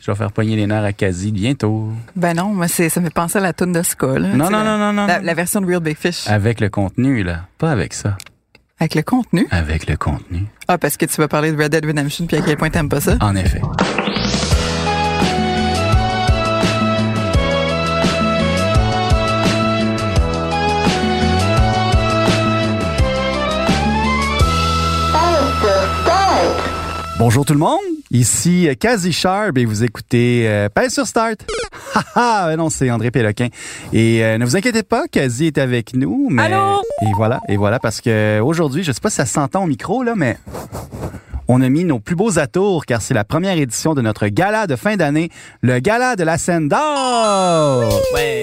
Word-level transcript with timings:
Je 0.00 0.10
vais 0.10 0.14
faire 0.16 0.32
poigner 0.32 0.56
les 0.56 0.66
nerfs 0.66 0.84
à 0.84 0.92
Kazi 0.92 1.32
bientôt. 1.32 1.90
Ben 2.14 2.34
non, 2.34 2.48
moi 2.48 2.68
ça 2.68 2.84
me 2.84 2.88
fait 2.88 3.10
penser 3.12 3.38
à 3.38 3.42
la 3.42 3.52
toune 3.52 3.72
de 3.72 3.82
Ska. 3.82 4.18
Là, 4.18 4.28
Non, 4.28 4.50
non, 4.50 4.64
non, 4.64 4.78
non, 4.78 4.92
non. 4.92 5.06
La, 5.06 5.20
la 5.20 5.34
version 5.34 5.60
de 5.60 5.66
Real 5.66 5.80
Big 5.80 5.96
Fish. 5.96 6.28
Avec 6.28 6.60
le 6.60 6.68
contenu, 6.68 7.22
là. 7.22 7.46
Pas 7.58 7.70
avec 7.70 7.94
ça. 7.94 8.16
Avec 8.78 8.94
le 8.94 9.02
contenu. 9.02 9.46
Avec 9.50 9.86
le 9.88 9.96
contenu. 9.96 10.44
Ah, 10.68 10.78
parce 10.78 10.96
que 10.96 11.06
tu 11.06 11.16
vas 11.16 11.28
parler 11.28 11.50
de 11.52 11.60
Red 11.62 11.72
Dead 11.72 11.84
Redemption 11.84 12.26
puis 12.26 12.36
à 12.36 12.42
quel 12.42 12.56
point 12.56 12.70
t'aimes 12.70 12.88
pas 12.90 13.00
ça. 13.00 13.16
En 13.20 13.34
effet. 13.34 13.62
Bonjour 27.18 27.46
tout 27.46 27.54
le 27.54 27.58
monde, 27.58 27.80
ici 28.10 28.68
euh, 28.68 28.74
Kazi 28.74 29.10
Sharp 29.10 29.56
et 29.56 29.64
vous 29.64 29.82
écoutez 29.84 30.46
euh, 30.46 30.68
Pèse 30.68 30.92
sur 30.92 31.06
Start. 31.06 31.38
Haha, 32.14 32.54
non, 32.56 32.68
c'est 32.68 32.90
André 32.90 33.10
Péloquin. 33.10 33.48
Et 33.94 34.22
euh, 34.22 34.36
ne 34.36 34.44
vous 34.44 34.54
inquiétez 34.54 34.82
pas, 34.82 35.08
Kazi 35.08 35.46
est 35.46 35.56
avec 35.56 35.94
nous. 35.94 36.28
Mais... 36.30 36.42
Allô? 36.42 36.82
Et 37.00 37.12
voilà, 37.16 37.40
et 37.48 37.56
voilà, 37.56 37.78
parce 37.78 38.02
que 38.02 38.38
aujourd'hui, 38.40 38.82
je 38.82 38.92
sais 38.92 39.00
pas 39.00 39.08
si 39.08 39.16
ça 39.16 39.24
s'entend 39.24 39.64
au 39.64 39.66
micro, 39.66 40.02
là, 40.02 40.12
mais 40.14 40.36
on 41.48 41.62
a 41.62 41.68
mis 41.70 41.84
nos 41.84 42.00
plus 42.00 42.16
beaux 42.16 42.38
atours 42.38 42.84
car 42.84 43.00
c'est 43.00 43.14
la 43.14 43.24
première 43.24 43.56
édition 43.56 43.94
de 43.94 44.02
notre 44.02 44.28
gala 44.28 44.66
de 44.66 44.76
fin 44.76 44.96
d'année, 44.96 45.30
le 45.62 45.78
gala 45.78 46.16
de 46.16 46.24
la 46.24 46.36
scène 46.36 46.68
d'or. 46.68 48.02
Ouais. 48.12 48.42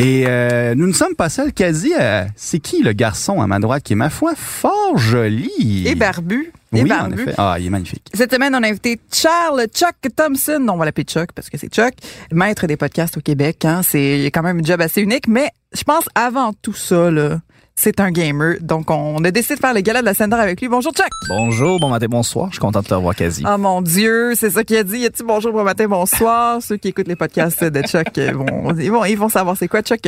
Et 0.00 0.24
euh, 0.28 0.76
nous 0.76 0.86
ne 0.86 0.92
sommes 0.92 1.16
pas 1.16 1.28
seuls, 1.28 1.52
quasi. 1.52 1.92
euh, 1.98 2.24
c'est 2.36 2.60
qui 2.60 2.82
le 2.84 2.92
garçon 2.92 3.40
à 3.40 3.48
ma 3.48 3.58
droite 3.58 3.82
qui 3.82 3.94
est, 3.94 3.96
ma 3.96 4.10
foi, 4.10 4.34
fort 4.36 4.96
joli? 4.96 5.82
Et 5.88 5.96
barbu. 5.96 6.52
Et 6.72 6.82
Oui, 6.84 6.92
en 6.92 7.08
barbu. 7.08 7.22
effet. 7.22 7.34
Ah, 7.36 7.56
il 7.58 7.66
est 7.66 7.70
magnifique. 7.70 8.08
Cette 8.14 8.32
semaine, 8.32 8.54
on 8.54 8.62
a 8.62 8.68
invité 8.68 9.00
Charles 9.12 9.66
Chuck 9.74 9.96
Thompson. 10.14 10.64
On 10.70 10.76
va 10.76 10.84
l'appeler 10.84 11.04
Chuck 11.04 11.32
parce 11.34 11.50
que 11.50 11.58
c'est 11.58 11.68
Chuck, 11.74 11.94
maître 12.30 12.68
des 12.68 12.76
podcasts 12.76 13.16
au 13.16 13.20
Québec. 13.20 13.64
Hein. 13.64 13.80
C'est 13.82 14.26
quand 14.32 14.42
même 14.44 14.60
un 14.60 14.62
job 14.62 14.80
assez 14.80 15.00
unique, 15.02 15.26
mais 15.26 15.50
je 15.76 15.82
pense 15.82 16.04
avant 16.14 16.52
tout 16.62 16.74
ça, 16.74 17.10
là, 17.10 17.40
c'est 17.78 18.00
un 18.00 18.10
gamer. 18.10 18.56
Donc, 18.60 18.90
on 18.90 19.22
a 19.24 19.30
décidé 19.30 19.54
de 19.54 19.60
faire 19.60 19.72
le 19.72 19.80
gala 19.82 20.00
de 20.00 20.04
la 20.06 20.12
scène 20.12 20.32
avec 20.32 20.60
lui. 20.60 20.68
Bonjour 20.68 20.92
Chuck. 20.92 21.06
Bonjour, 21.28 21.78
bon 21.78 21.88
matin, 21.88 22.06
bonsoir. 22.08 22.48
Je 22.48 22.54
suis 22.54 22.60
content 22.60 22.80
de 22.80 22.86
te 22.86 22.94
revoir 22.94 23.14
quasi. 23.14 23.44
Oh 23.46 23.56
mon 23.56 23.82
Dieu, 23.82 24.32
c'est 24.34 24.50
ça 24.50 24.64
qu'il 24.64 24.76
a 24.78 24.82
dit. 24.82 24.98
Il 24.98 25.06
a 25.06 25.10
dit 25.10 25.22
bonjour, 25.24 25.52
bon 25.52 25.62
matin, 25.62 25.86
bonsoir. 25.86 26.60
Ceux 26.62 26.76
qui 26.76 26.88
écoutent 26.88 27.06
les 27.06 27.14
podcasts 27.14 27.62
de 27.62 27.80
Chuck 27.82 28.18
euh, 28.18 28.32
vont, 28.32 28.74
ils 28.76 28.90
vont, 28.90 29.04
ils 29.04 29.16
vont 29.16 29.28
savoir 29.28 29.56
c'est 29.56 29.68
quoi 29.68 29.82
Chuck. 29.82 30.00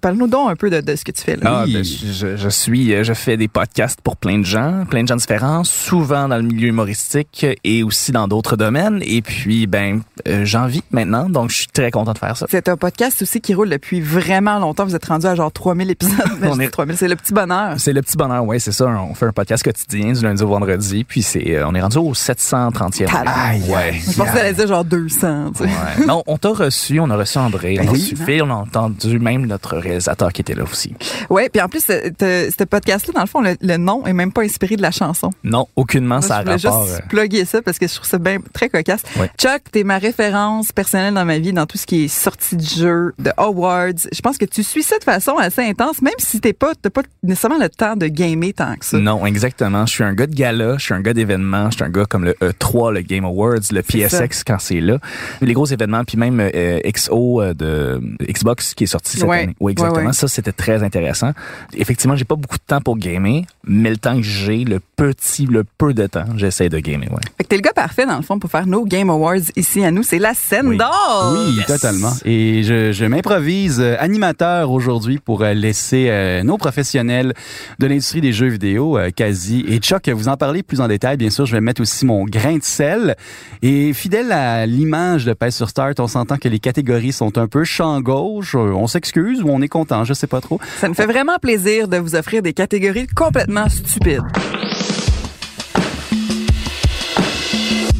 Parle-nous 0.00 0.26
donc 0.26 0.50
un 0.50 0.56
peu 0.56 0.68
de, 0.68 0.80
de 0.80 0.96
ce 0.96 1.04
que 1.04 1.12
tu 1.12 1.22
fais 1.22 1.36
là. 1.36 1.42
Ah, 1.62 1.64
ben, 1.66 1.84
je, 1.84 2.48
suis, 2.48 2.92
euh, 2.92 3.04
je 3.04 3.12
fais 3.12 3.36
des 3.36 3.46
podcasts 3.46 4.00
pour 4.00 4.16
plein 4.16 4.38
de 4.40 4.44
gens, 4.44 4.84
plein 4.90 5.04
de 5.04 5.08
gens 5.08 5.16
différents, 5.16 5.62
souvent 5.62 6.26
dans 6.26 6.36
le 6.38 6.42
milieu 6.42 6.68
humoristique 6.68 7.46
et 7.62 7.84
aussi 7.84 8.10
dans 8.10 8.26
d'autres 8.26 8.56
domaines. 8.56 9.00
Et 9.04 9.22
puis, 9.22 9.68
ben, 9.68 10.00
euh, 10.26 10.44
j'en 10.44 10.66
vis 10.66 10.82
maintenant, 10.90 11.28
donc 11.28 11.50
je 11.50 11.58
suis 11.58 11.66
très 11.68 11.92
content 11.92 12.14
de 12.14 12.18
faire 12.18 12.36
ça. 12.36 12.46
C'est 12.50 12.68
un 12.68 12.76
podcast 12.76 13.22
aussi 13.22 13.40
qui 13.40 13.54
roule 13.54 13.70
depuis 13.70 14.00
vraiment 14.00 14.58
longtemps. 14.58 14.84
Vous 14.86 14.96
êtes 14.96 15.04
rendu 15.06 15.26
à 15.26 15.36
genre 15.36 15.52
3000 15.52 15.88
épisodes. 15.88 16.16
On 16.42 16.58
est- 16.58 16.68
3000, 16.68 16.96
c'est 16.96 17.11
le 17.12 17.16
petit 17.16 17.32
bonheur. 17.32 17.74
C'est 17.78 17.92
le 17.92 18.02
petit 18.02 18.16
bonheur, 18.16 18.44
ouais, 18.44 18.58
c'est 18.58 18.72
ça. 18.72 18.86
On 18.86 19.14
fait 19.14 19.26
un 19.26 19.32
podcast 19.32 19.62
quotidien 19.62 20.12
du 20.12 20.20
lundi 20.22 20.42
au 20.42 20.48
vendredi, 20.48 21.04
puis 21.04 21.22
c'est, 21.22 21.56
euh, 21.56 21.66
on 21.68 21.74
est 21.74 21.80
rendu 21.80 21.98
au 21.98 22.14
730e. 22.14 23.06
Aïe, 23.26 23.62
ouais. 23.68 23.92
Je 23.94 24.16
pensais 24.16 24.30
que 24.30 24.36
t'allais 24.36 24.52
dire 24.52 24.66
genre 24.68 24.84
200, 24.84 25.52
tu 25.52 25.58
sais. 25.58 25.64
Ouais. 25.64 26.06
Non, 26.06 26.22
on 26.26 26.36
t'a 26.38 26.50
reçu, 26.50 27.00
on 27.00 27.08
a 27.10 27.16
reçu 27.16 27.38
André, 27.38 27.78
on 27.80 27.88
a 27.88 27.90
Oui. 27.92 28.00
reçu 28.00 28.16
Phil, 28.16 28.42
on 28.42 28.50
a 28.50 28.54
entendu 28.54 29.18
même 29.18 29.46
notre 29.46 29.76
réalisateur 29.76 30.32
qui 30.32 30.40
était 30.40 30.54
là 30.54 30.64
aussi. 30.64 30.94
Ouais, 31.30 31.48
puis 31.48 31.60
en 31.62 31.68
plus, 31.68 31.80
ce 31.84 32.10
ce- 32.18 32.64
podcast-là, 32.64 33.12
dans 33.14 33.20
le 33.22 33.26
fond, 33.26 33.40
le, 33.40 33.56
le 33.60 33.76
nom 33.76 34.04
est 34.06 34.12
même 34.12 34.32
pas 34.32 34.42
inspiré 34.42 34.76
de 34.76 34.82
la 34.82 34.90
chanson. 34.90 35.30
Non, 35.44 35.66
aucunement, 35.76 36.16
Moi, 36.16 36.22
ça 36.22 36.36
a 36.36 36.40
je 36.40 36.44
voulais 36.44 36.56
rapport. 36.68 36.86
juste 36.86 37.00
euh, 37.00 37.06
plugger 37.08 37.44
ça 37.44 37.60
parce 37.62 37.78
que 37.78 37.86
je 37.88 37.94
trouve 37.94 38.08
ça 38.08 38.18
bien 38.18 38.38
très 38.52 38.68
cocasse. 38.68 39.02
Ouais. 39.18 39.30
Chuck, 39.38 39.62
t'es 39.70 39.84
ma 39.84 39.98
référence 39.98 40.72
personnelle 40.72 41.14
dans 41.14 41.24
ma 41.24 41.38
vie, 41.38 41.52
dans 41.52 41.66
tout 41.66 41.76
ce 41.78 41.86
qui 41.86 42.04
est 42.04 42.08
sortie 42.08 42.56
de 42.56 42.62
jeu, 42.64 43.12
de 43.18 43.30
awards. 43.36 43.88
Je 44.12 44.20
pense 44.20 44.38
que 44.38 44.44
tu 44.44 44.62
suis 44.62 44.82
ça 44.82 44.98
de 44.98 45.04
façon 45.04 45.36
assez 45.38 45.62
intense, 45.62 46.00
même 46.02 46.14
si 46.18 46.40
t'es 46.40 46.52
pas, 46.52 46.72
t'as 46.80 46.90
pas 46.90 47.01
nécessairement 47.22 47.58
le 47.58 47.68
temps 47.68 47.96
de 47.96 48.06
gamer 48.06 48.52
tant 48.54 48.74
que 48.76 48.84
ça. 48.84 48.98
Non, 48.98 49.24
exactement. 49.26 49.86
Je 49.86 49.92
suis 49.92 50.04
un 50.04 50.12
gars 50.14 50.26
de 50.26 50.34
gala, 50.34 50.76
je 50.78 50.84
suis 50.84 50.94
un 50.94 51.00
gars 51.00 51.14
d'événements, 51.14 51.70
je 51.70 51.76
suis 51.76 51.84
un 51.84 51.88
gars 51.90 52.04
comme 52.06 52.24
le 52.24 52.32
E3, 52.42 52.92
le 52.92 53.00
Game 53.00 53.24
Awards, 53.24 53.60
le 53.72 53.82
PSX 53.82 54.42
quand 54.46 54.58
c'est 54.58 54.80
là. 54.80 54.98
Les 55.40 55.52
gros 55.52 55.66
événements, 55.66 56.04
puis 56.04 56.16
même 56.18 56.40
euh, 56.40 56.80
XO 56.90 57.40
euh, 57.42 57.54
de 57.54 58.00
Xbox 58.22 58.74
qui 58.74 58.84
est 58.84 58.86
sorti 58.88 59.16
cette 59.18 59.28
Ouais. 59.28 59.42
année. 59.44 59.56
Oui, 59.60 59.72
exactement. 59.72 60.00
Ouais, 60.00 60.06
ouais. 60.08 60.12
Ça, 60.12 60.28
c'était 60.28 60.52
très 60.52 60.82
intéressant. 60.82 61.32
Effectivement, 61.74 62.16
j'ai 62.16 62.24
pas 62.24 62.36
beaucoup 62.36 62.56
de 62.58 62.62
temps 62.66 62.80
pour 62.80 62.96
gamer, 62.98 63.42
mais 63.64 63.90
le 63.90 63.96
temps 63.96 64.16
que 64.16 64.22
j'ai, 64.22 64.64
le 64.64 64.80
petit, 64.96 65.46
le 65.46 65.64
peu 65.78 65.94
de 65.94 66.06
temps, 66.06 66.24
j'essaie 66.36 66.68
de 66.68 66.78
gamer, 66.78 67.10
ouais. 67.12 67.20
Fait 67.38 67.44
que 67.44 67.48
t'es 67.48 67.56
le 67.56 67.62
gars 67.62 67.72
parfait, 67.74 68.06
dans 68.06 68.16
le 68.16 68.22
fond, 68.22 68.38
pour 68.38 68.50
faire 68.50 68.66
nos 68.66 68.84
Game 68.84 69.10
Awards 69.10 69.36
ici 69.56 69.84
à 69.84 69.90
nous. 69.90 70.02
C'est 70.02 70.18
la 70.18 70.34
scène 70.34 70.66
Oui. 70.68 70.76
d'or! 70.76 71.34
Oui, 71.36 71.54
yes. 71.56 71.66
totalement. 71.66 72.12
Et 72.24 72.62
je, 72.62 72.92
je 72.92 73.04
m'improvise 73.04 73.80
euh, 73.80 73.96
animateur 73.98 74.70
aujourd'hui 74.70 75.18
pour 75.18 75.42
euh, 75.42 75.52
laisser 75.54 76.06
euh, 76.10 76.42
nos 76.42 76.58
professionnels 76.58 76.91
de 76.98 77.86
l'industrie 77.86 78.20
des 78.20 78.32
jeux 78.32 78.48
vidéo, 78.48 78.98
euh, 78.98 79.10
Kazi 79.10 79.64
et 79.68 79.78
Chuck, 79.78 80.08
vous 80.08 80.28
en 80.28 80.36
parler 80.36 80.62
plus 80.62 80.80
en 80.80 80.88
détail. 80.88 81.16
Bien 81.16 81.30
sûr, 81.30 81.46
je 81.46 81.52
vais 81.52 81.60
mettre 81.60 81.80
aussi 81.80 82.04
mon 82.04 82.24
grain 82.24 82.56
de 82.58 82.62
sel. 82.62 83.16
Et 83.62 83.92
fidèle 83.92 84.32
à 84.32 84.66
l'image 84.66 85.24
de 85.24 85.32
Pèse 85.32 85.56
sur 85.56 85.68
Start, 85.68 85.98
on 86.00 86.08
s'entend 86.08 86.36
que 86.36 86.48
les 86.48 86.58
catégories 86.58 87.12
sont 87.12 87.38
un 87.38 87.48
peu 87.48 87.64
champ 87.64 88.00
gauche. 88.00 88.54
Euh, 88.54 88.72
On 88.72 88.86
s'excuse 88.86 89.42
ou 89.42 89.48
on 89.48 89.62
est 89.62 89.68
content, 89.68 90.04
je 90.04 90.14
sais 90.14 90.26
pas 90.26 90.40
trop. 90.40 90.60
Ça 90.80 90.88
me 90.88 90.94
fait 90.94 91.06
vraiment 91.06 91.38
plaisir 91.40 91.88
de 91.88 91.96
vous 91.96 92.14
offrir 92.14 92.42
des 92.42 92.52
catégories 92.52 93.06
complètement 93.06 93.68
stupides. 93.68 94.22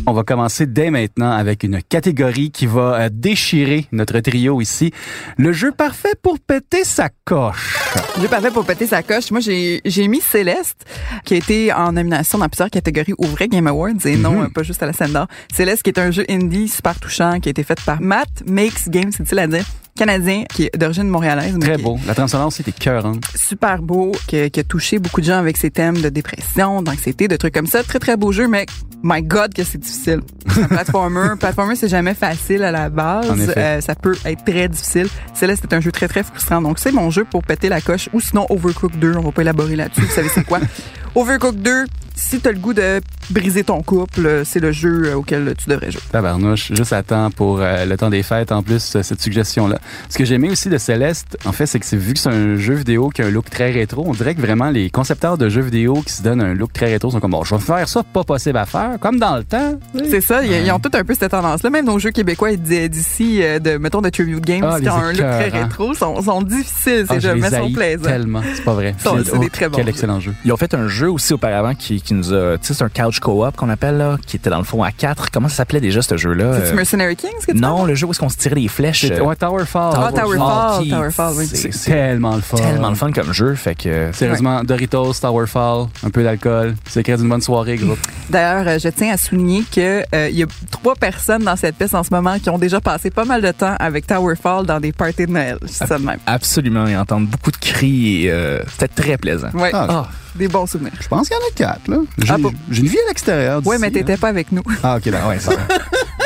On 0.05 0.13
va 0.13 0.25
commencer 0.25 0.67
dès 0.67 0.91
maintenant 0.91 1.31
avec 1.31 1.63
une 1.63 1.81
catégorie 1.81 2.51
qui 2.51 2.67
va 2.67 2.95
euh, 3.03 3.09
déchirer 3.13 3.87
notre 3.93 4.19
trio 4.19 4.61
ici. 4.61 4.93
Le 5.37 5.53
jeu 5.53 5.71
parfait 5.71 6.15
pour 6.21 6.41
péter 6.41 6.83
sa 6.83 7.09
coche. 7.25 7.77
Jeu 8.21 8.27
parfait 8.27 8.51
pour 8.51 8.65
péter 8.67 8.87
sa 8.89 9.05
coche. 9.05 9.31
Moi, 9.31 9.39
j'ai 9.41 9.81
j'ai 9.85 10.09
mis 10.09 10.21
Céleste, 10.21 10.85
qui 11.25 11.35
a 11.35 11.37
été 11.37 11.73
en 11.73 11.93
nomination 11.93 12.39
dans 12.39 12.49
plusieurs 12.49 12.71
catégories 12.71 13.15
au 13.17 13.27
vrai 13.27 13.47
Game 13.47 13.69
Awards 13.69 14.05
et 14.05 14.17
non 14.17 14.33
Mhm. 14.33 14.43
euh, 14.47 14.49
pas 14.53 14.65
juste 14.65 14.83
à 14.83 14.87
la 14.87 14.93
scène 14.93 15.13
d'or. 15.13 15.29
Céleste, 15.55 15.85
qui 15.85 15.91
est 15.91 15.99
un 16.01 16.11
jeu 16.11 16.25
indie 16.29 16.67
super 16.69 16.99
touchant, 16.99 17.39
qui 17.39 17.49
a 17.49 17.51
été 17.51 17.63
fait 17.63 17.81
par 17.87 18.01
Matt 18.01 18.29
Makes 18.47 18.89
Games, 18.89 19.13
c'est-il 19.17 19.39
à 19.39 19.47
dire, 19.47 19.65
canadien, 19.97 20.45
qui 20.53 20.65
est 20.65 20.77
d'origine 20.77 21.09
montréalaise. 21.09 21.57
Très 21.61 21.75
est 21.75 21.79
beau. 21.79 21.99
La 22.07 22.15
trame 22.15 22.29
sonore, 22.29 22.53
c'était 22.53 22.73
cœur. 22.73 23.13
Super 23.35 23.83
beau, 23.83 24.13
qui, 24.27 24.37
a- 24.39 24.51
qui 24.51 24.61
a 24.61 24.65
touché 24.65 24.99
beaucoup 24.99 25.21
de 25.21 25.27
gens 25.27 25.39
avec 25.39 25.57
ses 25.57 25.71
thèmes 25.71 26.01
de 26.01 26.09
dépression, 26.09 26.83
d'anxiété, 26.83 27.29
de 27.29 27.37
trucs 27.37 27.55
comme 27.55 27.67
ça. 27.67 27.83
Très, 27.83 27.99
très 27.99 28.17
beau 28.17 28.33
jeu, 28.33 28.49
mais 28.49 28.67
my 29.03 29.23
God 29.23 29.53
que 29.55 29.65
c'est 29.65 29.79
difficile. 29.79 30.21
Un 30.61 30.65
platformer, 30.69 31.29
platformer, 31.39 31.77
c'est 31.77 31.89
jamais 31.89 32.15
facile 32.15 32.63
à 32.63 32.71
la 32.71 32.89
base. 32.89 33.31
En 33.31 33.39
effet. 33.39 33.53
Euh, 33.59 33.81
ça 33.81 33.95
peut 33.95 34.17
être 34.25 34.45
très 34.45 34.69
difficile. 34.69 35.09
Céleste, 35.35 35.65
c'est 35.69 35.75
un 35.77 35.81
jeu 35.81 35.93
très, 35.93 36.09
très 36.09 36.23
frustrant. 36.23 36.63
Donc, 36.63 36.79
c'est 36.79 36.93
mon 36.93 37.11
jeu 37.11 37.25
pour 37.25 37.43
péter 37.43 37.69
la 37.69 37.81
coche. 37.81 38.09
Ou 38.13 38.21
sinon, 38.21 38.47
Overcooked 38.49 38.99
2. 38.99 39.17
On 39.17 39.21
va 39.23 39.33
pas 39.33 39.43
élaborer 39.43 39.77
là-dessus. 39.77 40.01
Vous 40.03 40.15
savez 40.15 40.29
c'est 40.33 40.45
quoi? 40.45 40.61
Overcooked 41.15 41.61
2, 41.61 41.85
si 42.17 42.41
t'as 42.41 42.53
le 42.53 42.59
goût 42.59 42.73
de 42.73 43.01
briser 43.31 43.65
ton 43.65 43.83
couple, 43.83 44.27
euh, 44.27 44.45
c'est 44.45 44.61
le 44.61 44.73
jeu 44.73 45.03
euh, 45.07 45.15
auquel 45.15 45.55
tu 45.57 45.69
devrais 45.71 45.91
jouer. 45.91 46.01
Tabarnouche, 46.11 46.73
juste 46.73 46.93
à 46.93 47.03
temps 47.03 47.31
pour 47.31 47.61
euh, 47.61 47.85
le 47.85 47.97
temps 47.97 48.11
des 48.11 48.23
fêtes, 48.23 48.53
en 48.53 48.63
plus, 48.63 48.97
cette 49.03 49.21
suggestion-là. 49.23 49.79
Ce 50.09 50.19
que 50.19 50.25
j'ai 50.25 50.35
aimé 50.35 50.51
aussi 50.51 50.69
de 50.69 50.79
Céleste, 50.79 51.39
en 51.45 51.53
fait, 51.53 51.67
c'est 51.67 51.79
que 51.79 51.87
c'est 51.87 51.97
vu 51.97 52.15
que 52.15 52.19
c'est 52.19 52.29
un 52.31 52.57
jeu 52.57 52.75
vidéo 52.75 53.09
qui 53.11 53.23
a 53.23 53.27
un 53.27 53.31
look 53.31 53.49
très 53.51 53.71
rétro, 53.71 54.05
on 54.07 54.13
dirait 54.13 54.35
que 54.35 54.41
vraiment 54.41 54.71
les 54.71 54.91
concepteurs 54.91 55.39
de 55.39 55.49
jeux 55.49 55.63
vidéo 55.63 56.03
qui 56.07 56.13
se 56.13 56.23
donnent 56.23 56.41
un 56.41 56.55
look 56.55 56.73
très 56.73 56.87
rétro 56.87 57.11
sont 57.11 57.21
comme, 57.21 57.31
bon, 57.33 57.45
je 57.45 57.55
vais 57.55 57.61
faire 57.61 57.89
ça, 57.89 58.03
pas 58.03 58.25
possible 58.25 58.59
à 58.59 58.67
faire, 58.67 58.97
comme 59.01 59.19
dans 59.19 59.37
le 59.37 59.45
temps. 59.45 59.79
C'est 60.11 60.21
ça, 60.21 60.45
ils, 60.45 60.53
ils 60.67 60.71
ont 60.73 60.79
tout 60.79 60.91
un 60.95 61.05
peu 61.05 61.15
cette 61.15 61.31
tendance-là. 61.31 61.71
Même 61.71 61.87
nos 61.87 61.99
jeux 61.99 62.11
québécois 62.11 62.55
d'ici, 62.57 63.41
de, 63.61 63.77
mettons, 63.79 64.01
de 64.03 64.09
tribute 64.11 64.45
games, 64.45 64.65
Ah, 64.69 64.81
qui 64.81 64.89
ont 64.89 64.95
un 64.97 65.13
look 65.13 65.21
très 65.21 65.49
rétro, 65.49 65.95
sont, 65.95 66.21
sont 66.23 66.43
difficiles, 66.43 67.07
ces 67.07 67.07
Ah, 67.09 67.15
je 67.19 67.21
jeux, 67.29 67.35
les 67.35 67.41
mais 67.41 67.51
sont 67.51 67.73
plaisants. 67.73 68.03
tellement, 68.05 68.43
c'est 68.55 68.65
pas 68.65 68.75
vrai. 68.75 68.95
C'est 68.99 69.39
des 69.39 69.51
très 69.51 69.69
bons 69.69 69.77
Quel 69.77 69.85
jeux. 69.87 69.91
excellent 69.91 70.21
jeu. 70.21 70.35
Ils 70.45 70.53
ont 70.53 70.57
fait 70.57 70.75
un 70.75 70.89
jeu 70.89 71.11
aussi 71.11 71.33
auparavant 71.35 71.75
qui, 71.75 72.01
qui 72.01 72.15
nous 72.15 72.33
a. 72.33 72.59
Tu 72.59 72.67
sais, 72.69 72.75
c'est 72.75 72.85
un 72.85 72.89
couch 73.13 73.21
co-op 73.21 73.57
qu'on 73.57 73.69
appelle, 73.69 73.99
là, 73.99 74.17
qui 74.27 74.37
était 74.37 74.49
dans 74.51 74.59
le 74.59 74.65
fond 74.65 74.83
à 74.83 74.91
4. 74.91 75.31
Comment 75.31 75.49
ça 75.49 75.57
s'appelait 75.57 75.81
déjà 75.81 76.01
ce 76.03 76.17
jeu-là? 76.17 76.53
C'est 76.65 76.73
Euh, 76.73 76.77
Mercenary 76.77 77.17
Kings 77.17 77.31
que 77.47 77.53
tu 77.53 77.59
non, 77.59 77.85
le 77.85 77.95
jeu 77.95 78.07
où 78.07 78.11
est-ce 78.11 78.21
qu'on 78.21 78.29
se 78.29 78.37
tirait 78.37 78.55
des 78.55 78.69
flèches. 78.69 79.05
Euh, 79.11 79.21
Ouais, 79.23 79.37
Towerfall. 79.37 79.93
Ah, 79.97 80.11
Towerfall, 80.15 80.83
qui- 80.85 80.91
Towerfall, 80.91 81.35
oui. 81.37 81.47
c'est- 81.47 81.85
tellement 81.85 82.35
le 82.37 82.41
fun. 82.43 82.57
tellement 82.57 82.89
le 82.89 82.95
fun 82.95 83.13
comme 83.13 83.33
jeu, 83.33 83.55
fait 83.55 83.75
que... 83.75 84.11
Sérieusement, 84.13 84.65
Doritos, 84.65 85.13
Towerfall, 85.21 85.87
un 86.05 86.11
peu 86.11 86.23
d'alcool. 86.25 86.75
C'est 86.89 87.03
créer 87.03 87.17
d'une 87.17 87.29
bonne 87.29 87.41
soirée, 87.43 87.77
groupe. 87.77 87.99
D'ailleurs, 88.31 88.67
euh, 88.67 88.79
je 88.79 88.89
tiens 88.89 89.13
à 89.13 89.17
souligner 89.17 89.63
que 89.75 90.03
euh, 90.15 90.29
il 90.31 90.37
y 90.39 90.43
a 90.43 90.47
trois 90.71 90.95
personnes 90.95 91.43
dans 91.45 91.57
cette 91.57 91.77
piste 91.77 91.95
en 91.95 92.03
ce 92.03 92.09
moment 92.13 92.39
qui 92.39 92.49
ont 92.51 92.59
déjà 92.59 92.81
passé 92.81 93.11
pas 93.11 93.25
mal 93.25 93.43
de 93.43 93.51
temps 93.53 93.75
avec 93.79 94.07
Towerfall 94.07 94.67
dans 94.67 94.81
des 94.81 94.93
parties 94.93 95.27
de 95.27 95.33
Noël. 95.33 95.59
Je 95.63 95.67
dis 95.69 95.73
ça 95.75 95.99
de 95.99 96.05
même. 96.05 96.19
Absolument, 96.27 96.87
et 96.87 96.97
entendre 96.97 97.27
beaucoup 97.29 97.51
de 97.51 97.57
cris, 97.59 98.25
et 98.25 98.31
euh, 98.33 98.61
c'était 98.69 98.89
très 98.89 99.17
plaisant. 99.19 99.51
Ouais. 99.55 99.71
Ah, 99.73 99.87
Ah, 99.91 100.09
Des 100.35 100.49
bons 100.49 100.67
souvenirs. 100.67 100.93
Je 101.01 101.09
pense 101.09 101.29
qu'il 101.29 101.37
y 101.37 101.41
en 101.41 101.47
a 101.47 101.53
quatre, 101.55 101.89
là. 101.89 101.99
J'ai 102.19 102.33
Ah, 102.33 102.39
bon. 102.39 102.53
une 102.71 102.87
vie 102.87 102.99
à 102.99 103.09
l'extérieur. 103.09 103.59
Ouais, 103.67 103.77
d'ici, 103.77 103.81
mais 103.81 103.91
t'étais 103.91 104.17
pas 104.17 104.29
avec 104.29 104.51
nous. 104.53 104.63
Ah, 104.83 104.97
ok, 104.97 105.05
là, 105.07 105.29
ouais, 105.29 105.39
ça. 105.39 105.53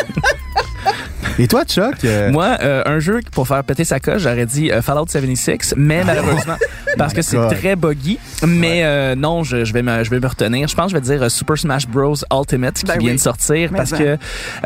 Et 1.38 1.49
toi, 1.49 1.65
Chuck? 1.67 1.97
euh, 2.05 2.31
Moi, 2.33 2.56
euh, 2.62 2.83
un 2.87 2.99
jeu 2.99 3.21
pour 3.33 3.47
faire 3.47 3.62
péter 3.62 3.85
sa 3.85 4.00
coche, 4.00 4.23
j'aurais 4.23 4.47
dit 4.47 4.71
euh, 4.73 4.81
Fallout 4.81 5.06
76, 5.06 5.75
mais 5.77 6.03
malheureusement, 6.03 6.56
parce 6.97 7.12
que 7.12 7.21
c'est 7.21 7.37
très 7.49 7.77
buggy. 7.77 8.19
Mais 8.47 8.85
euh, 8.85 9.15
non, 9.15 9.43
je, 9.43 9.65
je 9.67 9.73
vais 9.75 9.83
me, 9.83 10.03
je 10.03 10.09
vais 10.11 10.19
me 10.19 10.27
retenir. 10.27 10.67
Je 10.67 10.75
pense 10.75 10.87
que 10.87 10.91
je 10.93 10.97
vais 10.97 11.15
dire 11.17 11.23
euh, 11.23 11.29
Super 11.29 11.59
Smash 11.59 11.87
Bros 11.88 12.15
Ultimate 12.33 12.75
qui 12.79 12.85
Ben 12.87 12.99
vient 12.99 13.11
oui. 13.11 13.17
de 13.17 13.21
sortir 13.21 13.69
Mais 13.71 13.77
parce 13.77 13.91
ça. 13.91 13.99
que 13.99 14.17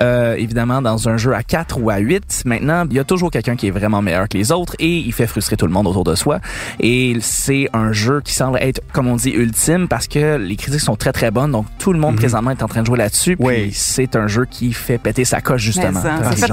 euh, 0.01 0.35
évidemment 0.37 0.81
dans 0.81 1.09
un 1.09 1.17
jeu 1.17 1.35
à 1.35 1.43
4 1.43 1.81
ou 1.81 1.91
à 1.91 1.99
8, 1.99 2.43
maintenant 2.45 2.85
il 2.89 2.97
y 2.97 3.01
a 3.01 3.05
toujours 3.05 3.33
quelqu'un 3.33 3.57
qui 3.57 3.67
est 3.67 3.73
vraiment 3.73 4.01
meilleur 4.01 4.29
que 4.29 4.39
les 4.39 4.53
autres 4.53 4.77
et 4.79 4.97
il 4.99 5.13
fait 5.13 5.27
frustrer 5.27 5.57
tout 5.57 5.67
le 5.67 5.73
monde 5.73 5.89
autour 5.89 6.05
de 6.05 6.15
soi. 6.15 6.39
Et 6.79 7.17
c'est 7.21 7.69
un 7.73 7.91
jeu 7.93 8.21
qui 8.25 8.33
semble 8.33 8.59
être, 8.63 8.81
comme 8.93 9.09
on 9.09 9.17
dit, 9.17 9.31
ultime 9.31 9.89
parce 9.89 10.07
que 10.07 10.37
les 10.37 10.55
critiques 10.55 10.81
sont 10.81 10.95
très 10.97 11.13
très 11.13 11.33
bonnes. 11.33 11.51
Donc 11.51 11.67
tout 11.81 11.93
le 11.93 11.99
monde 11.99 12.15
présentement 12.15 12.53
est 12.53 12.63
en 12.63 12.69
train 12.69 12.83
de 12.83 12.87
jouer 12.87 12.99
là-dessus. 12.99 13.37
Puis 13.37 13.45
Oui. 13.47 13.71
c'est 13.75 14.15
un 14.15 14.29
jeu 14.29 14.45
qui 14.49 14.73
fait 14.73 14.99
péter 14.99 15.25
sa 15.25 15.41
coche 15.41 15.63
justement. 15.63 16.01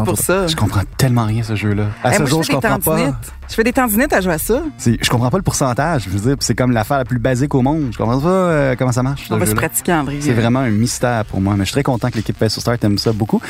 Pour 0.07 0.17
ça. 0.17 0.47
Je 0.47 0.55
comprends 0.55 0.81
tellement 0.97 1.25
rien, 1.25 1.43
ce 1.43 1.55
jeu-là. 1.55 1.85
À 2.03 2.11
Eh, 2.11 2.13
ce 2.15 2.19
moi, 2.21 2.29
jour, 2.29 2.43
je 2.43 2.47
je 2.47 2.53
comprends 2.53 2.79
pas. 2.79 3.11
Je 3.49 3.53
fais 3.55 3.63
des 3.63 3.71
tendinites 3.73 4.11
à 4.13 4.19
jouer 4.21 4.33
à 4.33 4.37
ça. 4.37 4.61
Je 4.85 5.09
comprends 5.09 5.29
pas 5.29 5.37
le 5.37 5.43
pourcentage. 5.43 6.03
Je 6.03 6.09
veux 6.09 6.19
dire, 6.19 6.35
c'est 6.41 6.53
comme 6.53 6.71
l'affaire 6.71 6.97
la 6.97 7.05
plus 7.05 7.17
basique 7.17 7.55
au 7.55 7.61
monde. 7.61 7.89
Je 7.91 7.97
comprends 7.97 8.19
pas 8.19 8.27
euh, 8.27 8.75
comment 8.77 8.91
ça 8.91 9.03
marche. 9.03 9.27
On 9.31 9.37
va 9.37 9.45
se 9.45 9.53
pratiquer, 9.55 9.93
André. 9.93 10.17
C'est 10.19 10.33
vraiment 10.33 10.59
un 10.59 10.69
mystère 10.69 11.23
pour 11.25 11.39
moi, 11.41 11.53
mais 11.55 11.61
je 11.63 11.67
suis 11.69 11.73
très 11.73 11.83
content 11.83 12.09
que 12.09 12.17
l'équipe 12.17 12.37
sur 12.49 12.61
Start 12.61 12.83
aime 12.83 12.97
ça 12.97 13.13
beaucoup. 13.13 13.41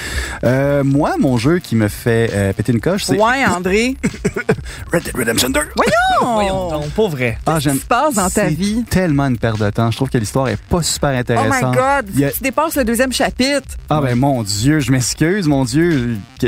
Euh, 0.44 0.84
moi, 0.84 1.16
mon 1.20 1.38
jeu 1.38 1.60
qui 1.60 1.76
me 1.76 1.88
fait 1.88 2.30
euh, 2.34 2.54
péter 2.54 2.72
une 2.74 2.80
coche, 2.80 3.04
c'est 3.06 3.18
Ouais, 3.20 3.44
André. 3.46 3.98
Red 4.94 5.04
Dead 5.04 5.16
Redemption 5.16 5.50
2. 5.50 5.60
Voyons 6.22 6.70
donc, 6.72 6.90
pas 6.92 7.08
vrai. 7.08 7.38
Ah, 7.46 7.58
Qu'est-ce 7.60 7.74
qui 7.76 7.80
se 7.82 7.86
passe 7.86 8.16
dans 8.16 8.30
ta 8.30 8.48
c'est 8.48 8.50
vie? 8.54 8.84
tellement 8.90 9.26
une 9.26 9.38
perte 9.38 9.60
de 9.60 9.70
temps. 9.72 9.90
Je 9.92 9.98
trouve 9.98 10.10
que 10.10 10.18
l'histoire 10.18 10.48
est 10.48 10.62
pas 10.62 10.82
super 10.84 11.10
Oh 11.10 11.14
my 11.14 11.20
intéressante. 11.20 11.76
God! 11.76 12.24
A- 12.24 12.32
Tu 12.32 12.42
dépasses 12.44 12.76
le 12.76 12.84
deuxième 12.84 13.12
chapitre. 13.12 13.68
Ah 13.90 14.00
ben 14.02 14.16
mon 14.16 14.44
Dieu, 14.44 14.80
je 14.80 14.92
m'excuse, 14.92 15.48
mon 15.48 15.64
Dieu. 15.66 16.18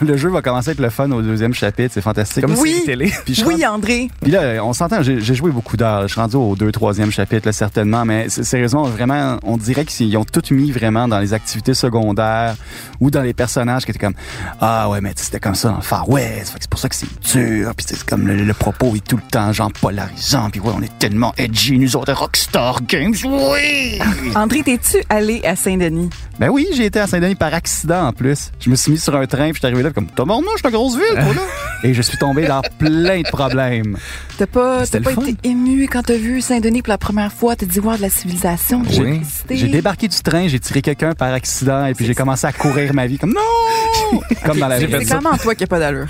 Le 0.00 0.16
jeu 0.16 0.28
va 0.28 0.42
commencer 0.42 0.70
avec 0.70 0.80
le 0.80 0.90
fun 0.90 1.10
au 1.12 1.22
deuxième 1.22 1.54
chapitre, 1.54 1.90
c'est 1.94 2.00
fantastique. 2.00 2.44
Comme 2.44 2.56
Oui. 2.58 2.79
Télé. 2.84 3.12
Puis 3.24 3.42
Oui, 3.46 3.64
André. 3.66 4.10
Puis 4.22 4.30
là, 4.30 4.64
on 4.64 4.72
s'entend, 4.72 5.02
j'ai 5.02 5.20
joué 5.34 5.50
beaucoup 5.50 5.76
d'heures. 5.76 6.02
Je 6.02 6.12
suis 6.12 6.20
rendu 6.20 6.36
au 6.36 6.56
2 6.56 6.70
troisième 6.72 7.10
chapitre, 7.10 7.46
là, 7.48 7.52
certainement. 7.52 8.04
Mais 8.04 8.28
sérieusement, 8.28 8.84
vraiment, 8.84 9.38
on 9.42 9.56
dirait 9.56 9.84
qu'ils 9.84 10.16
ont 10.16 10.24
tout 10.24 10.42
mis 10.52 10.70
vraiment 10.72 11.08
dans 11.08 11.18
les 11.18 11.32
activités 11.34 11.74
secondaires 11.74 12.54
ou 13.00 13.10
dans 13.10 13.22
les 13.22 13.34
personnages 13.34 13.84
qui 13.84 13.90
étaient 13.90 13.98
comme 14.00 14.14
Ah 14.60 14.88
ouais, 14.88 15.00
mais 15.00 15.12
c'était 15.16 15.40
comme 15.40 15.54
ça 15.54 15.68
dans 15.70 15.76
le 15.76 15.82
Far 15.82 16.08
West. 16.08 16.54
C'est 16.60 16.70
pour 16.70 16.80
ça 16.80 16.88
que 16.88 16.94
c'est 16.94 17.06
dur. 17.32 17.72
Puis 17.76 17.86
c'est 17.88 18.02
comme 18.04 18.26
le, 18.26 18.36
le 18.36 18.54
propos 18.54 18.94
est 18.96 19.06
tout 19.06 19.16
le 19.16 19.22
temps 19.30 19.52
genre 19.52 19.72
polarisant. 19.80 20.50
Puis 20.50 20.60
ouais, 20.60 20.72
on 20.76 20.82
est 20.82 20.98
tellement 20.98 21.32
edgy, 21.36 21.78
nous 21.78 21.96
autres 21.96 22.12
Rockstar 22.12 22.82
Games. 22.86 23.14
Oui! 23.24 23.98
André, 24.34 24.62
t'es-tu 24.62 24.98
allé 25.08 25.40
à 25.44 25.56
Saint-Denis? 25.56 26.10
ben 26.38 26.48
oui, 26.48 26.66
j'ai 26.74 26.86
été 26.86 26.98
à 26.98 27.06
Saint-Denis 27.06 27.34
par 27.34 27.52
accident 27.52 28.06
en 28.08 28.12
plus. 28.12 28.50
Je 28.60 28.70
me 28.70 28.74
suis 28.74 28.92
mis 28.92 28.98
sur 28.98 29.14
un 29.14 29.26
train, 29.26 29.44
puis 29.50 29.54
je 29.54 29.58
suis 29.58 29.66
arrivé 29.66 29.82
là 29.82 29.90
comme 29.90 30.06
Tabarnak, 30.06 30.48
je 30.54 30.58
suis 30.60 30.68
une 30.68 30.74
grosse 30.74 30.94
ville, 30.96 31.12
toi 31.12 31.34
là. 31.34 31.42
Et 31.84 31.92
je 31.92 32.00
suis 32.02 32.16
tombé 32.16 32.46
dans 32.46 32.62
plein 32.78 33.20
de 33.22 33.28
problèmes. 33.28 33.96
T'as 34.38 34.46
pas, 34.46 34.86
t'as 34.86 34.98
été 35.00 35.36
ému 35.44 35.86
quand 35.88 36.02
t'as 36.02 36.16
vu 36.16 36.40
Saint-Denis 36.40 36.82
pour 36.82 36.90
la 36.92 36.98
première 36.98 37.32
fois? 37.32 37.56
T'as 37.56 37.66
dit 37.66 37.78
voir 37.78 37.96
de 37.96 38.02
la 38.02 38.10
civilisation, 38.10 38.80
de 38.80 38.88
Oui. 38.88 38.98
l'électricité? 38.98 39.56
J'ai 39.56 39.68
débarqué 39.68 40.08
du 40.08 40.18
train, 40.20 40.48
j'ai 40.48 40.58
tiré 40.60 40.80
quelqu'un 40.82 41.12
par 41.14 41.32
accident 41.32 41.86
et 41.86 41.94
puis 41.94 42.06
j'ai 42.06 42.14
commencé 42.14 42.46
à 42.46 42.52
courir 42.52 42.94
ma 42.94 43.06
vie 43.06 43.18
comme 43.18 43.34
non, 43.34 44.19
comme 44.44 44.58
dans 44.58 44.68
la 44.68 44.78
vie. 44.78 44.86
C'est 44.90 45.04
clairement 45.04 45.36
toi 45.36 45.54
qui 45.54 45.64
a 45.64 45.66
pas 45.66 45.78
d'allure. 45.78 46.06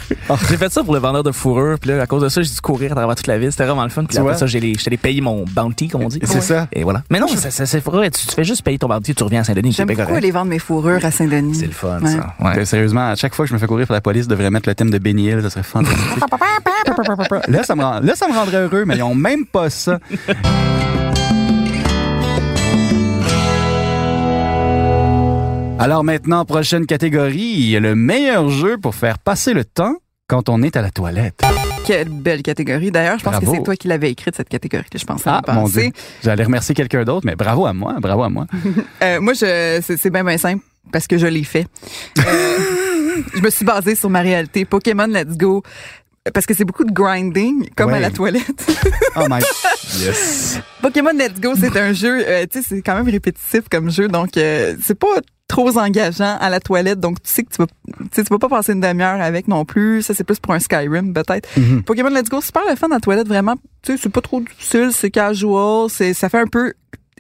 J'ai 0.49 0.56
fait 0.56 0.70
ça 0.72 0.82
pour 0.82 0.94
le 0.94 1.00
vendeur 1.00 1.22
de 1.22 1.32
fourrure, 1.32 1.78
puis 1.78 1.90
là, 1.90 2.02
à 2.02 2.06
cause 2.06 2.22
de 2.22 2.28
ça, 2.28 2.43
j'ai 2.43 2.50
dû 2.50 2.61
courir 2.61 2.93
à 2.93 2.94
travers 2.96 3.14
toute 3.14 3.26
la 3.26 3.38
ville. 3.38 3.50
C'était 3.50 3.64
vraiment 3.67 3.84
le 3.84 3.90
fun. 3.90 4.02
Puis 4.05 4.14
Tu 4.14 4.19
après 4.19 4.32
vois? 4.32 4.38
ça, 4.38 4.46
j'ai 4.46 4.58
allé 4.58 4.96
payer 4.96 5.20
mon 5.20 5.44
bounty, 5.44 5.88
comme 5.88 6.02
on 6.02 6.08
dit. 6.08 6.20
C'est 6.25 6.40
ça. 6.40 6.69
Et 6.72 6.82
voilà. 6.84 7.02
Mais 7.11 7.19
non, 7.20 7.26
c'est 7.28 7.81
vrai. 7.84 8.11
Tu, 8.11 8.26
tu 8.26 8.34
fais 8.34 8.44
juste 8.44 8.62
payer 8.62 8.78
ton 8.78 8.88
bounty, 8.88 9.14
tu 9.14 9.22
reviens 9.25 9.40
à 9.40 9.44
Saint-Denis. 9.44 9.72
J'aime 9.72 9.88
beaucoup 9.88 10.14
aller 10.14 10.31
vendre 10.31 10.50
mes 10.50 10.58
fourrures 10.58 11.05
à 11.05 11.11
Saint-Denis. 11.11 11.55
C'est 11.56 11.67
le 11.67 11.72
fun, 11.72 12.00
Ouais. 12.00 12.11
ça. 12.11 12.34
Ouais. 12.40 12.64
Sérieusement, 12.64 13.11
à 13.11 13.14
chaque 13.17 13.34
fois 13.34 13.44
que 13.44 13.49
je 13.49 13.55
me 13.55 13.58
fais 13.58 13.67
courir 13.67 13.87
par 13.87 13.94
la 13.94 14.00
police, 14.00 14.25
je 14.25 14.28
devrais 14.28 14.50
mettre 14.50 14.69
le 14.69 14.75
thème 14.75 14.90
de 14.90 14.99
Benny 14.99 15.28
Hill, 15.28 15.40
ça 15.43 15.50
serait 15.50 15.62
fantastique. 15.62 15.99
là, 17.49 17.62
ça 17.64 17.75
me 17.76 17.82
rend- 17.82 18.00
là, 18.00 18.14
ça 18.14 18.28
me 18.28 18.34
rendrait 18.34 18.58
heureux, 18.62 18.84
mais 18.87 18.96
ils 18.96 19.02
ont 19.02 19.14
même 19.14 19.44
pas 19.46 19.70
ça. 19.70 19.99
Alors 25.82 26.05
maintenant, 26.05 26.44
prochaine 26.44 26.85
catégorie, 26.85 27.73
le 27.81 27.94
meilleur 27.94 28.50
jeu 28.50 28.77
pour 28.77 28.94
faire 28.94 29.19
passer 29.19 29.55
le 29.55 29.65
temps 29.65 29.94
quand 30.29 30.50
on 30.50 30.62
est 30.62 30.77
à 30.77 30.82
la 30.82 30.91
toilette. 30.91 31.41
Quelle 31.87 32.11
belle 32.11 32.43
catégorie. 32.43 32.91
D'ailleurs, 32.91 33.19
je 33.19 33.25
pense 33.25 33.32
Bravo. 33.32 33.50
que 33.50 33.56
c'est 33.56 33.65
toi 33.65 33.77
qui 33.77 33.88
l'avais 33.88 34.11
écrite, 34.11 34.37
cette 34.37 34.50
catégorie. 34.50 34.85
Je 34.94 35.05
pense 35.06 35.27
à 35.27 35.41
Ah, 35.47 35.53
mon 35.55 35.67
Dieu. 35.67 35.91
J'allais 36.23 36.44
remercier 36.44 36.75
quelqu'un 36.75 37.03
d'autre, 37.05 37.23
mais 37.25 37.35
bravo 37.35 37.65
à 37.65 37.73
moi, 37.73 37.94
bravo 37.99 38.23
à 38.25 38.29
moi. 38.29 38.47
Euh, 39.03 39.21
moi, 39.23 39.32
je, 39.32 39.81
c'est, 39.82 39.97
c'est 39.97 40.11
bien, 40.11 40.23
bien 40.23 40.37
simple 40.37 40.62
parce 40.93 41.06
que 41.06 41.17
je 41.17 41.27
l'ai 41.27 41.44
fait. 41.44 41.67
Euh, 42.19 42.59
je 43.35 43.41
me 43.41 43.49
suis 43.49 43.65
basée 43.65 43.94
sur 43.94 44.11
ma 44.11 44.21
réalité. 44.21 44.67
Pokémon 44.67 45.06
Let's 45.06 45.38
Go. 45.38 45.62
Parce 46.32 46.47
que 46.47 46.55
c'est 46.55 46.65
beaucoup 46.65 46.85
de 46.85 46.93
grinding, 46.93 47.69
comme 47.77 47.91
Ouais. 47.91 47.97
à 47.97 48.00
la 48.00 48.11
toilette. 48.11 48.67
Oh 49.17 49.27
my. 49.29 49.41
Yes. 49.99 50.61
Pokémon 50.81 51.11
Let's 51.12 51.41
Go, 51.41 51.55
c'est 51.59 51.77
un 51.77 51.93
jeu, 51.93 52.23
euh, 52.27 52.47
tu 52.50 52.62
sais, 52.62 52.67
c'est 52.69 52.82
quand 52.82 52.94
même 52.94 53.09
répétitif 53.09 53.62
comme 53.71 53.91
jeu, 53.91 54.06
donc 54.09 54.37
euh, 54.37 54.77
c'est 54.82 54.94
pas 54.99 55.09
trop 55.49 55.77
engageant 55.77 56.37
à 56.41 56.49
la 56.49 56.61
toilette, 56.61 57.00
donc 57.00 57.21
tu 57.23 57.29
sais 57.31 57.43
que 57.43 57.50
tu 57.50 57.56
vas, 57.59 57.67
tu 57.67 58.05
sais, 58.12 58.23
tu 58.23 58.29
vas 58.31 58.38
pas 58.38 58.49
passer 58.49 58.73
une 58.73 58.81
demi-heure 58.81 59.21
avec 59.21 59.49
non 59.49 59.65
plus. 59.65 60.03
Ça, 60.03 60.15
c'est 60.15 60.23
plus 60.23 60.38
pour 60.38 60.55
un 60.55 60.61
Skyrim, 60.61 61.12
peut-être. 61.12 61.49
Mhm. 61.56 61.82
Pokémon 61.82 62.09
Let's 62.11 62.29
Go, 62.31 62.41
super 62.41 62.62
le 62.71 62.76
fun 62.76 62.87
à 62.91 62.94
la 62.94 63.00
toilette, 63.00 63.26
vraiment. 63.26 63.56
Tu 63.83 63.93
sais, 63.93 63.99
c'est 64.00 64.09
pas 64.12 64.21
trop 64.21 64.41
difficile, 64.41 64.91
c'est 64.93 65.11
casual, 65.11 65.91
c'est, 65.91 66.15
ça 66.15 66.29
fait 66.29 66.38
un 66.38 66.47
peu 66.47 66.73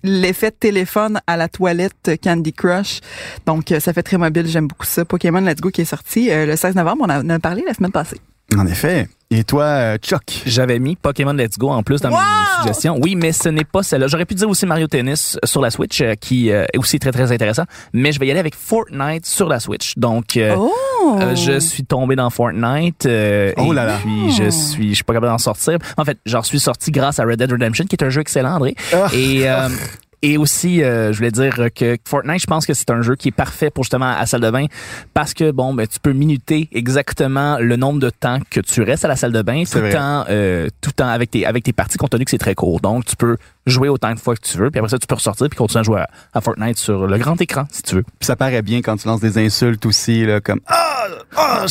l'effet 0.04 0.52
téléphone 0.52 1.20
à 1.26 1.36
la 1.36 1.48
toilette 1.48 2.12
Candy 2.22 2.52
Crush. 2.52 3.00
Donc, 3.46 3.72
euh, 3.72 3.80
ça 3.80 3.92
fait 3.92 4.04
très 4.04 4.16
mobile, 4.16 4.46
j'aime 4.46 4.68
beaucoup 4.68 4.86
ça. 4.86 5.04
Pokémon 5.04 5.40
Let's 5.40 5.60
Go 5.60 5.70
qui 5.70 5.80
est 5.80 5.84
sorti 5.86 6.30
euh, 6.30 6.46
le 6.46 6.54
16 6.56 6.76
novembre, 6.76 7.04
on 7.08 7.10
en 7.10 7.28
a 7.28 7.38
parlé 7.40 7.64
la 7.66 7.74
semaine 7.74 7.92
passée. 7.92 8.16
En 8.58 8.66
effet. 8.66 9.08
Et 9.32 9.44
toi, 9.44 9.96
Chuck? 9.98 10.22
J'avais 10.44 10.80
mis 10.80 10.96
Pokémon 10.96 11.32
Let's 11.32 11.56
Go 11.56 11.68
en 11.68 11.84
plus 11.84 12.00
dans 12.00 12.10
Wow! 12.10 12.16
mes 12.16 12.56
suggestions. 12.62 12.98
Oui, 13.00 13.14
mais 13.14 13.30
ce 13.30 13.48
n'est 13.48 13.62
pas 13.64 13.84
celle-là. 13.84 14.08
J'aurais 14.08 14.24
pu 14.24 14.34
dire 14.34 14.48
aussi 14.50 14.66
Mario 14.66 14.88
Tennis 14.88 15.38
sur 15.44 15.60
la 15.60 15.70
Switch, 15.70 16.00
euh, 16.00 16.14
qui 16.16 16.50
euh, 16.50 16.64
est 16.72 16.78
aussi 16.78 16.98
très, 16.98 17.12
très 17.12 17.30
intéressant. 17.30 17.62
Mais 17.92 18.10
je 18.10 18.18
vais 18.18 18.26
y 18.26 18.30
aller 18.32 18.40
avec 18.40 18.56
Fortnite 18.56 19.24
sur 19.26 19.48
la 19.48 19.60
Switch. 19.60 19.96
Donc, 19.96 20.36
euh, 20.36 20.56
Oh! 20.58 21.18
euh, 21.20 21.36
je 21.36 21.60
suis 21.60 21.84
tombé 21.84 22.16
dans 22.16 22.28
Fortnite. 22.30 23.06
euh, 23.06 23.52
Oh 23.56 23.72
et 23.72 23.74
là 23.76 23.84
là. 23.86 23.98
Puis, 24.02 24.32
je 24.32 24.50
suis, 24.50 24.90
je 24.90 24.94
suis 24.96 25.04
pas 25.04 25.12
capable 25.14 25.30
d'en 25.32 25.38
sortir. 25.38 25.78
En 25.96 26.04
fait, 26.04 26.18
j'en 26.26 26.42
suis 26.42 26.58
sorti 26.58 26.90
grâce 26.90 27.20
à 27.20 27.24
Red 27.24 27.38
Dead 27.38 27.52
Redemption, 27.52 27.84
qui 27.84 27.94
est 27.94 28.04
un 28.04 28.10
jeu 28.10 28.22
excellent, 28.22 28.56
André. 28.56 28.74
Ah. 28.92 29.06
Et... 29.14 29.48
euh, 29.48 29.68
et 30.22 30.36
aussi, 30.36 30.82
euh, 30.82 31.12
je 31.12 31.18
voulais 31.18 31.30
dire 31.30 31.68
que 31.74 31.96
Fortnite, 32.06 32.42
je 32.42 32.46
pense 32.46 32.66
que 32.66 32.74
c'est 32.74 32.90
un 32.90 33.00
jeu 33.00 33.16
qui 33.16 33.28
est 33.28 33.32
parfait 33.32 33.70
pour 33.70 33.84
justement 33.84 34.12
à 34.12 34.20
la 34.20 34.26
salle 34.26 34.42
de 34.42 34.50
bain 34.50 34.66
parce 35.14 35.32
que 35.32 35.50
bon, 35.50 35.72
ben 35.72 35.86
tu 35.86 35.98
peux 35.98 36.12
minuter 36.12 36.68
exactement 36.72 37.58
le 37.58 37.76
nombre 37.76 38.00
de 38.00 38.10
temps 38.10 38.38
que 38.50 38.60
tu 38.60 38.82
restes 38.82 39.06
à 39.06 39.08
la 39.08 39.16
salle 39.16 39.32
de 39.32 39.40
bain 39.40 39.64
tout 39.64 39.78
le 39.78 39.90
temps, 39.90 40.26
euh, 40.28 40.68
tout 40.82 40.90
le 40.90 40.94
temps 40.94 41.08
avec 41.08 41.30
tes 41.30 41.46
avec 41.46 41.64
tes 41.64 41.72
parties 41.72 41.96
compte 41.96 42.10
tenu 42.10 42.26
que 42.26 42.30
c'est 42.30 42.38
très 42.38 42.54
court. 42.54 42.80
Donc 42.80 43.06
tu 43.06 43.16
peux 43.16 43.38
jouer 43.66 43.88
autant 43.88 44.12
de 44.12 44.18
fois 44.18 44.34
que 44.34 44.42
tu 44.42 44.58
veux, 44.58 44.70
puis 44.70 44.78
après 44.78 44.90
ça 44.90 44.98
tu 44.98 45.06
peux 45.06 45.14
ressortir 45.14 45.48
puis 45.48 45.56
continuer 45.56 45.80
à 45.80 45.84
jouer 45.84 46.00
à, 46.00 46.08
à 46.34 46.40
Fortnite 46.42 46.76
sur 46.76 47.06
le 47.06 47.16
grand 47.16 47.40
écran 47.40 47.64
si 47.70 47.82
tu 47.82 47.94
veux. 47.96 48.02
Puis 48.02 48.26
ça 48.26 48.36
paraît 48.36 48.62
bien 48.62 48.82
quand 48.82 48.96
tu 48.96 49.08
lances 49.08 49.20
des 49.20 49.38
insultes 49.38 49.86
aussi, 49.86 50.26
là, 50.26 50.40
comme 50.42 50.60
Ah! 50.66 51.06
Ah! 51.34 51.64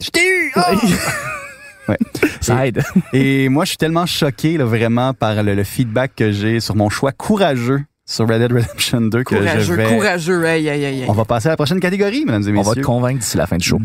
Je 0.00 0.10
t'ai 0.10 0.26
eu! 0.26 0.52
Ah! 0.56 0.72
Ouais. 1.88 1.98
Ça 2.40 2.64
aide. 2.64 2.80
Et 3.12 3.48
moi, 3.48 3.64
je 3.64 3.70
suis 3.70 3.76
tellement 3.76 4.06
choqué, 4.06 4.56
là, 4.56 4.64
vraiment, 4.64 5.14
par 5.14 5.42
le, 5.42 5.56
le 5.56 5.64
feedback 5.64 6.12
que 6.14 6.30
j'ai 6.30 6.60
sur 6.60 6.76
mon 6.76 6.88
choix 6.88 7.10
courageux 7.10 7.82
sur 8.04 8.28
Red 8.28 8.40
Dead 8.40 8.52
Redemption 8.52 9.00
2 9.02 9.22
que 9.24 9.36
je 9.36 9.40
Courageux, 9.40 9.74
vais. 9.74 9.94
courageux, 9.94 10.44
aïe, 10.44 10.68
aïe, 10.68 10.84
aïe. 10.84 11.02
aïe. 11.02 11.06
On 11.08 11.12
va 11.12 11.24
passer 11.24 11.48
à 11.48 11.50
la 11.50 11.56
prochaine 11.56 11.80
catégorie, 11.80 12.24
mesdames 12.24 12.42
et 12.42 12.50
On 12.50 12.62
va 12.62 12.70
messieurs. 12.70 12.82
te 12.82 12.86
convaincre 12.86 13.20
d'ici 13.20 13.36
la 13.36 13.46
fin 13.46 13.56
du 13.56 13.64
show. 13.66 13.78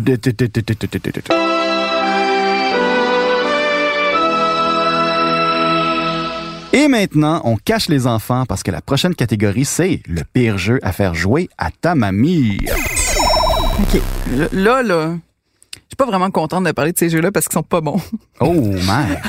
Et 6.73 6.87
maintenant, 6.87 7.41
on 7.45 7.55
cache 7.57 7.87
les 7.89 8.05
enfants 8.07 8.45
parce 8.45 8.61
que 8.61 8.71
la 8.71 8.81
prochaine 8.81 9.15
catégorie, 9.15 9.65
c'est 9.65 10.01
le 10.07 10.21
pire 10.23 10.57
jeu 10.57 10.79
à 10.83 10.91
faire 10.91 11.15
jouer 11.15 11.49
à 11.57 11.71
ta 11.71 11.95
mamie. 11.95 12.59
OK. 13.79 14.01
Là, 14.53 14.83
là, 14.83 15.11
je 15.73 15.79
suis 15.89 15.95
pas 15.97 16.05
vraiment 16.05 16.29
contente 16.29 16.65
de 16.65 16.71
parler 16.71 16.91
de 16.91 16.97
ces 16.97 17.09
jeux-là 17.09 17.31
parce 17.31 17.47
qu'ils 17.47 17.53
sont 17.55 17.63
pas 17.63 17.81
bons. 17.81 18.01
Oh, 18.39 18.51
mère. 18.53 19.21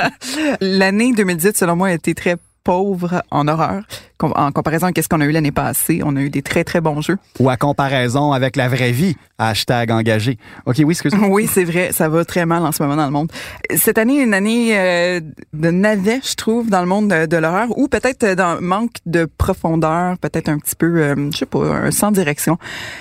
L'année 0.60 1.12
2018, 1.14 1.56
selon 1.56 1.76
moi, 1.76 1.88
a 1.88 1.92
été 1.92 2.14
très 2.14 2.36
pauvre 2.64 3.22
en 3.30 3.48
horreur. 3.48 3.82
En 4.20 4.52
comparaison 4.52 4.86
à 4.86 5.02
ce 5.02 5.08
qu'on 5.08 5.20
a 5.20 5.24
eu 5.24 5.32
l'année 5.32 5.50
passée, 5.50 6.00
on 6.04 6.14
a 6.14 6.20
eu 6.20 6.30
des 6.30 6.42
très, 6.42 6.62
très 6.62 6.80
bons 6.80 7.00
jeux. 7.00 7.18
Ou 7.40 7.50
à 7.50 7.56
comparaison 7.56 8.32
avec 8.32 8.54
la 8.54 8.68
vraie 8.68 8.92
vie. 8.92 9.16
Hashtag 9.38 9.90
engagé. 9.90 10.38
OK, 10.66 10.76
oui, 10.78 10.92
excuse-moi. 10.92 11.28
Oui, 11.32 11.48
c'est 11.50 11.64
vrai, 11.64 11.90
ça 11.92 12.08
va 12.08 12.24
très 12.24 12.46
mal 12.46 12.62
en 12.64 12.70
ce 12.70 12.82
moment 12.82 12.94
dans 12.94 13.06
le 13.06 13.10
monde. 13.10 13.32
Cette 13.74 13.98
année 13.98 14.20
est 14.20 14.24
une 14.24 14.34
année 14.34 14.78
euh, 14.78 15.20
de 15.52 15.70
navet, 15.70 16.20
je 16.22 16.34
trouve, 16.34 16.70
dans 16.70 16.80
le 16.80 16.86
monde 16.86 17.08
de, 17.08 17.26
de 17.26 17.36
l'horreur, 17.36 17.76
ou 17.76 17.88
peut-être 17.88 18.34
dans 18.34 18.60
manque 18.60 18.96
de 19.06 19.24
profondeur, 19.24 20.18
peut-être 20.18 20.48
un 20.48 20.58
petit 20.58 20.76
peu, 20.76 21.02
euh, 21.02 21.30
je 21.32 21.38
sais 21.38 21.46
pas, 21.46 21.90
sans 21.90 22.12
direction. 22.12 22.58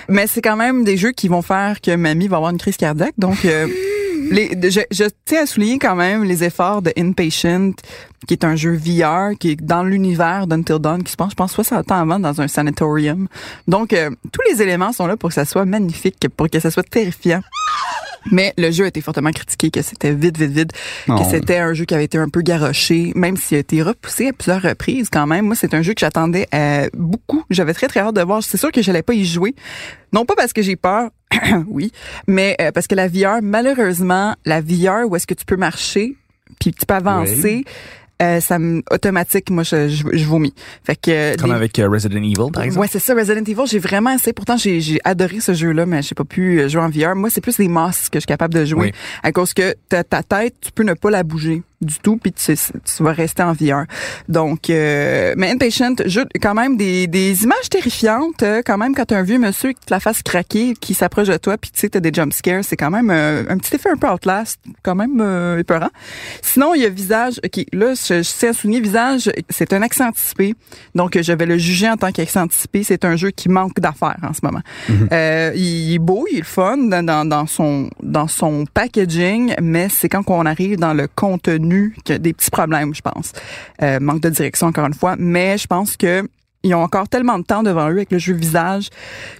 Mais 0.09 0.25
c'est 0.27 0.41
quand 0.41 0.55
même 0.55 0.83
des 0.83 0.97
jeux 0.97 1.11
qui 1.11 1.27
vont 1.27 1.41
faire 1.41 1.81
que 1.81 1.95
mamie 1.95 2.27
va 2.27 2.37
avoir 2.37 2.51
une 2.51 2.57
crise 2.57 2.77
cardiaque. 2.77 3.13
Donc, 3.17 3.45
euh, 3.45 3.67
je 4.31 5.09
tiens 5.25 5.43
à 5.43 5.45
souligner 5.45 5.79
quand 5.79 5.95
même 5.95 6.23
les 6.23 6.43
efforts 6.43 6.81
de 6.81 6.91
Inpatient, 6.97 7.73
qui 8.27 8.33
est 8.33 8.43
un 8.43 8.55
jeu 8.55 8.73
VR, 8.73 9.37
qui 9.37 9.51
est 9.51 9.55
dans 9.55 9.83
l'univers 9.83 10.47
d'Until 10.47 10.79
Dawn, 10.79 11.03
qui 11.03 11.11
se 11.11 11.17
passe, 11.17 11.31
je 11.31 11.35
pense, 11.35 11.51
60 11.51 11.91
ans 11.91 11.95
avant 11.95 12.19
dans 12.19 12.39
un 12.41 12.47
sanatorium. 12.47 13.27
Donc, 13.67 13.93
euh, 13.93 14.09
tous 14.31 14.41
les 14.49 14.61
éléments 14.61 14.93
sont 14.93 15.07
là 15.07 15.17
pour 15.17 15.29
que 15.29 15.35
ça 15.35 15.45
soit 15.45 15.65
magnifique, 15.65 16.17
pour 16.35 16.49
que 16.49 16.59
ça 16.59 16.71
soit 16.71 16.87
terrifiant. 16.87 17.41
Mais 18.29 18.53
le 18.57 18.71
jeu 18.71 18.85
a 18.85 18.87
été 18.87 19.01
fortement 19.01 19.31
critiqué, 19.31 19.71
que 19.71 19.81
c'était 19.81 20.13
vide, 20.13 20.37
vide, 20.37 20.51
vide, 20.51 20.71
que 21.07 21.23
c'était 21.29 21.57
un 21.57 21.73
jeu 21.73 21.85
qui 21.85 21.93
avait 21.93 22.05
été 22.05 22.17
un 22.17 22.29
peu 22.29 22.41
garoché, 22.41 23.11
même 23.15 23.37
s'il 23.37 23.57
a 23.57 23.61
été 23.61 23.81
repoussé 23.81 24.27
à 24.27 24.33
plusieurs 24.33 24.61
reprises 24.61 25.09
quand 25.09 25.25
même. 25.25 25.45
Moi, 25.45 25.55
c'est 25.55 25.73
un 25.73 25.81
jeu 25.81 25.93
que 25.93 26.01
j'attendais 26.01 26.47
euh, 26.53 26.87
beaucoup. 26.93 27.43
J'avais 27.49 27.73
très, 27.73 27.87
très 27.87 28.01
hâte 28.01 28.15
de 28.15 28.21
voir. 28.21 28.43
C'est 28.43 28.57
sûr 28.57 28.71
que 28.71 28.81
j'allais 28.81 29.01
pas 29.01 29.13
y 29.13 29.25
jouer. 29.25 29.55
Non 30.13 30.25
pas 30.25 30.35
parce 30.35 30.53
que 30.53 30.61
j'ai 30.61 30.75
peur, 30.75 31.09
oui, 31.67 31.91
mais 32.27 32.55
euh, 32.61 32.71
parce 32.71 32.87
que 32.87 32.95
la 32.95 33.07
VR, 33.07 33.41
malheureusement, 33.41 34.35
la 34.45 34.61
VR 34.61 35.07
où 35.07 35.15
est-ce 35.15 35.25
que 35.25 35.33
tu 35.33 35.45
peux 35.45 35.55
marcher, 35.55 36.15
puis 36.59 36.73
tu 36.73 36.85
peux 36.85 36.93
avancer, 36.93 37.63
euh, 38.21 38.39
ça 38.39 38.59
me 38.59 38.83
automatique, 38.91 39.49
moi, 39.49 39.63
je, 39.63 39.89
je, 39.89 40.03
je 40.13 40.25
vomis. 40.25 40.53
Fait 40.83 40.95
que 40.95 41.11
euh, 41.11 41.35
Comme 41.37 41.51
avec 41.51 41.79
euh, 41.79 41.89
Resident 41.89 42.21
Evil, 42.21 42.51
par 42.53 42.63
exemple. 42.63 42.81
Ouais, 42.81 42.89
c'est 42.91 42.99
ça, 42.99 43.15
Resident 43.15 43.43
Evil. 43.43 43.65
J'ai 43.65 43.79
vraiment 43.79 44.11
essayé. 44.11 44.33
Pourtant, 44.33 44.57
j'ai, 44.57 44.79
j'ai 44.79 44.99
adoré 45.03 45.39
ce 45.39 45.53
jeu-là, 45.53 45.85
mais 45.85 46.01
j'ai 46.01 46.15
pas 46.15 46.23
pu 46.23 46.59
euh, 46.59 46.69
jouer 46.69 46.81
en 46.81 46.89
VR. 46.89 47.15
Moi, 47.15 47.29
c'est 47.29 47.41
plus 47.41 47.57
les 47.57 47.67
masques 47.67 48.13
que 48.13 48.17
je 48.17 48.21
suis 48.21 48.27
capable 48.27 48.53
de 48.53 48.65
jouer. 48.65 48.87
Oui. 48.87 48.91
À 49.23 49.31
cause 49.31 49.53
que 49.53 49.75
ta, 49.89 50.03
ta 50.03 50.23
tête, 50.23 50.55
tu 50.61 50.71
peux 50.71 50.83
ne 50.83 50.93
pas 50.93 51.09
la 51.09 51.23
bouger 51.23 51.63
du 51.81 51.95
tout, 52.03 52.17
puis 52.17 52.31
tu, 52.31 52.53
tu 52.55 53.03
vas 53.03 53.11
rester 53.11 53.43
en 53.43 53.53
VR. 53.53 53.85
Donc, 54.29 54.69
euh, 54.69 55.33
mais 55.37 55.49
Inpatient, 55.51 55.95
jeu, 56.05 56.25
quand 56.41 56.53
même 56.53 56.77
des, 56.77 57.07
des 57.07 57.43
images 57.43 57.69
terrifiantes. 57.69 58.43
euh, 58.43 58.61
Quand 58.65 58.77
même, 58.77 58.93
quand 58.95 59.05
t'as 59.05 59.17
un 59.17 59.23
vieux 59.23 59.39
monsieur 59.39 59.71
qui 59.73 59.85
te 59.85 59.93
la 59.93 59.99
fasse 59.99 60.21
craquer, 60.23 60.73
qui 60.79 60.93
s'approche 60.93 61.27
de 61.27 61.37
toi, 61.37 61.57
puis 61.57 61.71
tu 61.71 61.79
sais, 61.81 61.89
t'as 61.89 61.99
des 61.99 62.11
jump 62.13 62.33
scares, 62.33 62.63
c'est 62.63 62.77
quand 62.77 62.91
même 62.91 63.09
euh, 63.09 63.43
un 63.49 63.57
petit 63.57 63.75
effet 63.75 63.89
un 63.89 63.97
peu 63.97 64.07
Outlast, 64.07 64.59
quand 64.83 64.95
même 64.95 65.19
euh, 65.21 65.57
épeurant. 65.59 65.89
Sinon, 66.41 66.73
il 66.75 66.81
y 66.81 66.85
a 66.85 66.89
Visage. 66.89 67.39
OK, 67.43 67.65
là, 67.73 67.93
je, 67.95 68.17
je 68.17 68.21
sais 68.23 68.49
à 68.49 68.53
souligner, 68.53 68.79
Visage, 68.81 69.31
c'est 69.49 69.73
un 69.73 69.81
accent 69.81 70.07
anticipé. 70.09 70.55
Donc, 70.95 71.17
je 71.21 71.33
vais 71.33 71.45
le 71.45 71.57
juger 71.57 71.89
en 71.89 71.97
tant 71.97 72.11
qu'accent 72.11 72.43
anticipé. 72.43 72.83
C'est 72.83 73.05
un 73.05 73.15
jeu 73.15 73.31
qui 73.31 73.49
manque 73.49 73.79
d'affaires 73.79 74.19
en 74.23 74.33
ce 74.33 74.39
moment. 74.43 74.61
Euh, 75.11 75.51
il 75.55 75.93
est 75.95 75.99
beau, 75.99 76.25
il 76.31 76.39
est 76.39 76.43
fun 76.43 76.77
dans, 76.77 77.03
dans, 77.05 77.25
dans 77.25 77.47
son, 77.47 77.89
dans 78.03 78.27
son 78.27 78.65
packaging, 78.73 79.53
mais 79.61 79.87
c'est 79.89 80.09
quand 80.09 80.23
on 80.27 80.45
arrive 80.45 80.77
dans 80.77 80.93
le 80.93 81.07
contenu 81.07 81.70
a 82.07 82.17
des 82.17 82.33
petits 82.33 82.51
problèmes, 82.51 82.93
je 82.93 83.01
pense. 83.01 83.33
Euh, 83.81 83.99
manque 83.99 84.21
de 84.21 84.29
direction, 84.29 84.67
encore 84.67 84.85
une 84.85 84.93
fois. 84.93 85.15
Mais 85.17 85.57
je 85.57 85.67
pense 85.67 85.97
que 85.97 86.27
ils 86.63 86.75
ont 86.75 86.81
encore 86.81 87.09
tellement 87.09 87.39
de 87.39 87.43
temps 87.43 87.63
devant 87.63 87.89
eux 87.89 87.93
avec 87.93 88.11
le 88.11 88.19
jeu 88.19 88.33
visage 88.33 88.89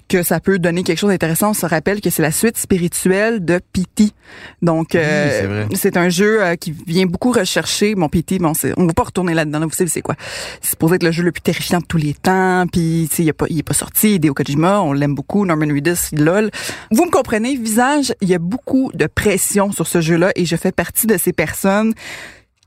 que 0.10 0.24
ça 0.24 0.40
peut 0.40 0.60
donner 0.60 0.84
quelque 0.84 0.98
chose 0.98 1.12
d'intéressant. 1.12 1.52
On 1.52 1.54
se 1.54 1.66
rappelle 1.66 2.02
que 2.02 2.10
c'est 2.10 2.22
la 2.22 2.32
suite 2.32 2.58
spirituelle 2.58 3.46
de 3.46 3.60
Pity. 3.74 4.14
Donc, 4.62 4.96
euh, 4.96 5.66
c'est 5.74 5.98
un 5.98 6.10
jeu 6.10 6.44
euh, 6.44 6.56
qui 6.56 6.74
vient 6.88 7.06
beaucoup 7.06 7.32
rechercher. 7.32 7.96
Mon 7.96 8.10
Pity, 8.10 8.40
bon, 8.40 8.54
on 8.76 8.82
ne 8.82 8.88
va 8.88 8.94
pas 8.94 9.04
retourner 9.04 9.34
là-dedans. 9.34 9.60
là, 9.60 9.66
vous 9.68 9.72
savez 9.72 9.90
c'est 9.90 10.02
quoi. 10.02 10.16
C'est 10.62 10.72
supposé 10.72 10.96
être 10.96 11.04
le 11.04 11.12
jeu 11.12 11.24
le 11.24 11.32
plus 11.32 11.42
terrifiant 11.42 11.80
de 11.80 11.86
tous 11.86 11.98
les 11.98 12.14
temps. 12.14 12.66
Puis, 12.72 13.08
il 13.18 13.30
est 13.30 13.34
pas, 13.34 13.46
il 13.50 13.60
est 13.60 13.64
pas 13.64 13.74
sorti. 13.74 14.16
Hideo 14.16 14.34
Kojima, 14.34 14.82
on 14.82 14.94
l'aime 14.94 15.16
beaucoup. 15.16 15.46
Norman 15.46 15.68
Reedus, 15.68 16.14
lol. 16.14 16.50
Vous 16.90 17.06
me 17.06 17.12
comprenez, 17.12 17.56
visage, 17.56 18.14
il 18.22 18.30
y 18.30 18.34
a 18.34 18.40
beaucoup 18.40 18.92
de 18.94 19.06
pression 19.06 19.72
sur 19.72 19.88
ce 19.88 20.02
jeu-là 20.02 20.32
et 20.36 20.46
je 20.46 20.56
fais 20.56 20.72
partie 20.72 21.08
de 21.08 21.18
ces 21.18 21.34
personnes 21.34 21.94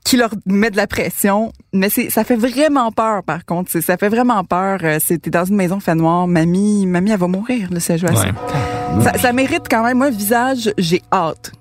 qui 0.05 0.15
leur 0.17 0.29
met 0.45 0.69
de 0.71 0.77
la 0.77 0.87
pression, 0.87 1.51
mais 1.73 1.89
c'est 1.89 2.09
ça 2.09 2.23
fait 2.23 2.35
vraiment 2.37 2.91
peur 2.91 3.23
par 3.23 3.43
contre, 3.43 3.71
C'est- 3.71 3.81
ça 3.81 3.97
fait 3.97 4.07
vraiment 4.09 4.43
peur. 4.43 4.79
Euh, 4.83 4.97
C'était 5.03 5.31
dans 5.31 5.43
une 5.45 5.55
maison 5.55 5.79
fait 5.81 5.95
noir, 5.95 6.27
mamie, 6.27 6.85
mamie 6.85 7.11
elle 7.11 7.17
va 7.19 7.27
mourir 7.27 7.67
ça. 8.15 8.25
Ouais. 8.27 9.03
ça. 9.03 9.17
Ça 9.17 9.33
mérite 9.33 9.63
quand 9.69 9.83
même 9.83 9.97
moi 9.97 10.09
visage, 10.11 10.71
j'ai 10.77 11.01
hâte. 11.11 11.51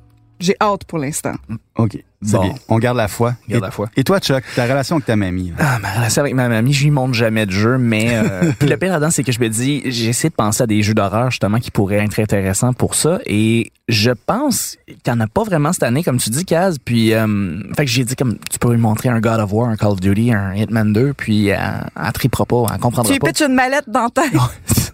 J'ai 0.41 0.57
hâte 0.61 0.85
pour 0.85 0.99
l'instant. 0.99 1.35
OK, 1.77 1.99
c'est 2.23 2.37
Bon. 2.37 2.43
bien. 2.43 2.55
On 2.69 2.79
garde 2.79 2.97
la 2.97 3.09
foi. 3.09 3.35
Garde 3.49 3.63
et, 3.63 3.67
la 3.67 3.71
foi. 3.71 3.89
Et 3.97 4.05
toi, 4.05 4.19
Chuck, 4.21 4.43
ta 4.57 4.65
relation 4.65 4.97
avec 4.97 5.07
ta 5.07 5.17
mamie? 5.17 5.51
là? 5.51 5.57
Ah, 5.59 5.79
ma 5.81 5.93
relation 5.93 6.23
avec 6.23 6.35
ma 6.35 6.49
mamie, 6.49 6.73
je 6.73 6.85
lui 6.85 6.91
montre 6.91 7.15
jamais 7.15 7.47
de 7.47 7.51
jeu, 7.53 7.79
mais 7.79 8.11
euh, 8.13 8.53
puis 8.59 8.69
le 8.69 8.77
pire 8.77 8.91
là-dedans, 8.93 9.11
c'est 9.11 9.23
que 9.25 9.33
je 9.33 9.41
me 9.41 9.49
dis, 9.49 9.83
j'essaie 9.87 10.29
de 10.29 10.35
penser 10.35 10.63
à 10.63 10.67
des 10.67 10.83
jeux 10.83 10.95
d'horreur 10.95 11.31
justement 11.31 11.59
qui 11.59 11.71
pourraient 11.71 12.05
être 12.05 12.19
intéressants 12.21 12.73
pour 12.73 12.95
ça, 12.95 13.19
et 13.27 13.71
je 13.89 14.11
pense 14.11 14.77
qu'il 14.87 14.97
n'y 15.07 15.13
en 15.13 15.21
a 15.21 15.27
pas 15.27 15.45
vraiment 15.45 15.73
cette 15.73 15.83
année, 15.85 16.03
comme 16.03 16.19
tu 16.19 16.31
dis, 16.31 16.45
Kaz. 16.45 16.79
Puis, 16.85 17.13
euh, 17.15 17.61
fait 17.77 17.85
que 17.85 17.91
j'ai 17.91 18.05
dit 18.05 18.17
comme 18.17 18.37
tu 18.51 18.59
peux 18.59 18.73
lui 18.73 18.81
montrer 18.81 19.09
un 19.11 19.21
God 19.21 19.41
of 19.41 19.53
War, 19.53 19.69
un 19.69 19.77
Call 19.77 19.91
of 19.93 20.01
Duty, 20.01 20.33
un 20.33 20.55
Hitman 20.55 20.93
2, 20.93 21.15
puis 21.15 21.51
euh, 21.53 21.57
elle 21.57 22.13
tripera 22.13 22.45
pas, 22.45 22.65
elle 22.73 22.81
comprendra 22.81 23.05
Tu 23.09 23.13
lui 23.13 23.19
pas. 23.21 23.29
pitches 23.29 23.47
une 23.47 23.55
mallette 23.55 23.89
dans 23.89 24.09
ta 24.09 24.23
tête. 24.23 24.33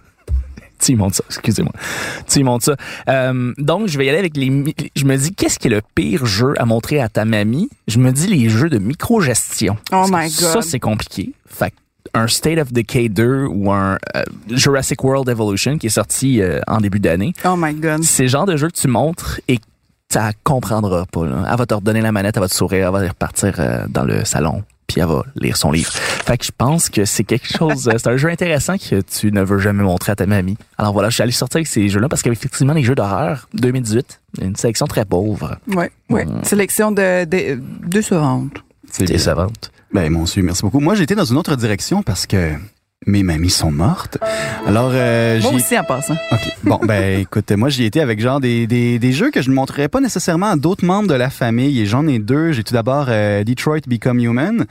tu 0.81 0.91
y 0.93 0.95
montres 0.95 1.17
ça, 1.17 1.23
excusez-moi. 1.27 1.71
Tu 2.27 2.39
y 2.39 2.43
montres 2.43 2.65
ça. 2.65 2.75
Euh, 3.09 3.53
donc, 3.57 3.87
je 3.87 3.97
vais 3.97 4.05
y 4.05 4.09
aller 4.09 4.19
avec 4.19 4.35
les... 4.35 4.47
Je 4.95 5.05
me 5.05 5.15
dis, 5.15 5.33
qu'est-ce 5.33 5.59
qui 5.59 5.67
est 5.67 5.71
le 5.71 5.81
pire 5.95 6.25
jeu 6.25 6.53
à 6.57 6.65
montrer 6.65 6.99
à 6.99 7.09
ta 7.09 7.25
mamie? 7.25 7.69
Je 7.87 7.99
me 7.99 8.11
dis 8.11 8.27
les 8.27 8.49
jeux 8.49 8.69
de 8.69 8.77
micro-gestion. 8.79 9.77
Oh 9.91 10.05
my 10.11 10.29
Ça, 10.29 10.53
God. 10.55 10.63
c'est 10.63 10.79
compliqué. 10.79 11.31
Fait 11.47 11.73
un 12.13 12.27
State 12.27 12.57
of 12.57 12.73
Decay 12.73 13.09
2 13.09 13.45
ou 13.49 13.71
un 13.71 13.97
euh, 14.15 14.23
Jurassic 14.49 15.01
World 15.03 15.29
Evolution 15.29 15.77
qui 15.77 15.87
est 15.87 15.91
sorti 15.91 16.41
euh, 16.41 16.59
en 16.67 16.79
début 16.79 16.99
d'année. 16.99 17.33
Oh 17.45 17.55
my 17.57 17.73
god. 17.73 18.03
C'est 18.03 18.23
le 18.23 18.29
genre 18.29 18.45
de 18.45 18.57
jeu 18.57 18.67
que 18.67 18.77
tu 18.77 18.87
montres 18.87 19.39
et 19.47 19.59
ça 20.09 20.31
comprendra 20.43 21.05
pas. 21.05 21.25
Là. 21.25 21.47
Elle 21.49 21.57
va 21.57 21.65
te 21.65 21.73
redonner 21.73 22.01
la 22.01 22.11
manette, 22.11 22.35
elle 22.35 22.41
va 22.41 22.49
te 22.49 22.53
sourire, 22.53 22.87
elle 22.87 22.91
va 23.01 23.07
repartir 23.07 23.53
euh, 23.59 23.85
dans 23.87 24.03
le 24.03 24.25
salon, 24.25 24.63
puis 24.91 25.01
elle 25.01 25.07
va 25.07 25.23
lire 25.35 25.57
son 25.57 25.71
livre. 25.71 25.91
Fait 25.91 26.37
que 26.37 26.45
je 26.45 26.51
pense 26.55 26.89
que 26.89 27.05
c'est 27.05 27.23
quelque 27.23 27.47
chose, 27.47 27.87
euh, 27.87 27.93
c'est 27.97 28.09
un 28.09 28.17
jeu 28.17 28.29
intéressant 28.29 28.77
que 28.77 29.01
tu 29.01 29.31
ne 29.31 29.41
veux 29.41 29.59
jamais 29.59 29.83
montrer 29.83 30.11
à 30.11 30.15
ta 30.15 30.25
mamie. 30.25 30.57
Alors 30.77 30.93
voilà, 30.93 31.09
je 31.09 31.15
suis 31.15 31.23
allé 31.23 31.31
sortir 31.31 31.57
avec 31.57 31.67
ces 31.67 31.89
jeux-là 31.89 32.09
parce 32.09 32.21
qu'effectivement, 32.21 32.73
les 32.73 32.83
jeux 32.83 32.95
d'horreur 32.95 33.47
2018, 33.53 34.21
une 34.41 34.55
sélection 34.55 34.87
très 34.87 35.05
pauvre. 35.05 35.57
Ouais, 35.67 35.91
ouais. 36.09 36.25
Mm. 36.25 36.43
Sélection 36.43 36.91
de, 36.91 37.25
de 37.25 37.59
décevante. 37.85 38.53
C'est 38.91 39.05
bien. 39.05 39.15
Décevante. 39.15 39.71
Ben, 39.93 40.09
mon 40.09 40.23
Dieu, 40.23 40.41
merci 40.43 40.61
beaucoup. 40.61 40.79
Moi, 40.79 40.95
j'étais 40.95 41.15
dans 41.15 41.25
une 41.25 41.37
autre 41.37 41.55
direction 41.55 42.03
parce 42.03 42.25
que 42.27 42.53
mes 43.07 43.23
mamies 43.23 43.49
sont 43.49 43.71
mortes. 43.71 44.19
Alors, 44.67 44.91
euh, 44.93 45.41
Moi 45.41 45.53
aussi 45.53 45.75
en 45.75 45.83
passant. 45.83 46.15
OK. 46.31 46.39
Bon, 46.63 46.79
ben, 46.87 47.19
écoute, 47.21 47.51
moi, 47.51 47.69
j'y 47.69 47.83
étais 47.83 47.99
avec 47.99 48.21
genre 48.21 48.39
des, 48.39 48.67
des, 48.67 48.99
des 48.99 49.11
jeux 49.11 49.31
que 49.31 49.41
je 49.41 49.49
ne 49.49 49.55
montrerais 49.55 49.87
pas 49.87 50.01
nécessairement 50.01 50.51
à 50.51 50.55
d'autres 50.55 50.85
membres 50.85 51.07
de 51.07 51.15
la 51.15 51.31
famille. 51.31 51.81
Et 51.81 51.87
j'en 51.87 52.05
ai 52.05 52.19
deux. 52.19 52.51
J'ai 52.51 52.63
tout 52.63 52.75
d'abord 52.75 53.07
euh, 53.09 53.43
Detroit 53.43 53.79
Become 53.87 54.19
Human, 54.19 54.65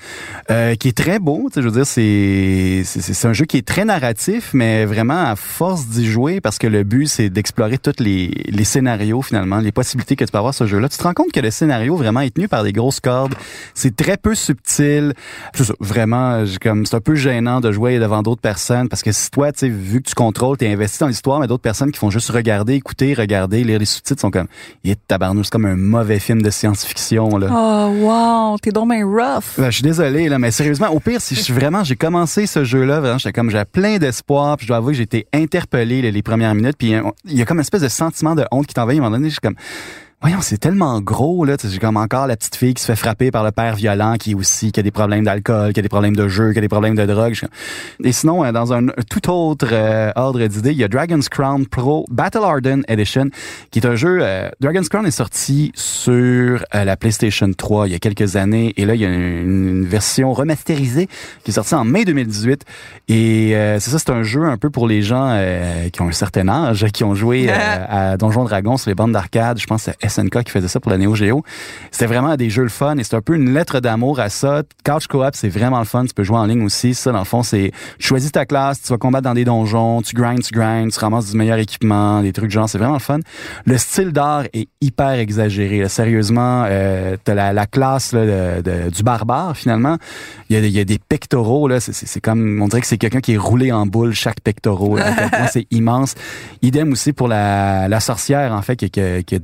euh, 0.49 0.77
qui 0.77 0.87
est 0.87 0.97
très 0.97 1.19
beau. 1.19 1.49
Tu 1.49 1.55
sais, 1.55 1.63
je 1.63 1.67
veux 1.67 1.75
dire, 1.75 1.87
c'est, 1.87 2.83
c'est, 2.85 3.01
c'est 3.01 3.27
un 3.27 3.33
jeu 3.33 3.47
qui 3.47 3.57
est 3.57 3.67
très 3.67 3.85
narratif, 3.85 4.51
mais 4.53 4.85
vraiment 4.85 5.25
à 5.25 5.35
force 5.35 5.89
d'y 5.89 6.09
jouer, 6.09 6.41
parce 6.41 6.59
que 6.59 6.69
le 6.69 6.85
but, 6.85 7.09
c'est 7.09 7.31
d'explorer 7.31 7.79
tous 7.79 7.99
les, 7.99 8.29
les 8.47 8.65
scénarios, 8.65 9.23
finalement, 9.23 9.59
les 9.59 9.73
possibilités 9.73 10.15
que 10.15 10.25
tu 10.25 10.31
peux 10.31 10.39
avoir 10.39 10.55
ce 10.55 10.69
jeu-là. 10.69 10.89
Tu 10.89 10.99
te 10.99 11.03
rends 11.03 11.15
compte 11.15 11.33
que 11.33 11.41
le 11.41 11.51
scénario 11.51 11.97
vraiment 11.97 12.21
est 12.21 12.33
tenu 12.33 12.47
par 12.47 12.63
des 12.63 12.73
grosses 12.73 13.01
cordes. 13.01 13.35
C'est 13.75 13.97
très 13.97 14.17
peu 14.17 14.37
subtil. 14.37 15.15
C'est 15.53 15.65
ça, 15.65 15.75
vraiment, 15.81 16.45
comme, 16.63 16.87
c'est 16.87 16.95
un 16.95 17.01
peu 17.01 17.17
gênant 17.17 17.61
de 17.61 17.73
jouer 17.73 17.99
devant 17.99 18.20
d'autres 18.23 18.41
personnes 18.41 18.89
parce 18.89 19.03
que 19.03 19.13
si 19.13 19.31
toi, 19.31 19.53
tu 19.53 19.61
sais, 19.61 19.69
vu 19.69 20.03
que 20.03 20.09
tu 20.09 20.15
contrôles, 20.15 20.57
t'es 20.57 20.73
investi 20.73 20.99
dans 20.99 21.09
l'histoire, 21.09 21.41
mais 21.41 21.47
d'autres 21.47 21.63
personnes 21.63 21.93
qui 21.93 21.99
font 21.99 22.11
juste 22.11 22.31
regarder, 22.31 22.75
écouter, 22.75 23.15
regarder, 23.15 23.65
lire 23.65 23.79
les 23.79 23.85
sous-titres 23.85 24.21
sont 24.21 24.31
comme, 24.31 24.47
il 24.85 24.91
est 24.91 24.99
tabarnouche, 25.07 25.47
c'est 25.47 25.53
comme 25.53 25.67
un 25.67 25.77
mauvais 25.77 26.19
film 26.19 26.43
de 26.43 26.51
science-fiction, 26.51 27.37
là. 27.39 27.49
Oh 27.51 27.89
wow, 28.01 28.59
t'es 28.59 28.71
donc 28.71 28.91
bien 28.91 29.05
rough. 29.05 29.59
Ben, 29.59 29.71
je 29.71 29.77
suis 29.77 29.83
désolé, 29.83 30.29
là, 30.29 30.39
mais 30.39 30.51
sérieusement, 30.51 30.89
au 30.89 31.01
pire, 31.01 31.21
si 31.21 31.35
je 31.35 31.41
suis 31.41 31.53
vraiment, 31.53 31.85
j'ai 31.85 31.97
commencé 31.97 32.47
ce 32.47 32.65
jeu-là, 32.65 33.01
vraiment, 33.01 33.19
j'étais 33.19 33.33
comme, 33.33 33.51
j'avais 33.51 33.65
plein 33.65 33.99
d'espoir, 33.99 34.57
puis 34.57 34.67
je 34.67 34.69
dois 34.69 34.79
avouer 34.79 34.93
que 34.93 34.99
j'ai 34.99 35.05
été 35.05 35.27
interpellé 35.33 36.03
les, 36.03 36.13
les 36.13 36.23
premières 36.23 36.55
minutes, 36.55 36.77
puis 36.79 36.95
euh, 36.95 37.03
il 37.25 37.39
y 37.39 37.43
a 37.43 37.45
comme 37.45 37.59
une 37.59 37.63
espèce 37.63 37.83
de 37.83 37.89
sentiment 37.89 38.35
de 38.35 38.45
honte 38.51 38.67
qui 38.67 38.75
t'envahit. 38.75 38.99
À 38.99 39.03
un 39.03 39.05
moment 39.07 39.17
donné, 39.17 39.29
je 39.29 39.35
suis 39.35 39.41
comme, 39.41 39.57
voyons, 40.21 40.41
c'est 40.43 40.59
tellement 40.59 41.01
gros, 41.01 41.45
là, 41.45 41.57
j'ai 41.63 41.79
comme 41.79 41.97
encore 41.97 42.27
la 42.27 42.37
petite 42.37 42.57
fille 42.57 42.75
qui 42.75 42.83
se 42.83 42.87
fait 42.87 42.97
frapper 42.97 43.31
par 43.31 43.43
le 43.43 43.53
père 43.53 43.75
violent, 43.75 44.17
qui 44.19 44.35
aussi, 44.35 44.71
qui 44.71 44.81
a 44.81 44.83
des 44.83 44.91
problèmes 44.91 45.25
d'alcool, 45.25 45.73
qui 45.73 45.81
a 45.81 45.83
des 45.83 45.89
problèmes 45.89 46.15
de 46.15 46.29
jeu, 46.29 46.53
qui 46.53 46.59
a 46.59 46.61
des 46.61 46.69
problèmes 46.69 46.95
de 46.95 47.07
drogue. 47.07 47.35
Et 48.05 48.13
sinon, 48.13 48.45
euh, 48.45 48.53
dans 48.53 48.73
un 48.73 48.89
tout 49.09 49.31
autre 49.31 49.69
euh, 49.73 50.13
ordre 50.17 50.47
d'idée, 50.47 50.73
il 50.73 50.79
y 50.79 50.85
a 50.85 50.89
Dragon's 50.89 51.29
Crown 51.29 51.67
Pro 51.67 52.05
Battle 52.11 52.45
Hardened 52.45 52.85
Edition, 52.89 53.31
qui 53.71 53.79
est 53.79 53.87
un 53.87 53.95
jeu, 53.95 54.19
euh, 54.21 54.51
Dragon's 54.61 54.89
Crown 54.89 55.07
est 55.07 55.11
sorti 55.11 55.73
sur 55.75 56.65
euh, 56.75 56.85
la 56.85 56.97
PlayStation 56.97 57.51
3 57.51 57.89
il 57.89 57.93
y 57.93 57.95
a 57.95 57.99
quelques 57.99 58.37
années, 58.37 58.75
et 58.77 58.85
là, 58.85 58.95
il 58.95 59.01
y 59.01 59.07
a 59.07 59.09
une, 59.09 59.21
une 59.21 59.87
version 59.87 60.33
remasterisée 60.35 61.09
qui 61.45 61.51
est 61.51 61.55
sortie 61.55 61.75
en 61.75 61.85
mai 61.85 62.05
2018. 62.05 62.65
Et 63.09 63.57
euh, 63.57 63.81
c'est 63.81 63.91
ça, 63.91 63.99
c'est 63.99 64.11
un 64.11 64.23
jeu 64.23 64.45
un 64.45 64.57
peu 64.59 64.71
pour 64.71 64.87
les 64.87 65.03
gens 65.03 65.29
euh, 65.31 65.89
qui 65.89 66.03
ont 66.03 66.09
un 66.09 66.13
certain 66.13 66.49
âge, 66.49 66.87
qui 66.93 67.05
ont 67.05 67.15
joué 67.15 67.51
à 67.51 68.17
Donjon 68.17 68.45
Dragon 68.45 68.77
sur 68.77 68.91
les 68.91 68.95
bandes 68.95 69.13
d'arcade. 69.13 69.59
Je 69.59 69.67
pense 69.67 69.87
que 69.87 69.91
c'est 69.91 70.07
SNK 70.11 70.45
qui 70.45 70.51
faisait 70.51 70.69
ça 70.69 70.81
pour 70.81 70.91
la 70.91 70.99
Neo 70.99 71.15
Geo. 71.15 71.43
C'était 71.91 72.07
vraiment 72.07 72.37
des 72.37 72.51
jeux 72.51 72.63
le 72.63 72.69
fun 72.69 72.97
et 72.99 73.05
c'est 73.05 73.17
un 73.17 73.21
peu 73.21 73.35
une 73.35 73.55
lettre 73.55 73.81
d'amour 73.81 74.21
à 74.21 74.29
ça. 74.29 74.63
Couch 74.85 75.07
Co-op, 75.07 75.35
c'est 75.35 75.49
vraiment 75.49 75.79
le 75.79 75.85
fun. 75.85 76.05
Tu 76.05 76.15
peux 76.15 76.25
jouer 76.25 76.39
en 76.39 76.47
ligne 76.47 76.63
aussi. 76.63 76.95
Ça, 76.95 77.13
dans 77.13 77.19
le 77.21 77.25
fond, 77.25 77.43
c'est 77.43 77.73
tu 77.99 78.07
choisis 78.07 78.33
ta 78.33 78.47
classe, 78.47 78.83
tu 78.83 78.89
vas 78.93 78.99
combattre 78.99 79.25
dans 79.25 79.35
des 79.35 79.45
donjons, 79.45 80.03
tu 80.03 80.15
grinds, 80.15 80.43
tu 80.43 80.53
grinds, 80.53 80.89
tu 80.89 80.99
ramasses 80.99 81.31
du 81.31 81.37
meilleur 81.37 81.59
équipement, 81.59 82.23
des 82.23 82.33
trucs 82.33 82.47
de 82.47 82.53
genre. 82.53 82.69
C'est 82.69 82.79
vraiment 82.79 82.95
le 82.95 83.01
fun. 83.01 83.21
Le 83.65 83.79
style 83.79 84.13
d'art 84.13 84.45
est 84.53 84.69
hyper 84.81 85.13
exagéré. 85.13 85.89
Sérieusement, 85.89 86.65
euh, 86.67 87.17
t'as 87.23 87.35
la, 87.35 87.53
la 87.53 87.67
classe 87.67 88.13
là, 88.13 88.61
de, 88.61 88.91
du 88.91 89.03
barbare 89.03 89.57
finalement. 89.57 89.97
Il 90.49 90.57
y 90.57 90.59
a, 90.59 90.67
il 90.67 90.73
y 90.73 90.81
a 90.81 90.85
des 90.85 90.99
pectoraux 90.99 91.69
là. 91.69 91.81
C'est 91.81 92.21
comme 92.21 92.61
on 92.63 92.69
dirait 92.69 92.81
que 92.81 92.87
c'est 92.87 92.99
quelqu'un 92.99 93.21
qui 93.21 93.35
est 93.35 93.39
roulé 93.39 93.73
en 93.73 93.87
boule 93.87 94.13
chaque 94.13 94.41
pectoral. 94.41 94.71
c'est 95.53 95.67
immense. 95.71 96.15
Idem 96.63 96.93
aussi 96.93 97.13
pour 97.13 97.29
la, 97.29 97.89
la 97.89 98.01
sorcière 98.01 98.53
en 98.53 98.63
fait 98.63 98.77
qui, 98.77 98.91
qui, 98.91 99.25
qui 99.25 99.35
a 99.35 99.39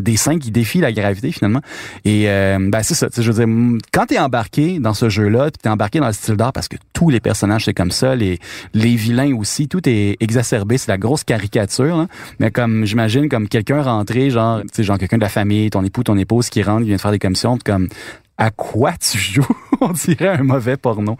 des 0.00 0.16
qui 0.40 0.50
défient 0.50 0.80
la 0.80 0.92
gravité 0.92 1.32
finalement. 1.32 1.60
Et 2.04 2.28
euh, 2.28 2.58
ben 2.60 2.82
c'est 2.82 2.94
ça. 2.94 3.08
Je 3.14 3.30
veux 3.30 3.44
dire, 3.44 3.80
quand 3.92 4.06
t'es 4.06 4.18
embarqué 4.18 4.78
dans 4.78 4.94
ce 4.94 5.08
jeu-là, 5.08 5.50
t'es 5.50 5.68
embarqué 5.68 6.00
dans 6.00 6.06
le 6.06 6.12
style 6.12 6.36
d'art 6.36 6.52
parce 6.52 6.68
que 6.68 6.76
tous 6.92 7.10
les 7.10 7.20
personnages 7.20 7.66
c'est 7.66 7.74
comme 7.74 7.90
ça, 7.90 8.14
les 8.14 8.38
les 8.72 8.96
vilains 8.96 9.34
aussi, 9.36 9.68
tout 9.68 9.86
est 9.88 10.16
exacerbé. 10.20 10.78
C'est 10.78 10.90
la 10.90 10.98
grosse 10.98 11.24
caricature. 11.24 12.06
Mais 12.38 12.50
comme 12.50 12.84
j'imagine 12.84 13.28
comme 13.28 13.48
quelqu'un 13.48 13.82
rentré, 13.82 14.30
genre, 14.30 14.60
tu 14.62 14.68
sais, 14.72 14.82
genre 14.82 14.98
quelqu'un 14.98 15.18
de 15.18 15.22
la 15.22 15.28
famille, 15.28 15.70
ton 15.70 15.84
époux, 15.84 16.02
ton 16.02 16.16
épouse 16.16 16.48
qui 16.50 16.62
rentre, 16.62 16.80
qui 16.80 16.88
vient 16.88 16.96
de 16.96 17.00
faire 17.00 17.10
des 17.10 17.18
commissions, 17.18 17.58
comme 17.64 17.88
à 18.38 18.50
quoi 18.50 18.92
tu 18.92 19.18
joues? 19.18 19.46
On 19.80 19.90
dirait 19.90 20.38
un 20.38 20.42
mauvais 20.42 20.76
porno. 20.76 21.16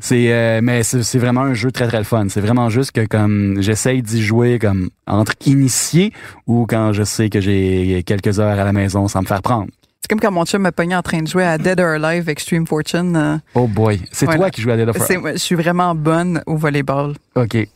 C'est 0.00 0.32
euh, 0.32 0.60
mais 0.62 0.82
c'est 0.82 1.18
vraiment 1.18 1.42
un 1.42 1.54
jeu 1.54 1.70
très 1.70 1.86
très 1.86 2.04
fun. 2.04 2.26
C'est 2.28 2.40
vraiment 2.40 2.68
juste 2.68 2.92
que 2.92 3.06
comme 3.06 3.60
j'essaye 3.60 4.02
d'y 4.02 4.22
jouer 4.22 4.58
comme 4.58 4.90
entre 5.06 5.32
initiés 5.46 6.12
ou 6.46 6.66
quand 6.66 6.92
je 6.92 7.04
sais 7.04 7.30
que 7.30 7.40
j'ai 7.40 8.02
quelques 8.04 8.40
heures 8.40 8.58
à 8.58 8.64
la 8.64 8.72
maison 8.72 9.08
sans 9.08 9.22
me 9.22 9.26
faire 9.26 9.42
prendre. 9.42 9.68
C'est 10.00 10.08
comme 10.10 10.20
quand 10.20 10.30
mon 10.30 10.44
chum 10.46 10.62
m'a 10.62 10.70
pogné 10.70 10.94
en 10.94 11.02
train 11.02 11.20
de 11.20 11.26
jouer 11.26 11.44
à 11.44 11.58
Dead 11.58 11.78
or 11.80 12.02
Alive 12.02 12.28
Extreme 12.28 12.66
Fortune. 12.66 13.16
Euh. 13.16 13.36
Oh 13.54 13.66
boy, 13.66 14.00
c'est 14.12 14.26
toi 14.26 14.48
qui 14.48 14.62
joues 14.62 14.70
à 14.70 14.76
Dead 14.76 14.88
or 14.88 14.94
Alive? 14.94 15.32
Je 15.34 15.38
suis 15.38 15.56
vraiment 15.56 15.94
bonne 15.94 16.40
au 16.46 16.56
volleyball. 16.56 17.14
OK. 17.34 17.68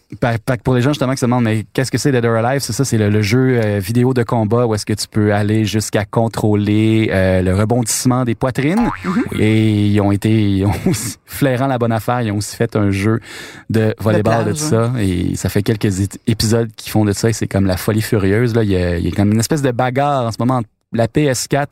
Pour 0.62 0.74
les 0.74 0.82
gens 0.82 0.90
justement 0.90 1.12
qui 1.12 1.18
se 1.18 1.26
demandent, 1.26 1.44
mais 1.44 1.66
qu'est-ce 1.72 1.90
que 1.90 1.98
c'est 1.98 2.12
Dead 2.12 2.24
or 2.24 2.36
Alive? 2.36 2.62
C'est 2.62 2.72
ça, 2.72 2.84
c'est 2.84 2.96
le, 2.96 3.22
jeu 3.22 3.60
euh, 3.62 3.80
vidéo 3.80 4.14
de 4.14 4.22
combat 4.22 4.66
où 4.66 4.74
est-ce 4.74 4.86
que 4.86 4.92
tu 4.92 5.08
peux 5.08 5.34
aller 5.34 5.64
jusqu'à 5.64 6.04
contrôler 6.04 7.10
euh, 7.12 7.42
le 7.42 7.54
rebondissement 7.54 8.24
des 8.24 8.34
poitrines. 8.36 8.88
Mm-hmm. 9.04 9.40
Et 9.40 9.86
ils 9.88 10.00
ont 10.00 10.12
été, 10.12 10.30
ils 10.30 10.64
ont 10.64 10.72
aussi, 10.86 11.16
flairant 11.26 11.66
la 11.66 11.78
bonne 11.78 11.92
affaire, 11.92 12.22
ils 12.22 12.30
ont 12.30 12.36
aussi 12.36 12.56
fait 12.56 12.76
un 12.76 12.90
jeu 12.90 13.20
de 13.68 13.94
volleyball 13.98 14.44
de, 14.44 14.52
de 14.52 14.56
ça. 14.56 14.92
Et 14.98 15.34
ça 15.34 15.48
fait 15.48 15.62
quelques 15.62 16.08
épisodes 16.26 16.70
qui 16.76 16.88
font 16.88 17.04
de 17.04 17.12
ça 17.12 17.28
et 17.28 17.32
c'est 17.32 17.48
comme 17.48 17.66
la 17.66 17.76
folie 17.76 18.00
furieuse. 18.00 18.54
Là. 18.54 18.62
Il, 18.62 18.70
y 18.70 18.76
a, 18.76 18.96
il 18.96 19.04
y 19.04 19.08
a 19.08 19.10
comme 19.10 19.32
une 19.32 19.40
espèce 19.40 19.60
de 19.60 19.70
bagarre 19.70 20.24
en 20.24 20.32
ce 20.32 20.36
moment 20.38 20.62
la 20.92 21.06
PS4 21.06 21.68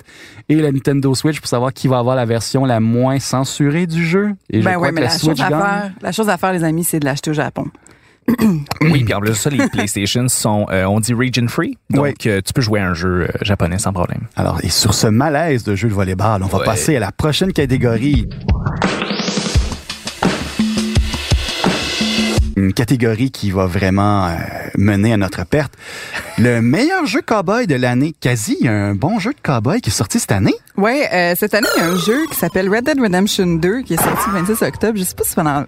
et 0.48 0.56
la 0.56 0.72
Nintendo 0.72 1.14
Switch 1.14 1.38
pour 1.40 1.48
savoir 1.48 1.72
qui 1.72 1.88
va 1.88 1.98
avoir 1.98 2.16
la 2.16 2.24
version 2.24 2.64
la 2.64 2.80
moins 2.80 3.18
censurée 3.18 3.86
du 3.86 4.04
jeu. 4.04 4.34
Et 4.50 4.60
ben 4.60 4.76
oui, 4.78 4.88
mais 4.92 5.02
la, 5.02 5.10
chose 5.10 5.40
à 5.40 5.48
faire, 5.48 5.90
la 6.00 6.12
chose 6.12 6.28
à 6.28 6.36
faire, 6.36 6.52
les 6.52 6.64
amis, 6.64 6.84
c'est 6.84 7.00
de 7.00 7.04
l'acheter 7.04 7.30
au 7.30 7.34
Japon. 7.34 7.66
oui, 8.82 9.04
puis 9.04 9.14
en 9.14 9.20
plus 9.20 9.34
ça, 9.34 9.50
les 9.50 9.68
PlayStation 9.72 10.28
sont, 10.28 10.66
euh, 10.70 10.84
on 10.84 11.00
dit 11.00 11.14
region 11.14 11.48
free, 11.48 11.76
donc 11.90 12.26
euh, 12.26 12.40
tu 12.44 12.52
peux 12.52 12.60
jouer 12.60 12.80
à 12.80 12.88
un 12.88 12.94
jeu 12.94 13.22
euh, 13.22 13.28
japonais 13.42 13.78
sans 13.78 13.92
problème. 13.92 14.22
Alors, 14.36 14.60
et 14.62 14.68
sur 14.68 14.94
ce 14.94 15.06
malaise 15.06 15.64
de 15.64 15.74
jeu 15.74 15.88
de 15.88 15.94
volleyball, 15.94 16.42
on 16.42 16.46
va 16.46 16.60
passer 16.60 16.96
à 16.96 17.00
la 17.00 17.12
prochaine 17.12 17.52
catégorie. 17.52 18.28
Une 22.56 22.72
catégorie 22.72 23.30
qui 23.30 23.50
va 23.50 23.66
vraiment 23.66 24.26
euh, 24.26 24.30
mener 24.76 25.12
à 25.12 25.16
notre 25.16 25.44
perte. 25.44 25.72
Le 26.38 26.60
meilleur 26.60 27.06
jeu 27.06 27.22
cowboy 27.22 27.66
de 27.66 27.74
l'année. 27.74 28.14
Quasi, 28.20 28.56
il 28.60 28.66
y 28.66 28.68
a 28.68 28.72
un 28.72 28.94
bon 28.94 29.18
jeu 29.18 29.32
de 29.32 29.40
cowboy 29.42 29.80
qui 29.80 29.90
est 29.90 29.92
sorti 29.92 30.18
cette 30.18 30.32
année? 30.32 30.54
Oui, 30.76 31.02
euh, 31.12 31.34
cette 31.36 31.54
année, 31.54 31.68
il 31.76 31.82
y 31.82 31.86
a 31.86 31.90
un 31.90 31.98
jeu 31.98 32.26
qui 32.30 32.36
s'appelle 32.36 32.68
Red 32.68 32.84
Dead 32.84 33.00
Redemption 33.00 33.46
2 33.46 33.82
qui 33.82 33.94
est 33.94 34.02
sorti 34.02 34.30
le 34.32 34.40
26 34.44 34.62
octobre. 34.62 34.98
Je 34.98 35.04
sais 35.04 35.14
pas 35.14 35.24
si 35.24 35.34
pendant 35.34 35.64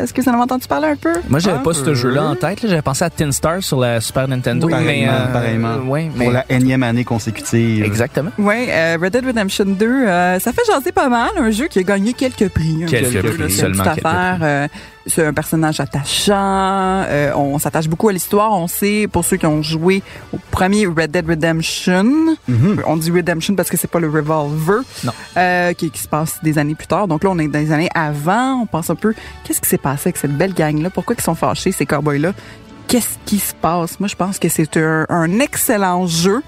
est-ce 0.00 0.14
que 0.14 0.22
vous 0.22 0.28
en 0.28 0.32
avez 0.32 0.42
entendu 0.42 0.66
parler 0.66 0.88
un 0.88 0.96
peu? 0.96 1.12
Moi, 1.28 1.40
j'avais 1.40 1.62
pas 1.62 1.74
ce 1.74 1.94
jeu-là 1.94 2.24
en 2.24 2.34
tête. 2.36 2.60
J'avais 2.62 2.82
pensé 2.82 3.04
à 3.04 3.10
Tin 3.10 3.30
Star 3.32 3.62
sur 3.62 3.78
la 3.78 4.00
Super 4.00 4.26
Nintendo. 4.26 4.66
Oui, 4.66 4.74
mais, 4.84 5.06
euh, 5.06 5.26
pareillement. 5.32 5.78
Mais... 5.84 6.08
Pour 6.24 6.32
la 6.32 6.44
énième 6.48 6.82
année 6.82 7.04
consécutive. 7.04 7.84
Exactement. 7.84 8.30
Oui, 8.38 8.66
euh, 8.70 8.96
Red 9.00 9.12
Dead 9.12 9.26
Redemption 9.26 9.66
2, 9.66 9.86
euh, 9.86 10.38
ça 10.38 10.52
fait 10.52 10.62
jaser 10.66 10.92
pas 10.92 11.08
mal. 11.08 11.30
Un 11.36 11.50
jeu 11.50 11.68
qui 11.68 11.80
a 11.80 11.82
gagné 11.82 12.14
quelques 12.14 12.48
prix. 12.48 12.84
Quelques, 12.88 13.12
quelques 13.12 13.36
prix, 13.38 13.52
seulement 13.52 13.84
quelques 13.84 14.06
affaire. 14.06 14.68
C'est 15.08 15.24
un 15.24 15.32
personnage 15.32 15.80
attachant. 15.80 16.34
Euh, 16.36 17.32
on 17.34 17.58
s'attache 17.58 17.88
beaucoup 17.88 18.08
à 18.08 18.12
l'histoire. 18.12 18.52
On 18.52 18.68
sait, 18.68 19.08
pour 19.10 19.24
ceux 19.24 19.38
qui 19.38 19.46
ont 19.46 19.62
joué 19.62 20.02
au 20.34 20.38
premier 20.50 20.86
Red 20.86 21.10
Dead 21.10 21.26
Redemption, 21.26 22.36
mm-hmm. 22.48 22.82
on 22.86 22.96
dit 22.96 23.10
Redemption 23.10 23.54
parce 23.54 23.70
que 23.70 23.78
c'est 23.78 23.90
pas 23.90 24.00
le 24.00 24.08
Revolver, 24.08 24.82
non. 25.04 25.12
Euh, 25.36 25.72
qui, 25.72 25.90
qui, 25.90 26.00
se 26.00 26.08
passe 26.08 26.38
des 26.42 26.58
années 26.58 26.74
plus 26.74 26.86
tard. 26.86 27.08
Donc 27.08 27.24
là, 27.24 27.30
on 27.30 27.38
est 27.38 27.48
dans 27.48 27.58
les 27.58 27.72
années 27.72 27.88
avant. 27.94 28.60
On 28.62 28.66
pense 28.66 28.90
un 28.90 28.96
peu, 28.96 29.14
qu'est-ce 29.44 29.62
qui 29.62 29.68
s'est 29.68 29.78
passé 29.78 30.08
avec 30.08 30.18
cette 30.18 30.36
belle 30.36 30.52
gang-là? 30.52 30.90
Pourquoi 30.90 31.16
ils 31.18 31.22
sont 31.22 31.34
fâchés, 31.34 31.72
ces 31.72 31.86
cowboys-là? 31.86 32.34
Qu'est-ce 32.86 33.18
qui 33.24 33.38
se 33.38 33.54
passe? 33.54 33.98
Moi, 34.00 34.08
je 34.08 34.16
pense 34.16 34.38
que 34.38 34.48
c'est 34.48 34.76
un, 34.76 35.06
un, 35.08 35.40
excellent 35.40 36.06
jeu. 36.06 36.42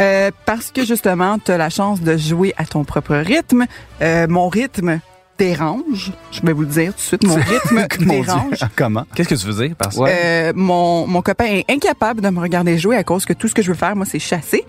Euh, 0.00 0.30
parce 0.46 0.70
que 0.70 0.84
justement, 0.84 1.38
tu 1.38 1.52
as 1.52 1.58
la 1.58 1.68
chance 1.68 2.00
de 2.00 2.16
jouer 2.16 2.54
à 2.56 2.64
ton 2.64 2.84
propre 2.84 3.14
rythme. 3.14 3.66
Mon 4.00 4.48
rythme, 4.48 5.00
dérange. 5.38 6.12
Je 6.30 6.40
vais 6.42 6.52
vous 6.52 6.62
le 6.62 6.68
dire 6.68 6.92
tout 6.92 6.98
de 6.98 7.00
suite. 7.00 7.26
Mon 7.26 7.34
rythme 7.36 7.86
dérange. 8.06 8.58
Comment? 8.76 9.04
Qu'est-ce 9.14 9.28
que 9.28 9.34
tu 9.34 9.46
veux 9.46 9.66
dire 9.66 9.76
par 9.76 9.92
ça? 9.92 10.04
Euh, 10.06 10.52
mon, 10.54 11.06
mon 11.06 11.22
copain 11.22 11.46
est 11.46 11.70
incapable 11.70 12.20
de 12.20 12.28
me 12.28 12.40
regarder 12.40 12.78
jouer 12.78 12.96
à 12.96 13.04
cause 13.04 13.24
que 13.24 13.32
tout 13.32 13.48
ce 13.48 13.54
que 13.54 13.62
je 13.62 13.68
veux 13.68 13.76
faire, 13.76 13.96
moi, 13.96 14.06
c'est 14.08 14.18
chasser. 14.18 14.64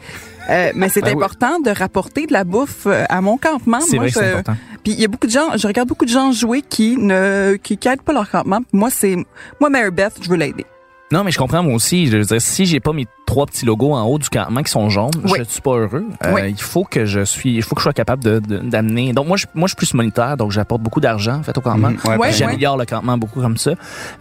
Euh, 0.50 0.72
mais 0.76 0.90
c'est 0.90 1.02
ben 1.02 1.16
important 1.16 1.60
de 1.60 1.72
rapporter 1.72 2.28
de 2.28 2.34
la 2.34 2.44
bouffe 2.44 2.86
euh, 2.86 3.04
à 3.10 3.22
mon 3.22 3.38
campement. 3.38 3.80
C'est 3.82 3.98
vrai 3.98 4.12
c'est 4.12 4.32
important. 4.32 4.56
Puis 4.84 4.94
il 4.94 5.00
y 5.00 5.06
a 5.06 5.08
beaucoup 5.08 5.26
de 5.26 5.32
gens, 5.32 5.58
je 5.58 5.66
regarde 5.66 5.90
beaucoup 5.90 6.06
de 6.06 6.12
gens 6.12 6.32
jouer 6.32 6.62
qui 6.62 6.98
ne 6.98 7.56
qui, 7.56 7.78
qui 7.78 7.88
aident 7.88 8.04
pas 8.04 8.14
leur 8.14 8.30
campement. 8.30 8.60
Moi, 8.72 8.92
c'est 8.92 9.16
moi, 9.60 9.72
Mary 9.72 9.90
Beth, 9.90 10.14
je 10.22 10.30
veux 10.30 10.38
l'aider. 10.38 10.66
Non, 11.16 11.24
mais 11.24 11.32
je 11.32 11.38
comprends 11.38 11.64
moi 11.64 11.74
aussi. 11.74 12.08
Je 12.08 12.18
veux 12.18 12.26
dire, 12.26 12.42
si 12.42 12.66
j'ai 12.66 12.82
pas 12.82 12.92
mes 12.92 13.08
trois 13.26 13.46
petits 13.46 13.66
logos 13.66 13.94
en 13.94 14.04
haut 14.04 14.20
du 14.20 14.28
campement 14.28 14.62
qui 14.62 14.70
sont 14.70 14.90
jaunes, 14.90 15.12
je 15.24 15.44
suis 15.44 15.62
pas 15.62 15.78
heureux. 15.78 16.06
Euh, 16.26 16.50
il 16.50 16.62
faut 16.62 16.84
que 16.84 17.06
je 17.06 17.24
suis, 17.24 17.56
il 17.56 17.64
faut 17.64 17.74
que 17.74 17.80
je 17.80 17.84
sois 17.84 17.94
capable 17.94 18.22
de 18.22 18.40
d'amener. 18.40 19.14
Donc 19.14 19.28
moi, 19.28 19.38
je, 19.38 19.46
moi, 19.54 19.68
je 19.68 19.72
suis 19.72 19.78
plus 19.78 19.94
moniteur, 19.94 20.36
donc 20.36 20.52
j'apporte 20.52 20.82
beaucoup 20.82 21.00
d'argent 21.00 21.36
en 21.36 21.44
fait 21.44 21.58
au 21.58 21.62
campement. 21.62 21.92
Mhm. 21.92 22.32
J'améliore 22.32 22.76
le 22.76 22.86
campement 22.86 23.18
beaucoup 23.18 23.40
comme 23.40 23.56
ça, 23.56 23.72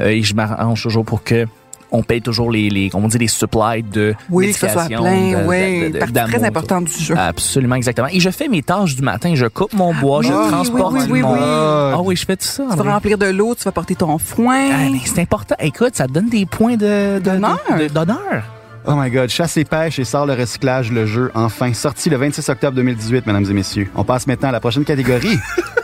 euh, 0.00 0.06
et 0.06 0.22
je 0.22 0.36
m'arrange 0.36 0.84
toujours 0.84 1.04
pour 1.04 1.24
que 1.24 1.48
on 1.94 2.02
paye 2.02 2.20
toujours 2.20 2.50
les, 2.50 2.68
les 2.68 2.90
on 2.92 3.06
dit 3.06 3.18
les 3.18 3.28
supplies 3.28 3.82
de 3.82 4.14
oui, 4.28 4.52
que 4.52 4.58
ce 4.58 4.68
soit 4.68 4.86
plein, 4.86 5.46
oui, 5.46 5.92
partie 5.92 6.12
très 6.12 6.44
importante 6.44 6.84
du 6.84 7.04
jeu. 7.04 7.14
Absolument, 7.16 7.76
exactement. 7.76 8.08
Et 8.10 8.20
je 8.20 8.30
fais 8.30 8.48
mes 8.48 8.62
tâches 8.62 8.96
du 8.96 9.02
matin. 9.02 9.34
Je 9.34 9.46
coupe 9.46 9.72
mon 9.72 9.94
bois, 9.94 10.22
je 10.22 10.28
oui, 10.28 10.48
transporte 10.48 10.94
oui, 10.94 11.02
oui, 11.08 11.22
mon... 11.22 11.32
Oui, 11.32 11.38
Ah 11.40 12.00
oui, 12.02 12.16
je 12.16 12.24
fais 12.26 12.36
tout 12.36 12.46
ça. 12.46 12.64
Tu 12.70 12.76
vas 12.76 12.92
remplir 12.92 13.16
de 13.16 13.26
l'eau, 13.26 13.54
tu 13.54 13.64
vas 13.64 13.72
porter 13.72 13.94
ton 13.94 14.18
foin. 14.18 14.70
Ah, 14.72 14.98
c'est 15.04 15.20
important. 15.20 15.54
Écoute, 15.60 15.94
ça 15.94 16.06
te 16.06 16.12
donne 16.12 16.28
des 16.28 16.46
points 16.46 16.76
de 16.76 17.20
d'honneur. 17.20 18.42
Oh 18.86 18.92
my 18.96 19.10
god, 19.10 19.30
chasse 19.30 19.56
et 19.56 19.64
pêche 19.64 19.98
et 19.98 20.04
sort 20.04 20.26
le 20.26 20.34
recyclage, 20.34 20.92
le 20.92 21.06
jeu, 21.06 21.30
enfin, 21.34 21.72
sorti 21.72 22.10
le 22.10 22.18
26 22.18 22.50
octobre 22.50 22.76
2018, 22.76 23.26
mesdames 23.26 23.46
et 23.48 23.54
messieurs. 23.54 23.90
On 23.94 24.04
passe 24.04 24.26
maintenant 24.26 24.50
à 24.50 24.52
la 24.52 24.60
prochaine 24.60 24.84
catégorie. 24.84 25.38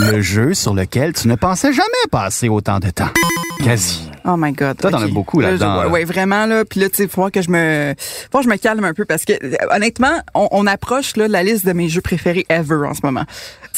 le 0.00 0.20
jeu 0.20 0.54
sur 0.54 0.74
lequel 0.74 1.12
tu 1.12 1.28
ne 1.28 1.34
pensais 1.34 1.72
jamais 1.72 1.88
passer 2.10 2.48
autant 2.48 2.78
de 2.80 2.90
temps. 2.90 3.10
Quasi. 3.62 4.09
Oh 4.24 4.36
my 4.36 4.52
God. 4.52 4.78
Toi, 4.78 4.90
t'en 4.90 5.02
as 5.02 5.08
beaucoup 5.08 5.40
là-dedans. 5.40 5.90
Oui, 5.90 6.04
vraiment, 6.04 6.46
là. 6.46 6.64
Puis 6.64 6.80
là, 6.80 6.88
tu 6.88 6.96
sais, 6.96 7.08
faut 7.08 7.28
que 7.30 7.42
je 7.42 7.50
me, 7.50 7.94
faut 8.30 8.38
que 8.38 8.44
je 8.44 8.48
me 8.48 8.56
calme 8.56 8.84
un 8.84 8.94
peu 8.94 9.04
parce 9.04 9.24
que, 9.24 9.32
honnêtement, 9.74 10.20
on, 10.34 10.48
on 10.50 10.66
approche, 10.66 11.16
là, 11.16 11.28
la 11.28 11.42
liste 11.42 11.66
de 11.66 11.72
mes 11.72 11.88
jeux 11.88 12.00
préférés 12.00 12.46
ever 12.48 12.86
en 12.86 12.94
ce 12.94 13.00
moment. 13.02 13.24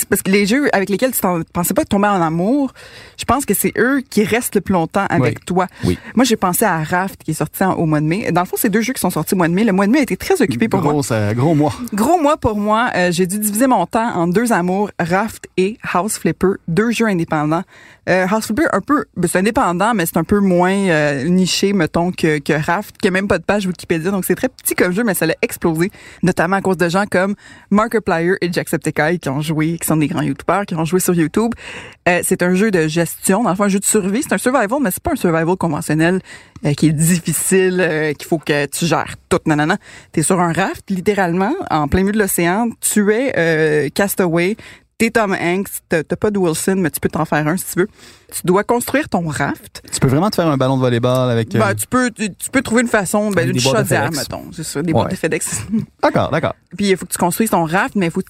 Parce 0.09 0.23
que 0.23 0.31
les 0.31 0.47
jeux 0.47 0.69
avec 0.75 0.89
lesquels 0.89 1.13
tu 1.13 1.21
pensais 1.53 1.75
pas 1.75 1.85
tomber 1.85 2.09
en 2.09 2.21
amour, 2.23 2.73
je 3.19 3.25
pense 3.25 3.45
que 3.45 3.55
c'est 3.55 3.73
eux 3.77 4.01
qui 4.09 4.25
restent 4.25 4.55
le 4.55 4.61
plus 4.61 4.73
longtemps 4.73 5.05
avec 5.09 5.45
toi. 5.45 5.67
Oui. 5.85 5.99
Moi, 6.15 6.25
j'ai 6.25 6.37
pensé 6.37 6.65
à 6.65 6.83
Raft 6.83 7.23
qui 7.23 7.33
est 7.33 7.35
sorti 7.35 7.63
au 7.65 7.87
mois 7.87 8.01
de 8.01 8.07
mai. 8.07 8.33
Dans 8.33 8.41
le 8.41 8.47
fond, 8.47 8.57
c'est 8.59 8.71
deux 8.71 8.81
jeux 8.81 8.95
qui 8.95 9.01
sont 9.01 9.11
sortis 9.11 9.35
au 9.35 9.37
mois 9.37 9.49
de 9.49 9.53
mai. 9.53 9.65
Le 9.65 9.73
mois 9.73 9.87
de 9.87 9.93
mai 9.93 9.99
a 9.99 10.03
été 10.03 10.17
très 10.17 10.41
occupé 10.41 10.69
pour 10.69 10.81
gros, 10.81 10.93
moi. 10.93 11.03
Ça, 11.03 11.35
gros 11.35 11.55
mois. 11.55 11.75
Gros 11.93 12.21
mois 12.21 12.37
pour 12.37 12.57
moi. 12.57 12.91
Euh, 12.97 13.13
j'ai 13.13 13.27
dû 13.27 13.39
diviser 13.39 13.67
mon 13.67 13.87
temps 13.87 14.15
en 14.15 14.27
deux 14.27 14.53
amours, 14.53 14.91
Raft 14.99 15.47
et 15.57 15.77
House 15.93 16.17
Flipper, 16.19 16.53
deux 16.69 16.91
jeux 16.91 17.07
indépendants. 17.07 17.63
Euh, 18.09 18.27
House 18.29 18.47
Flipper, 18.47 18.67
un 18.73 18.81
peu, 18.81 19.05
ben, 19.17 19.29
c'est 19.29 19.39
indépendant, 19.39 19.93
mais 19.95 20.07
c'est 20.07 20.17
un 20.17 20.25
peu 20.25 20.32
moins 20.41 20.89
euh, 20.89 21.25
niché, 21.25 21.73
mettons, 21.73 22.11
que, 22.13 22.39
que 22.39 22.53
Raft, 22.53 22.97
qui 22.99 23.09
a 23.09 23.11
même 23.11 23.29
pas 23.29 23.39
de 23.39 23.45
page 23.45 23.67
Wikipédia. 23.67 24.11
Donc, 24.11 24.25
c'est 24.25 24.35
très 24.35 24.49
petit 24.49 24.75
comme 24.75 24.93
jeu, 24.93 25.05
mais 25.05 25.15
ça 25.15 25.27
l'a 25.27 25.37
explosé, 25.43 25.91
notamment 26.23 26.57
à 26.57 26.61
cause 26.61 26.77
de 26.77 26.89
gens 26.89 27.05
comme 27.11 27.35
Markiplier 27.71 28.35
et 28.41 28.53
Jacksepticeye 28.53 29.19
qui 29.19 29.29
ont 29.29 29.41
joué, 29.41 29.79
qui 29.79 29.87
sont 29.87 29.97
des 29.97 30.09
grands 30.09 30.23
youtubeurs, 30.23 30.67
qui 30.67 30.75
ont 30.75 30.85
joué 30.85 31.01
sur 31.01 31.15
YouTube. 31.15 31.53
Euh, 32.09 32.21
c'est 32.25 32.43
un 32.43 32.55
jeu 32.55 32.71
de 32.71 32.89
gestion, 32.89 33.43
dans 33.43 33.51
le 33.51 33.57
fond, 33.57 33.65
un 33.65 33.69
jeu 33.69 33.79
de 33.79 33.85
survie. 33.85 34.23
C'est 34.23 34.35
un 34.35 34.39
survival, 34.39 34.79
mais 34.81 34.91
c'est 34.91 35.03
pas 35.03 35.13
un 35.13 35.17
survival 35.17 35.57
conventionnel 35.57 36.21
euh, 36.65 36.73
qui 36.75 36.89
est 36.89 36.93
difficile, 36.93 37.81
euh, 37.81 38.13
qu'il 38.13 38.27
faut 38.27 38.39
que 38.39 38.67
tu 38.67 38.87
gères 38.87 39.15
tout. 39.29 39.39
Non, 39.47 39.57
non, 39.57 39.67
non. 39.67 39.77
T'es 40.11 40.23
sur 40.23 40.41
un 40.41 40.53
raft, 40.53 40.89
littéralement, 40.91 41.55
en 41.71 41.89
plein 41.89 42.01
milieu 42.01 42.13
de 42.13 42.19
l'océan. 42.19 42.69
Tu 42.81 43.13
es 43.13 43.91
castaway 43.95 44.57
T'es 45.03 45.11
Tom 45.11 45.33
Hanks, 45.33 45.67
t'as 45.89 46.05
pas 46.05 46.31
de 46.31 46.39
Wilson, 46.39 46.77
mais 46.79 46.89
tu 46.91 47.01
peux 47.01 47.09
t'en 47.09 47.25
faire 47.25 47.45
un 47.49 47.57
si 47.57 47.65
tu 47.73 47.81
veux. 47.81 47.89
Tu 48.33 48.43
dois 48.45 48.63
construire 48.63 49.09
ton 49.09 49.27
raft. 49.27 49.83
Tu 49.93 49.99
peux 49.99 50.07
vraiment 50.07 50.31
te 50.31 50.37
faire 50.37 50.47
un 50.47 50.57
ballon 50.57 50.77
de 50.77 50.81
volleyball 50.81 51.29
avec... 51.29 51.53
euh, 51.57 51.59
Ben, 51.59 51.75
tu 51.75 51.89
peux, 51.89 52.09
tu, 52.13 52.33
tu 52.33 52.51
peux 52.51 52.63
trouver 52.63 52.83
une 52.83 52.89
façon, 52.89 53.33
ben, 53.33 53.49
une 53.49 53.55
de 53.57 53.59
chaudière, 53.59 54.05
FedEx. 54.07 54.17
mettons. 54.19 54.45
C'est 54.53 54.63
ça, 54.63 54.81
des 54.81 54.93
Ouais. 54.93 55.01
boîtes 55.01 55.11
de 55.11 55.17
FedEx. 55.17 55.63
D'accord, 56.05 56.31
d'accord. 56.31 56.55
Puis 56.77 56.91
il 56.91 56.97
faut 56.97 57.05
que 57.05 57.11
tu 57.11 57.19
construises 57.19 57.51
ton 57.51 57.65
raft, 57.65 57.97
mais 57.97 58.07
il 58.07 58.11
faut, 58.13 58.23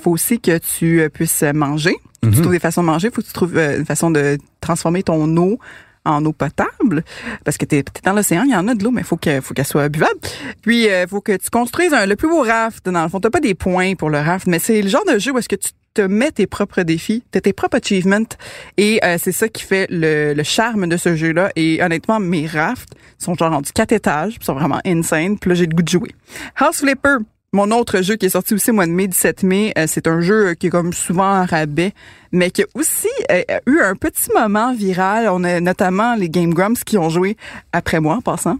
faut 0.00 0.12
aussi 0.12 0.38
que 0.40 0.56
tu 0.58 1.00
euh, 1.00 1.08
puisses 1.08 1.42
manger. 1.52 1.96
Mhm. 2.22 2.32
Tu 2.32 2.40
trouves 2.42 2.52
des 2.52 2.60
façons 2.60 2.82
de 2.82 2.86
manger, 2.86 3.08
il 3.08 3.12
faut 3.12 3.22
que 3.22 3.26
tu 3.26 3.32
trouves 3.32 3.56
euh, 3.58 3.78
une 3.80 3.84
façon 3.86 4.12
de 4.12 4.38
transformer 4.60 5.02
ton 5.02 5.36
eau 5.36 5.58
en 6.04 6.24
eau 6.24 6.32
potable 6.32 7.02
parce 7.44 7.58
que 7.58 7.64
t'es 7.66 7.78
es 7.80 7.84
dans 8.04 8.12
l'océan, 8.14 8.44
il 8.44 8.52
y 8.52 8.56
en 8.56 8.68
a 8.68 8.74
de 8.74 8.82
l'eau 8.84 8.90
mais 8.92 9.02
il 9.02 9.06
faut 9.06 9.16
que 9.18 9.40
faut 9.42 9.52
qu'elle 9.52 9.66
soit 9.66 9.88
buvable. 9.90 10.18
Puis 10.62 10.84
il 10.86 11.06
faut 11.08 11.20
que 11.20 11.32
tu 11.36 11.50
construises 11.50 11.92
un, 11.92 12.06
le 12.06 12.14
plus 12.16 12.28
beau 12.28 12.42
raft 12.42 12.88
dans 12.88 13.02
le 13.02 13.08
fond, 13.10 13.20
t'as 13.20 13.28
pas 13.30 13.40
des 13.40 13.54
points 13.54 13.94
pour 13.96 14.08
le 14.10 14.18
raft, 14.18 14.46
mais 14.46 14.58
c'est 14.60 14.80
le 14.80 14.88
genre 14.88 15.04
de 15.04 15.18
jeu 15.18 15.32
où 15.32 15.38
est-ce 15.38 15.48
que 15.48 15.56
tu 15.56 15.70
te 15.94 16.02
mets 16.02 16.30
tes 16.30 16.46
propres 16.46 16.82
défis, 16.82 17.22
t'as 17.30 17.40
tes 17.40 17.52
propres 17.52 17.78
achievements. 17.78 18.36
Et 18.76 19.00
euh, 19.04 19.16
c'est 19.20 19.32
ça 19.32 19.48
qui 19.48 19.62
fait 19.62 19.86
le, 19.90 20.34
le 20.34 20.42
charme 20.42 20.88
de 20.88 20.96
ce 20.96 21.16
jeu-là. 21.16 21.50
Et 21.56 21.82
honnêtement 21.82 22.20
mes 22.20 22.46
rafts 22.46 22.90
sont 23.18 23.34
genre 23.34 23.50
rendus 23.50 23.72
quatre 23.72 23.92
étages, 23.92 24.36
puis 24.36 24.44
sont 24.44 24.54
vraiment 24.54 24.80
insane, 24.84 25.38
puis 25.38 25.50
là 25.50 25.54
j'ai 25.54 25.66
le 25.66 25.74
goût 25.74 25.82
de 25.82 25.88
jouer. 25.88 26.14
House 26.56 26.78
Flipper, 26.78 27.16
mon 27.52 27.70
autre 27.72 28.00
jeu 28.02 28.14
qui 28.14 28.26
est 28.26 28.30
sorti 28.30 28.54
aussi 28.54 28.70
au 28.70 28.74
mois 28.74 28.86
de 28.86 28.92
mai, 28.92 29.08
17 29.08 29.42
mai, 29.42 29.72
euh, 29.76 29.86
c'est 29.88 30.06
un 30.06 30.20
jeu 30.20 30.54
qui 30.54 30.68
est 30.68 30.70
comme 30.70 30.92
souvent 30.92 31.40
en 31.40 31.44
rabais, 31.44 31.92
mais 32.32 32.50
qui 32.50 32.62
a 32.62 32.66
aussi 32.74 33.08
euh, 33.30 33.42
eu 33.66 33.80
un 33.80 33.94
petit 33.94 34.30
moment 34.34 34.72
viral. 34.72 35.28
On 35.30 35.44
a 35.44 35.60
notamment 35.60 36.14
les 36.14 36.28
Game 36.28 36.54
Grumps 36.54 36.84
qui 36.84 36.98
ont 36.98 37.08
joué 37.08 37.36
après 37.72 38.00
moi 38.00 38.16
en 38.16 38.20
passant. 38.20 38.58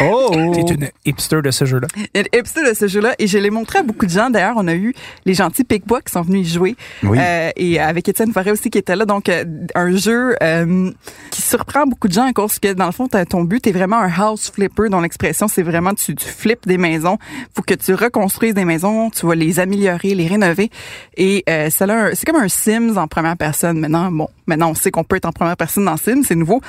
Oh! 0.00 0.30
T'es 0.54 0.74
une 0.74 0.88
hipster 1.04 1.42
de 1.42 1.50
ce 1.50 1.64
jeu-là. 1.64 1.86
Il 1.96 2.08
y 2.14 2.18
a 2.18 2.22
un 2.22 2.38
épisode 2.38 2.68
de 2.68 2.74
ce 2.74 2.88
jeu-là 2.88 3.14
et 3.18 3.26
je 3.26 3.38
l'ai 3.38 3.50
montré 3.50 3.80
à 3.80 3.82
beaucoup 3.82 4.06
de 4.06 4.10
gens. 4.10 4.30
D'ailleurs, 4.30 4.56
on 4.56 4.66
a 4.66 4.74
eu 4.74 4.94
les 5.24 5.34
gentils 5.34 5.64
Picbois 5.64 6.00
qui 6.00 6.12
sont 6.12 6.22
venus 6.22 6.48
y 6.48 6.52
jouer. 6.52 6.76
Oui. 7.02 7.18
Euh, 7.20 7.50
et 7.56 7.78
avec 7.78 8.08
Étienne 8.08 8.32
Forêt 8.32 8.50
aussi 8.50 8.70
qui 8.70 8.78
était 8.78 8.96
là. 8.96 9.04
Donc, 9.04 9.28
euh, 9.28 9.44
un 9.74 9.94
jeu 9.96 10.34
euh, 10.42 10.90
qui 11.30 11.42
surprend 11.42 11.86
beaucoup 11.86 12.08
de 12.08 12.12
gens 12.12 12.26
à 12.26 12.32
cause 12.32 12.58
que, 12.58 12.72
dans 12.72 12.86
le 12.86 12.92
fond, 12.92 13.08
ton 13.08 13.44
but 13.44 13.66
est 13.66 13.72
vraiment 13.72 13.98
un 13.98 14.10
house 14.10 14.50
flipper 14.50 14.88
dont 14.88 15.00
l'expression, 15.00 15.48
c'est 15.48 15.62
vraiment 15.62 15.94
tu, 15.94 16.14
tu 16.14 16.26
flippes 16.26 16.66
des 16.66 16.78
maisons. 16.78 17.18
faut 17.54 17.62
que 17.62 17.74
tu 17.74 17.94
reconstruises 17.94 18.54
des 18.54 18.64
maisons, 18.64 19.10
tu 19.10 19.26
vas 19.26 19.34
les 19.34 19.60
améliorer, 19.60 20.14
les 20.14 20.26
rénover. 20.26 20.70
Et 21.16 21.44
euh, 21.48 21.70
ça 21.70 21.86
c'est 22.14 22.26
comme 22.26 22.40
un 22.40 22.48
Sims 22.62 22.96
en 22.96 23.08
première 23.08 23.36
personne. 23.36 23.80
Maintenant, 23.80 24.10
bon, 24.12 24.28
maintenant, 24.46 24.70
on 24.70 24.74
sait 24.74 24.90
qu'on 24.90 25.04
peut 25.04 25.16
être 25.16 25.26
en 25.26 25.32
première 25.32 25.56
personne 25.56 25.84
dans 25.84 25.96
Sims, 25.96 26.22
c'est 26.24 26.36
nouveau. 26.36 26.60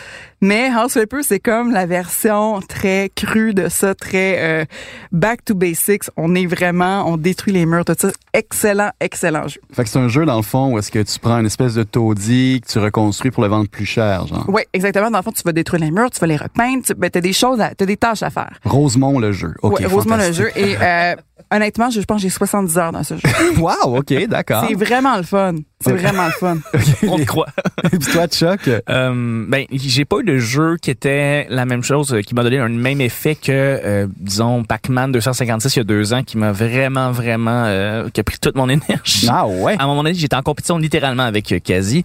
Mais 0.42 0.70
House 0.76 0.94
Flipper, 0.94 1.22
c'est 1.22 1.40
comme 1.40 1.72
la 1.72 1.86
version 1.86 2.60
très 2.62 3.10
crue 3.16 3.54
de 3.54 3.70
ça, 3.70 3.94
très 3.94 4.38
euh, 4.40 4.66
back 5.12 5.46
to 5.46 5.56
basics. 5.56 6.04
On 6.18 6.36
est 6.36 6.46
vraiment, 6.46 7.08
on 7.08 7.18
détruit 7.18 7.54
les 7.54 7.66
murs, 7.66 7.86
tout 7.86 7.94
ça. 7.98 8.10
Excellent, 8.34 8.90
excellent 9.00 9.48
jeu. 9.48 9.62
Fait 9.72 9.84
que 9.84 9.90
c'est 9.90 10.00
un 10.00 10.08
jeu, 10.08 10.26
dans 10.26 10.38
le 10.38 10.44
fond, 10.44 10.74
où 10.74 10.80
est-ce 10.80 10.92
que 10.92 11.00
tu 11.00 11.20
prends 11.20 11.40
une 11.40 11.46
espèce 11.46 11.76
de 11.76 11.84
taudis 11.84 12.62
que 12.62 12.72
tu 12.72 12.80
reconstruis 12.80 13.32
pour 13.32 13.44
le 13.44 13.50
vendre 13.50 13.70
plus 13.70 13.86
cher, 13.86 14.26
genre. 14.28 14.46
Oui, 14.48 14.64
exactement. 14.74 15.12
Dans 15.12 15.20
le 15.20 15.24
fond, 15.24 15.32
tu 15.32 15.44
vas 15.44 15.54
détruire 15.54 15.84
les 15.84 15.92
murs, 15.92 16.10
tu 16.10 16.20
vas 16.20 16.28
les 16.28 16.38
repeindre, 16.38 16.84
tu 16.84 16.94
ben, 16.96 17.10
as 17.14 17.22
des 17.22 17.34
choses, 17.34 17.62
à, 17.62 17.76
t'as 17.76 17.86
des 17.86 17.98
tâches 17.98 18.24
à 18.24 18.30
faire. 18.30 18.60
Rosemont, 18.66 19.20
le 19.20 19.32
jeu. 19.32 19.54
OK, 19.62 19.80
ouais, 19.80 19.86
heureusement 19.86 20.18
le 20.18 20.32
jeu. 20.32 20.50
Et 20.56 20.76
euh, 20.82 21.16
honnêtement, 21.52 21.90
je, 21.90 22.02
je 22.02 22.06
pense 22.06 22.18
que 22.18 22.24
j'ai 22.24 22.30
70 22.30 22.78
heures 22.78 22.92
dans 22.92 23.04
ce 23.04 23.16
jeu. 23.16 23.22
Wow, 23.58 23.98
OK, 23.98 24.14
d'accord. 24.28 24.66
C'est 24.68 24.76
vraiment 24.76 25.16
le 25.18 25.24
fun. 25.24 25.56
C'est 25.84 25.94
vraiment 25.94 26.26
le 26.26 26.32
fun. 26.32 26.58
On 27.08 27.18
te 27.18 27.24
croit. 27.26 27.48
Et 27.86 27.90
puis 27.98 28.12
toi, 28.12 28.28
Chuck? 28.28 28.70
Euh, 28.90 29.46
ben, 29.48 29.66
j'ai 29.72 30.06
pas 30.06 30.18
eu 30.20 30.24
de 30.24 30.38
jeu 30.38 30.78
qui 30.82 30.90
était 30.92 31.46
la 31.50 31.66
même 31.66 31.84
chose, 31.84 32.14
euh, 32.14 32.22
qui 32.22 32.34
m'a 32.36 32.44
donné 32.44 32.60
un 32.60 32.70
même 32.70 33.02
effet 33.02 33.36
que, 33.36 33.52
euh, 33.52 34.08
disons, 34.18 34.64
Pac-Man 34.64 35.12
256 35.12 35.76
il 35.76 35.80
y 35.80 35.82
a 35.82 35.84
deux 35.84 36.14
ans, 36.14 36.24
qui 36.24 36.38
m'a 36.38 36.52
vraiment, 36.52 37.12
vraiment, 37.12 37.64
euh, 37.66 38.10
qui 38.14 38.20
a 38.22 38.24
pris 38.24 38.38
toute 38.40 38.56
mon 38.56 38.70
énergie. 38.70 39.28
Ah 39.30 39.48
ouais? 39.48 39.76
À 39.80 39.84
un 39.84 39.88
moment 39.88 40.04
donné, 40.04 40.16
j'étais 40.16 40.36
en 40.36 40.42
compétition 40.42 40.78
littéralement 40.78 41.24
avec 41.24 41.52
euh, 41.52 41.60
Kazi 41.60 42.04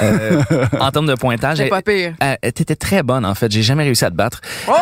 euh, 0.00 0.42
en 0.80 0.90
termes 0.90 1.06
de 1.06 1.14
pointage. 1.14 1.58
C'est 1.58 1.68
pas 1.68 1.82
pire. 1.82 2.14
elle- 2.20 2.38
elle 2.42 2.48
était 2.48 2.76
très 2.76 3.02
bonne 3.02 3.24
en 3.24 3.34
fait. 3.34 3.50
J'ai 3.50 3.62
jamais 3.62 3.84
réussi 3.84 4.04
à 4.04 4.10
te 4.10 4.16
battre. 4.16 4.40
Oh! 4.68 4.72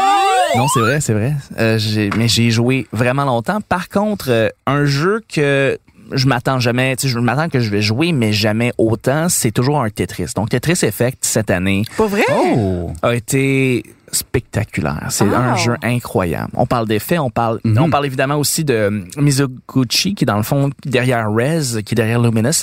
Non, 0.57 0.67
c'est 0.73 0.81
vrai, 0.81 1.01
c'est 1.01 1.13
vrai. 1.13 1.35
Euh, 1.59 1.77
j'ai- 1.79 2.11
mais 2.17 2.27
j'ai 2.29 2.51
joué 2.51 2.87
vraiment 2.93 3.25
longtemps. 3.25 3.61
Par 3.61 3.89
contre, 3.89 4.27
euh, 4.31 4.49
un 4.67 4.85
jeu 4.87 5.23
que 5.33 5.79
je 6.13 6.27
m'attends 6.27 6.61
jamais, 6.61 6.97
tu 6.97 7.03
sais, 7.03 7.09
je 7.09 7.19
m'attends 7.19 7.49
que 7.49 7.61
je 7.61 7.71
vais 7.71 7.83
jouer, 7.83 8.13
mais 8.13 8.33
jamais 8.33 8.73
autant, 8.79 9.29
c'est 9.29 9.51
toujours 9.51 9.81
un 9.83 9.91
Tetris. 9.91 10.33
Donc 10.35 10.51
Tetris 10.51 10.79
Effect 10.83 11.19
cette 11.23 11.51
année 11.51 11.85
Pas 11.97 12.07
vrai? 12.07 12.25
Oh! 12.31 12.91
a 13.03 13.15
été 13.15 13.85
spectaculaire. 14.13 15.07
C'est 15.11 15.25
Oh. 15.25 15.35
un 15.35 15.57
jeu 15.57 15.75
incroyable. 15.83 16.51
On 16.55 16.67
parle 16.67 16.87
d'effets, 16.89 17.19
on 17.19 17.31
parle, 17.31 17.61
Mhm. 17.65 17.79
on 17.79 17.91
parle 17.91 18.07
évidemment 18.07 18.37
aussi 18.37 18.65
de 18.65 19.05
Mizoguchi 19.17 20.15
qui 20.15 20.25
est 20.25 20.27
dans 20.27 20.37
le 20.37 20.43
fond 20.43 20.71
derrière 20.85 21.31
Rez, 21.33 21.83
qui 21.85 21.95
est 21.95 21.97
derrière 21.97 22.21
Luminous. 22.21 22.63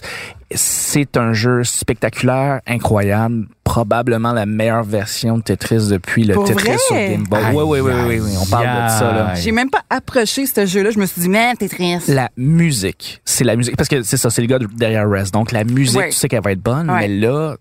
C'est 0.54 1.18
un 1.18 1.34
jeu 1.34 1.64
spectaculaire, 1.64 2.62
incroyable, 2.68 3.48
probablement 3.64 4.32
la 4.32 4.46
meilleure 4.46 4.84
version 4.84 5.38
de 5.40 5.44
Tetris 5.44 5.88
depuis 5.90 6.24
le 6.24 6.36
Pour 6.36 6.46
Tetris 6.46 6.68
vrai? 6.68 6.78
sur 6.78 6.96
Game 6.96 7.24
Boy. 7.24 7.44
Aïe, 7.44 7.56
Oui, 7.56 7.64
oui, 7.66 7.80
oui, 7.82 7.92
oui, 8.08 8.20
oui, 8.24 8.32
on 8.40 8.46
parle 8.46 8.66
de 8.66 8.90
ça. 8.90 9.34
J'ai 9.36 9.52
même 9.52 9.72
pas 9.72 9.82
approché 9.90 10.46
ce 10.46 10.66
jeu-là. 10.66 10.92
Je 10.92 11.00
me 11.00 11.06
suis 11.08 11.22
dit, 11.22 11.30
man, 11.30 11.56
t'es 11.58 11.68
triste. 11.68 12.08
La 12.10 12.30
musique, 12.38 13.22
c'est 13.26 13.44
la 13.44 13.56
musique 13.56 13.76
parce 13.76 13.90
que 13.90 14.04
c'est 14.04 14.18
ça, 14.18 14.30
c'est 14.30 14.42
le 14.42 14.48
gars 14.48 14.60
de- 14.60 14.68
derrière 14.68 15.10
Rez. 15.10 15.32
Donc 15.34 15.52
la 15.52 15.64
musique, 15.64 16.00
tu 16.06 16.12
sais 16.12 16.28
qu'elle 16.28 16.44
va 16.44 16.52
être 16.52 16.62
bonne, 16.64 16.90
Ouais. 16.92 17.08
mais 17.08 17.08
là 17.08 17.56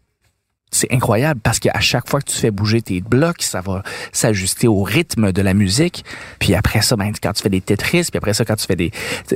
c'est 0.75 0.93
incroyable 0.93 1.41
parce 1.43 1.59
qu'à 1.59 1.79
chaque 1.81 2.09
fois 2.09 2.21
que 2.21 2.31
tu 2.31 2.37
fais 2.37 2.51
bouger 2.51 2.83
tes 2.83 3.01
blocs, 3.01 3.43
ça 3.43 3.61
va 3.61 3.83
s'ajuster 4.13 4.67
au 4.67 4.83
rythme 4.83 5.33
de 5.33 5.43
la 5.43 5.55
musique. 5.55 6.05
Puis 6.39 6.55
après 6.55 6.83
ça, 6.83 6.97
ben, 6.97 7.13
quand 7.23 7.33
tu 7.33 7.43
fais 7.43 7.49
des 7.49 7.61
Tetris, 7.61 8.09
puis 8.11 8.19
après 8.19 8.35
ça, 8.35 8.45
quand 8.45 8.57
tu 8.57 8.67
fais 8.67 8.77
des... 8.77 8.91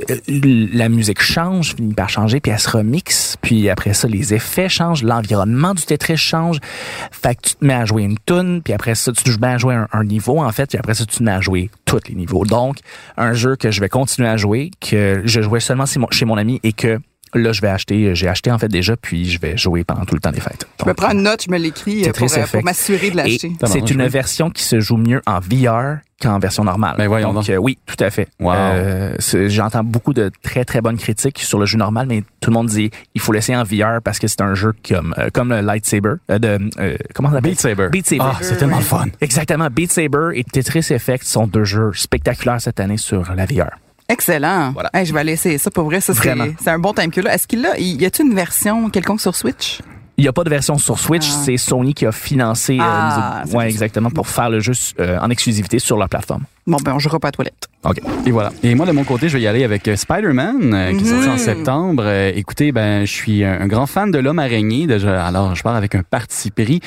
euh, 0.09 0.67
La 0.73 0.89
musique 0.89 1.21
change, 1.21 1.75
finit 1.75 1.93
par 1.93 2.09
changer, 2.09 2.39
puis 2.39 2.51
elle 2.51 2.59
se 2.59 2.69
remixe. 2.69 3.37
Puis 3.41 3.69
après 3.69 3.93
ça, 3.93 4.07
les 4.07 4.33
effets 4.33 4.69
changent, 4.69 5.03
l'environnement 5.03 5.73
du 5.73 5.83
Tetris 5.83 6.17
change. 6.17 6.59
Fait 7.11 7.35
que 7.35 7.41
tu 7.49 7.55
te 7.55 7.65
mets 7.65 7.73
à 7.73 7.85
jouer 7.85 8.03
une 8.03 8.17
tune, 8.25 8.61
puis 8.63 8.73
après 8.73 8.95
ça, 8.95 9.11
tu 9.11 9.23
te 9.23 9.39
mets 9.39 9.47
à 9.47 9.57
jouer 9.57 9.81
un, 9.91 10.03
niveau, 10.03 10.41
en 10.41 10.51
fait, 10.51 10.67
puis 10.67 10.77
après 10.77 10.93
ça, 10.93 11.05
tu 11.05 11.17
te 11.17 11.23
mets 11.23 11.31
à 11.31 11.41
jouer 11.41 11.69
tous 11.85 11.99
les 12.07 12.15
niveaux. 12.15 12.45
Donc, 12.45 12.77
un 13.15 13.33
jeu 13.33 13.55
que 13.55 13.71
je 13.71 13.79
vais 13.79 13.89
continuer 13.89 14.27
à 14.27 14.37
jouer, 14.37 14.71
que 14.81 15.21
je 15.25 15.41
jouais 15.41 15.59
seulement 15.59 15.85
chez 15.85 16.25
mon 16.25 16.37
ami 16.37 16.59
et 16.63 16.73
que 16.73 16.99
Là, 17.33 17.51
je 17.51 17.61
vais 17.61 17.67
acheter, 17.69 18.15
j'ai 18.15 18.27
acheté 18.27 18.51
en 18.51 18.57
fait 18.57 18.67
déjà, 18.67 18.95
puis 18.97 19.29
je 19.29 19.39
vais 19.39 19.57
jouer 19.57 19.83
pendant 19.83 20.05
tout 20.05 20.15
le 20.15 20.21
temps 20.21 20.31
des 20.31 20.41
fêtes. 20.41 20.67
Je 20.79 20.85
me 20.85 20.89
Donc, 20.89 20.97
prends 20.97 21.11
une 21.11 21.23
note, 21.23 21.43
je 21.45 21.51
me 21.51 21.57
l'écris 21.57 22.07
euh, 22.07 22.11
pour, 22.11 22.31
euh, 22.31 22.45
pour 22.51 22.63
m'assurer 22.63 23.11
de 23.11 23.19
et 23.19 23.23
l'acheter. 23.23 23.51
C'est 23.65 23.91
une 23.91 24.07
version 24.07 24.49
qui 24.49 24.63
se 24.63 24.79
joue 24.79 24.97
mieux 24.97 25.21
en 25.25 25.39
VR 25.39 25.99
qu'en 26.21 26.39
version 26.39 26.63
normale. 26.63 26.95
Ben 26.97 27.07
voyons 27.07 27.33
donc 27.33 27.49
euh, 27.49 27.57
oui, 27.57 27.77
tout 27.85 28.01
à 28.03 28.09
fait. 28.09 28.27
Wow. 28.39 28.53
Euh, 28.53 29.15
J'entends 29.47 29.83
beaucoup 29.83 30.13
de 30.13 30.31
très 30.43 30.65
très 30.65 30.81
bonnes 30.81 30.97
critiques 30.97 31.39
sur 31.39 31.59
le 31.59 31.65
jeu 31.65 31.77
normal, 31.77 32.07
mais 32.07 32.23
tout 32.41 32.49
le 32.49 32.55
monde 32.55 32.67
dit 32.67 32.91
il 33.15 33.21
faut 33.21 33.31
l'essayer 33.31 33.57
en 33.57 33.63
VR 33.63 34.01
parce 34.03 34.19
que 34.19 34.27
c'est 34.27 34.41
un 34.41 34.55
jeu 34.55 34.73
comme 34.87 35.15
euh, 35.17 35.29
comme 35.33 35.49
le 35.49 35.61
lightsaber 35.61 36.15
euh, 36.29 36.39
de 36.39 36.59
euh, 36.79 36.97
comment 37.13 37.29
on 37.29 37.35
appelle 37.35 37.51
Beat 37.51 37.61
Saber. 37.61 37.87
Beat 37.89 38.07
Saber. 38.07 38.21
Ah, 38.23 38.37
c'est 38.41 38.57
tellement 38.57 38.77
le 38.77 38.83
fun. 38.83 39.05
Exactement. 39.21 39.67
Beat 39.71 39.91
Saber 39.91 40.31
et 40.33 40.43
Tetris 40.43 40.93
Effect 40.93 41.23
sont 41.23 41.47
deux 41.47 41.63
jeux 41.63 41.91
spectaculaires 41.93 42.61
cette 42.61 42.79
année 42.79 42.97
sur 42.97 43.33
la 43.33 43.45
VR. 43.45 43.69
Excellent. 44.09 44.71
Voilà. 44.71 44.89
Hey, 44.93 45.05
je 45.05 45.13
vais 45.13 45.19
aller 45.19 45.33
essayer 45.33 45.57
ça 45.57 45.69
pour 45.69 45.85
vrai. 45.85 46.01
Ça, 46.01 46.13
c'est, 46.13 46.67
un 46.69 46.79
bon 46.79 46.93
time 46.93 47.11
là. 47.23 47.33
Est-ce 47.35 47.47
qu'il 47.47 47.65
a, 47.65 47.79
y 47.79 48.05
a-t-il 48.05 48.27
une 48.27 48.35
version 48.35 48.89
quelconque 48.89 49.21
sur 49.21 49.35
Switch? 49.35 49.79
Il 50.17 50.23
n'y 50.23 50.27
a 50.27 50.33
pas 50.33 50.43
de 50.43 50.49
version 50.49 50.77
sur 50.77 50.99
Switch, 50.99 51.29
Ah. 51.31 51.41
c'est 51.45 51.55
Sony 51.55 51.93
qui 51.93 52.05
a 52.05 52.11
financé 52.11 52.73
euh, 52.77 52.83
Ah, 52.83 53.43
ouais, 53.53 53.69
exactement 53.69 54.09
pour 54.09 54.27
faire 54.27 54.49
le 54.49 54.59
jeu 54.59 54.73
euh, 54.99 55.17
en 55.19 55.29
exclusivité 55.29 55.79
sur 55.79 55.95
leur 55.95 56.09
plateforme. 56.09 56.43
Bon, 56.67 56.75
ben, 56.83 56.93
on 56.93 56.99
jouera 56.99 57.19
pas 57.19 57.29
à 57.29 57.29
la 57.29 57.33
toilette. 57.33 57.68
OK. 57.85 58.01
Et 58.25 58.31
voilà. 58.31 58.51
Et 58.61 58.75
moi, 58.75 58.85
de 58.85 58.91
mon 58.91 59.05
côté, 59.05 59.29
je 59.29 59.37
vais 59.37 59.43
y 59.43 59.47
aller 59.47 59.63
avec 59.63 59.87
euh, 59.87 59.95
Spider-Man, 59.95 60.73
euh, 60.73 60.91
qui 60.97 61.05
est 61.05 61.07
sorti 61.07 61.29
en 61.29 61.33
Mhm. 61.33 61.37
septembre. 61.37 62.03
Euh, 62.05 62.29
écoutez, 62.35 62.73
ben, 62.73 63.05
je 63.05 63.11
suis 63.13 63.45
un, 63.45 63.61
un 63.61 63.67
grand 63.67 63.85
fan 63.85 64.11
de 64.11 64.19
l'homme 64.19 64.39
araignée. 64.39 64.85
Déjà, 64.85 65.25
alors, 65.25 65.55
je 65.55 65.63
pars 65.63 65.77
avec 65.77 65.95
un 65.95 66.03
parti 66.03 66.51
pris. 66.51 66.81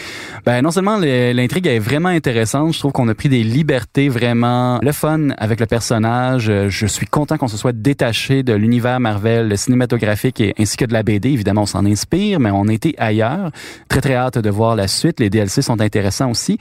Ben, 0.45 0.61
non 0.61 0.71
seulement 0.71 0.99
le- 0.99 1.33
l'intrigue 1.33 1.67
est 1.67 1.79
vraiment 1.79 2.11
intéressante, 2.11 2.75
je 2.75 2.79
trouve 2.79 2.93
qu'on 2.93 3.09
a 3.09 3.15
pris 3.15 3.31
des 3.31 3.43
libertés 3.43 4.11
vraiment 4.11 4.81
le 4.83 4.93
fun 4.93 5.31
avec 5.39 5.61
le 5.61 5.67
personnage. 5.67 6.53
Je 6.69 6.87
suis 6.87 7.07
content 7.07 7.39
qu'on 7.39 7.49
se 7.49 7.57
soit 7.57 7.73
détaché 7.73 8.43
de 8.43 8.53
l'univers 8.53 9.01
Marvel 9.01 9.57
cinématographique 9.57 10.43
et 10.43 10.53
ainsi 10.59 10.77
que 10.77 10.85
de 10.85 10.93
la 10.93 11.03
BD. 11.03 11.31
Évidemment, 11.31 11.63
on 11.63 11.67
s'en 11.67 11.87
inspire, 11.87 12.39
mais 12.39 12.51
on 12.51 12.67
été 12.69 12.95
ailleurs. 12.99 13.51
Très, 13.89 14.03
très 14.03 14.15
hâte 14.15 14.37
de 14.37 14.51
voir 14.51 14.77
la 14.77 14.89
suite. 14.89 15.21
Les 15.21 15.31
DLC 15.31 15.63
sont 15.63 15.81
intéressants 15.81 16.31
aussi. 16.31 16.59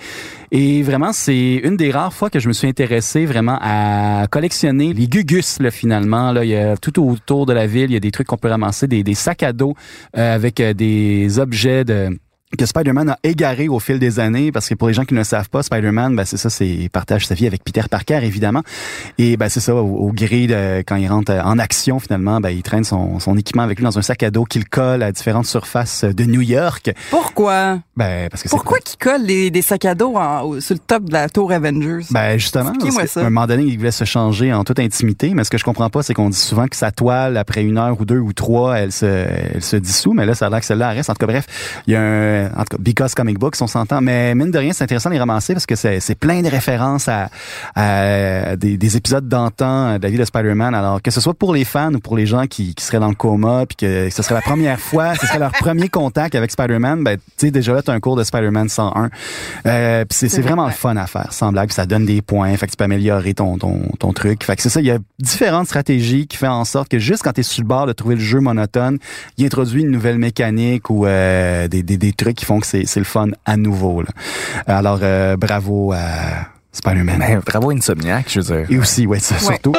Et 0.53 0.83
vraiment, 0.83 1.13
c'est 1.13 1.61
une 1.63 1.77
des 1.77 1.91
rares 1.91 2.13
fois 2.13 2.29
que 2.29 2.39
je 2.39 2.49
me 2.49 2.53
suis 2.53 2.67
intéressé 2.67 3.25
vraiment 3.25 3.57
à 3.61 4.27
collectionner 4.29 4.91
les 4.91 5.07
gugus, 5.07 5.59
là, 5.61 5.71
finalement. 5.71 6.33
Là, 6.33 6.43
il 6.43 6.49
y 6.49 6.57
a 6.57 6.75
tout 6.75 7.01
autour 7.01 7.45
de 7.45 7.53
la 7.53 7.67
ville, 7.67 7.89
il 7.89 7.93
y 7.93 7.97
a 7.97 8.01
des 8.01 8.11
trucs 8.11 8.27
qu'on 8.27 8.37
peut 8.37 8.49
ramasser, 8.49 8.85
des, 8.87 9.13
sacs 9.13 9.43
à 9.43 9.53
dos 9.53 9.75
euh, 10.17 10.35
avec 10.35 10.59
euh, 10.59 10.73
des 10.73 11.39
objets 11.39 11.85
de 11.85 12.19
que 12.57 12.65
Spider-Man 12.65 13.09
a 13.09 13.17
égaré 13.23 13.67
au 13.69 13.79
fil 13.79 13.99
des 13.99 14.19
années, 14.19 14.51
parce 14.51 14.67
que 14.69 14.75
pour 14.75 14.87
les 14.87 14.93
gens 14.93 15.05
qui 15.05 15.13
ne 15.13 15.19
le 15.19 15.23
savent 15.23 15.49
pas, 15.49 15.63
Spider-Man, 15.63 16.15
ben 16.15 16.25
c'est 16.25 16.37
ça, 16.37 16.49
c'est 16.49 16.67
il 16.67 16.89
partage 16.89 17.25
sa 17.27 17.35
vie 17.35 17.47
avec 17.47 17.63
Peter 17.63 17.81
Parker 17.89 18.19
évidemment, 18.23 18.61
et 19.17 19.37
ben 19.37 19.49
c'est 19.49 19.59
ça 19.59 19.75
au, 19.75 19.79
au 20.07 20.11
gré 20.11 20.47
de 20.47 20.79
quand 20.79 20.95
il 20.95 21.07
rentre 21.07 21.31
en 21.33 21.57
action 21.59 21.99
finalement, 21.99 22.39
ben 22.39 22.49
il 22.49 22.61
traîne 22.63 22.83
son, 22.83 23.19
son 23.19 23.37
équipement 23.37 23.63
avec 23.63 23.77
lui 23.79 23.83
dans 23.85 23.97
un 23.97 24.01
sac 24.01 24.23
à 24.23 24.31
dos 24.31 24.43
qu'il 24.45 24.67
colle 24.67 25.03
à 25.03 25.11
différentes 25.11 25.45
surfaces 25.45 26.03
de 26.03 26.23
New 26.25 26.41
York. 26.41 26.91
Pourquoi? 27.09 27.79
Ben 27.95 28.27
parce 28.29 28.43
que 28.43 28.49
Pourquoi 28.49 28.79
qu'il 28.79 28.97
colle 28.97 29.23
les, 29.23 29.51
des 29.51 29.61
sacs 29.61 29.85
à 29.85 29.95
dos 29.95 30.15
en- 30.15 30.59
sur 30.59 30.75
le 30.75 30.79
top 30.79 31.05
de 31.05 31.13
la 31.13 31.29
tour 31.29 31.51
Avengers? 31.51 32.05
Ben 32.11 32.37
justement, 32.37 32.73
parce 32.79 33.07
ça? 33.11 33.21
qu'à 33.21 33.27
un 33.27 33.29
moment 33.29 33.47
donné, 33.47 33.63
il 33.63 33.77
voulait 33.77 33.91
se 33.91 34.05
changer 34.05 34.53
en 34.53 34.63
toute 34.63 34.79
intimité, 34.79 35.33
mais 35.33 35.43
ce 35.43 35.49
que 35.49 35.57
je 35.57 35.63
comprends 35.63 35.89
pas, 35.89 36.03
c'est 36.03 36.13
qu'on 36.13 36.29
dit 36.29 36.37
souvent 36.37 36.67
que 36.67 36.75
sa 36.75 36.91
toile, 36.91 37.37
après 37.37 37.63
une 37.63 37.77
heure 37.77 37.99
ou 37.99 38.05
deux 38.05 38.19
ou 38.19 38.33
trois, 38.33 38.77
elle 38.79 38.91
se, 38.91 39.05
elle 39.05 39.61
se 39.63 39.75
dissout, 39.77 40.13
mais 40.13 40.25
là, 40.25 40.35
ça 40.35 40.47
a 40.47 40.49
l'air 40.49 40.59
que 40.59 40.65
celle-là 40.65 40.91
elle 40.91 40.97
reste. 40.97 41.09
En 41.09 41.13
tout 41.13 41.19
cas, 41.25 41.31
bref, 41.31 41.45
il 41.87 41.93
y 41.93 41.95
a 41.95 42.01
un, 42.01 42.40
en 42.55 42.63
tout 42.63 42.77
cas, 42.77 42.77
Because 42.79 43.15
Comic 43.15 43.39
Books, 43.39 43.55
on 43.61 43.67
s'entend, 43.67 44.01
mais 44.01 44.35
mine 44.35 44.51
de 44.51 44.57
rien, 44.57 44.73
c'est 44.73 44.83
intéressant 44.83 45.09
de 45.09 45.13
les 45.13 45.19
ramasser 45.19 45.53
parce 45.53 45.65
que 45.65 45.75
c'est, 45.75 46.15
plein 46.19 46.41
de 46.41 46.49
références 46.49 47.07
à, 47.07 47.29
à 47.75 48.55
des, 48.55 48.77
des 48.77 48.97
épisodes 48.97 49.27
d'antan 49.27 49.97
de 49.97 50.03
la 50.03 50.09
vie 50.09 50.17
de 50.17 50.25
Spider-Man. 50.25 50.75
Alors, 50.75 51.01
que 51.01 51.11
ce 51.11 51.21
soit 51.21 51.33
pour 51.33 51.53
les 51.53 51.65
fans 51.65 51.93
ou 51.93 51.99
pour 51.99 52.17
les 52.17 52.25
gens 52.25 52.47
qui, 52.47 52.75
qui 52.75 52.83
seraient 52.83 52.99
dans 52.99 53.09
le 53.09 53.15
coma, 53.15 53.65
puis 53.65 53.75
que 53.75 54.09
ce 54.09 54.23
serait 54.23 54.35
la 54.35 54.41
première 54.41 54.79
fois, 54.91 55.15
ce 55.15 55.27
serait 55.27 55.39
leur 55.39 55.51
premier 55.51 55.89
contact 55.89 56.35
avec 56.35 56.51
Spider-Man, 56.51 57.03
ben, 57.03 57.17
tu 57.17 57.23
sais, 57.37 57.51
déjà 57.51 57.73
là, 57.73 57.81
t'as 57.81 57.93
un 57.93 57.99
cours 57.99 58.15
de 58.15 58.23
Spider-Man 58.23 58.69
101. 58.69 59.09
Euh, 59.65 60.05
puis 60.05 60.29
c'est, 60.29 60.41
vraiment 60.41 60.65
le 60.65 60.71
fun 60.71 60.95
à 60.95 61.07
faire, 61.07 61.33
sans 61.33 61.51
blague, 61.51 61.67
puis 61.67 61.75
ça 61.75 61.85
donne 61.85 62.05
des 62.05 62.21
points, 62.21 62.55
fait 62.57 62.65
que 62.65 62.71
tu 62.71 62.77
peux 62.77 62.83
améliorer 62.83 63.33
ton, 63.33 63.57
ton, 63.57 63.81
ton 63.99 64.13
truc. 64.13 64.43
Fait 64.43 64.55
que 64.55 64.61
c'est 64.61 64.69
ça, 64.69 64.79
il 64.81 64.87
y 64.87 64.91
a 64.91 64.97
différentes 65.19 65.67
stratégies 65.67 66.27
qui 66.27 66.37
font 66.37 66.47
en 66.47 66.65
sorte 66.65 66.89
que 66.89 66.99
juste 66.99 67.23
quand 67.23 67.33
t'es 67.33 67.43
sur 67.43 67.63
le 67.63 67.67
bord 67.67 67.85
de 67.85 67.93
trouver 67.93 68.15
le 68.15 68.21
jeu 68.21 68.39
monotone, 68.39 68.97
il 69.37 69.45
introduit 69.45 69.81
une 69.81 69.91
nouvelle 69.91 70.17
mécanique 70.17 70.89
ou 70.89 71.05
euh, 71.05 71.67
des, 71.67 71.83
des, 71.83 71.97
des 71.97 72.13
trucs 72.13 72.30
qui 72.33 72.45
font 72.45 72.59
que 72.59 72.67
c'est, 72.67 72.85
c'est 72.85 72.99
le 72.99 73.05
fun 73.05 73.27
à 73.45 73.57
nouveau. 73.57 74.01
Là. 74.01 74.09
Alors, 74.67 74.99
euh, 75.01 75.37
bravo 75.37 75.91
à 75.93 75.99
Spider-Man. 76.71 77.17
Ben, 77.19 77.41
bravo 77.45 77.71
Insomniac, 77.71 78.25
je 78.29 78.39
veux 78.39 78.55
dire. 78.57 78.65
Et 78.69 78.77
aussi, 78.79 79.05
ouais, 79.07 79.19
ça, 79.19 79.35
Ouais. 79.35 79.41
surtout. 79.41 79.73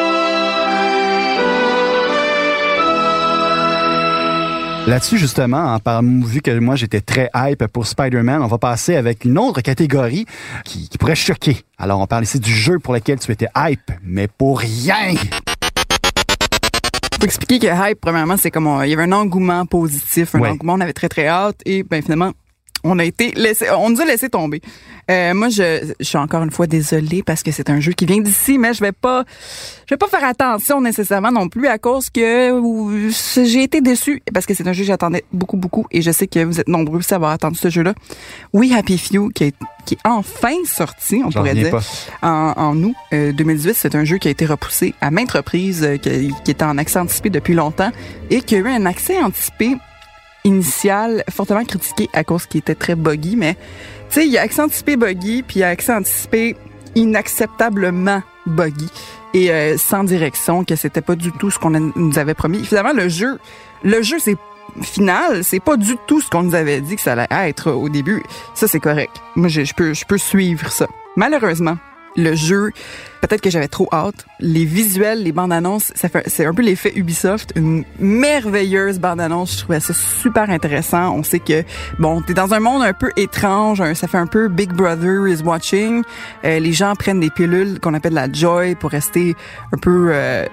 Là-dessus, 4.88 5.16
justement, 5.16 5.78
vu 6.24 6.40
que 6.42 6.58
moi 6.58 6.74
j'étais 6.74 7.00
très 7.00 7.30
hype 7.36 7.64
pour 7.68 7.86
Spider-Man, 7.86 8.42
on 8.42 8.48
va 8.48 8.58
passer 8.58 8.96
avec 8.96 9.24
une 9.24 9.38
autre 9.38 9.60
catégorie 9.60 10.26
qui, 10.64 10.88
qui 10.88 10.98
pourrait 10.98 11.14
choquer. 11.14 11.58
Alors, 11.78 12.00
on 12.00 12.06
parle 12.08 12.24
ici 12.24 12.40
du 12.40 12.52
jeu 12.52 12.80
pour 12.80 12.92
lequel 12.92 13.20
tu 13.20 13.30
étais 13.30 13.46
hype, 13.56 13.92
mais 14.02 14.26
pour 14.26 14.58
rien. 14.58 15.14
Faut 17.20 17.26
expliquer 17.26 17.60
que 17.60 17.66
hype, 17.90 18.00
premièrement, 18.00 18.36
c'est 18.36 18.50
comme 18.50 18.66
on- 18.66 18.82
il 18.82 18.90
y 18.90 18.92
avait 18.94 19.04
un 19.04 19.12
engouement 19.12 19.64
positif, 19.66 20.34
un 20.34 20.40
Ouais. 20.40 20.48
engouement, 20.48 20.72
on 20.72 20.80
avait 20.80 20.92
très 20.92 21.08
très 21.08 21.28
hâte 21.28 21.60
et 21.64 21.84
ben 21.84 22.02
finalement 22.02 22.32
on 22.84 22.98
a 22.98 23.04
été 23.04 23.32
laissé, 23.32 23.70
on 23.70 23.90
nous 23.90 24.00
a 24.00 24.04
laissé 24.04 24.28
tomber. 24.28 24.60
Euh, 25.10 25.34
moi, 25.34 25.48
je, 25.48 25.92
je 25.98 26.04
suis 26.04 26.18
encore 26.18 26.42
une 26.42 26.50
fois 26.50 26.66
désolée 26.66 27.22
parce 27.22 27.42
que 27.42 27.50
c'est 27.50 27.70
un 27.70 27.80
jeu 27.80 27.92
qui 27.92 28.06
vient 28.06 28.20
d'ici, 28.20 28.58
mais 28.58 28.72
je 28.72 28.80
vais 28.80 28.92
pas, 28.92 29.24
je 29.86 29.94
vais 29.94 29.98
pas 29.98 30.08
faire 30.08 30.24
attention 30.24 30.80
nécessairement 30.80 31.32
non 31.32 31.48
plus 31.48 31.66
à 31.66 31.78
cause 31.78 32.08
que 32.10 32.60
j'ai 33.44 33.62
été 33.62 33.80
déçue 33.80 34.22
parce 34.32 34.46
que 34.46 34.54
c'est 34.54 34.66
un 34.66 34.72
jeu 34.72 34.82
que 34.82 34.88
j'attendais 34.88 35.24
beaucoup 35.32 35.56
beaucoup 35.56 35.86
et 35.90 36.02
je 36.02 36.10
sais 36.10 36.26
que 36.26 36.44
vous 36.44 36.60
êtes 36.60 36.68
nombreux 36.68 36.98
aussi 36.98 37.12
à 37.14 37.16
avoir 37.16 37.32
attendu 37.32 37.58
ce 37.58 37.68
jeu-là. 37.68 37.94
Oui, 38.52 38.72
Happy 38.74 38.96
Few 38.96 39.30
qui 39.30 39.44
est, 39.44 39.56
qui 39.86 39.94
est 39.94 40.00
enfin 40.04 40.54
sorti, 40.64 41.22
on 41.24 41.30
pourrait 41.30 41.54
dire 41.54 41.78
en, 42.22 42.52
en 42.56 42.82
août 42.82 42.94
euh, 43.12 43.32
2018. 43.32 43.74
C'est 43.74 43.94
un 43.94 44.04
jeu 44.04 44.18
qui 44.18 44.28
a 44.28 44.30
été 44.30 44.46
repoussé 44.46 44.94
à 45.00 45.10
maintes 45.10 45.32
reprises, 45.32 45.82
euh, 45.82 45.96
qui, 45.96 46.32
qui 46.44 46.50
était 46.50 46.64
en 46.64 46.78
accès 46.78 47.00
anticipé 47.00 47.30
depuis 47.30 47.54
longtemps 47.54 47.90
et 48.30 48.40
qui 48.40 48.54
a 48.54 48.58
eu 48.58 48.68
un 48.68 48.86
accès 48.86 49.20
anticipé 49.20 49.76
initial 50.44 51.24
fortement 51.30 51.64
critiqué 51.64 52.08
à 52.12 52.24
cause 52.24 52.46
qu'il 52.46 52.58
était 52.58 52.74
très 52.74 52.94
buggy. 52.94 53.36
Mais 53.36 53.54
tu 53.54 54.20
sais, 54.20 54.26
il 54.26 54.32
y 54.32 54.38
a 54.38 54.42
accès 54.42 54.62
anticipé 54.62 54.96
buggy, 54.96 55.42
puis 55.42 55.58
il 55.58 55.60
y 55.60 55.64
a 55.64 55.68
accès 55.68 55.92
anticipé 55.92 56.56
inacceptablement 56.94 58.22
buggy 58.46 58.90
et 59.34 59.50
euh, 59.50 59.76
sans 59.78 60.04
direction, 60.04 60.64
que 60.64 60.76
c'était 60.76 61.00
pas 61.00 61.14
du 61.14 61.32
tout 61.32 61.50
ce 61.50 61.58
qu'on 61.58 61.70
nous 61.70 62.18
avait 62.18 62.34
promis. 62.34 62.64
Finalement, 62.64 62.92
le 62.92 63.08
jeu, 63.08 63.38
le 63.82 64.02
jeu, 64.02 64.18
c'est 64.18 64.36
final, 64.82 65.44
c'est 65.44 65.60
pas 65.60 65.76
du 65.76 65.96
tout 66.06 66.20
ce 66.20 66.30
qu'on 66.30 66.42
nous 66.42 66.54
avait 66.54 66.80
dit 66.80 66.96
que 66.96 67.02
ça 67.02 67.12
allait 67.12 67.48
être 67.48 67.72
au 67.72 67.88
début. 67.88 68.22
Ça, 68.54 68.68
c'est 68.68 68.80
correct. 68.80 69.12
Moi, 69.36 69.48
je 69.48 69.72
peux, 69.74 69.94
je 69.94 70.04
peux 70.04 70.18
suivre 70.18 70.70
ça. 70.70 70.86
Malheureusement, 71.16 71.76
le 72.16 72.34
jeu, 72.34 72.70
peut-être 73.20 73.40
que 73.40 73.50
j'avais 73.50 73.68
trop 73.68 73.88
hâte. 73.92 74.26
Les 74.40 74.64
visuels, 74.64 75.22
les 75.22 75.32
bandes 75.32 75.52
annonces, 75.52 75.92
ça 75.94 76.08
fait, 76.08 76.24
c'est 76.28 76.44
un 76.44 76.52
peu 76.52 76.62
l'effet 76.62 76.92
Ubisoft. 76.94 77.52
Une 77.56 77.84
merveilleuse 77.98 78.98
bande 78.98 79.20
annonce. 79.20 79.54
Je 79.54 79.58
trouvais 79.60 79.80
ça 79.80 79.94
super 79.94 80.50
intéressant. 80.50 81.14
On 81.16 81.22
sait 81.22 81.38
que, 81.38 81.62
bon, 81.98 82.20
t'es 82.22 82.34
dans 82.34 82.52
un 82.52 82.60
monde 82.60 82.82
un 82.82 82.92
peu 82.92 83.10
étrange. 83.16 83.82
ça 83.94 84.08
fait 84.08 84.18
un 84.18 84.26
peu 84.26 84.48
Big 84.48 84.72
Brother 84.72 85.28
is 85.28 85.42
watching. 85.42 86.02
Euh, 86.44 86.58
les 86.58 86.72
gens 86.72 86.94
prennent 86.94 87.20
des 87.20 87.30
pilules 87.30 87.80
qu'on 87.80 87.94
appelle 87.94 88.14
la 88.14 88.30
joy 88.30 88.74
pour 88.74 88.90
rester 88.90 89.34
un 89.72 89.78
peu 89.78 90.10
euh, 90.12 90.46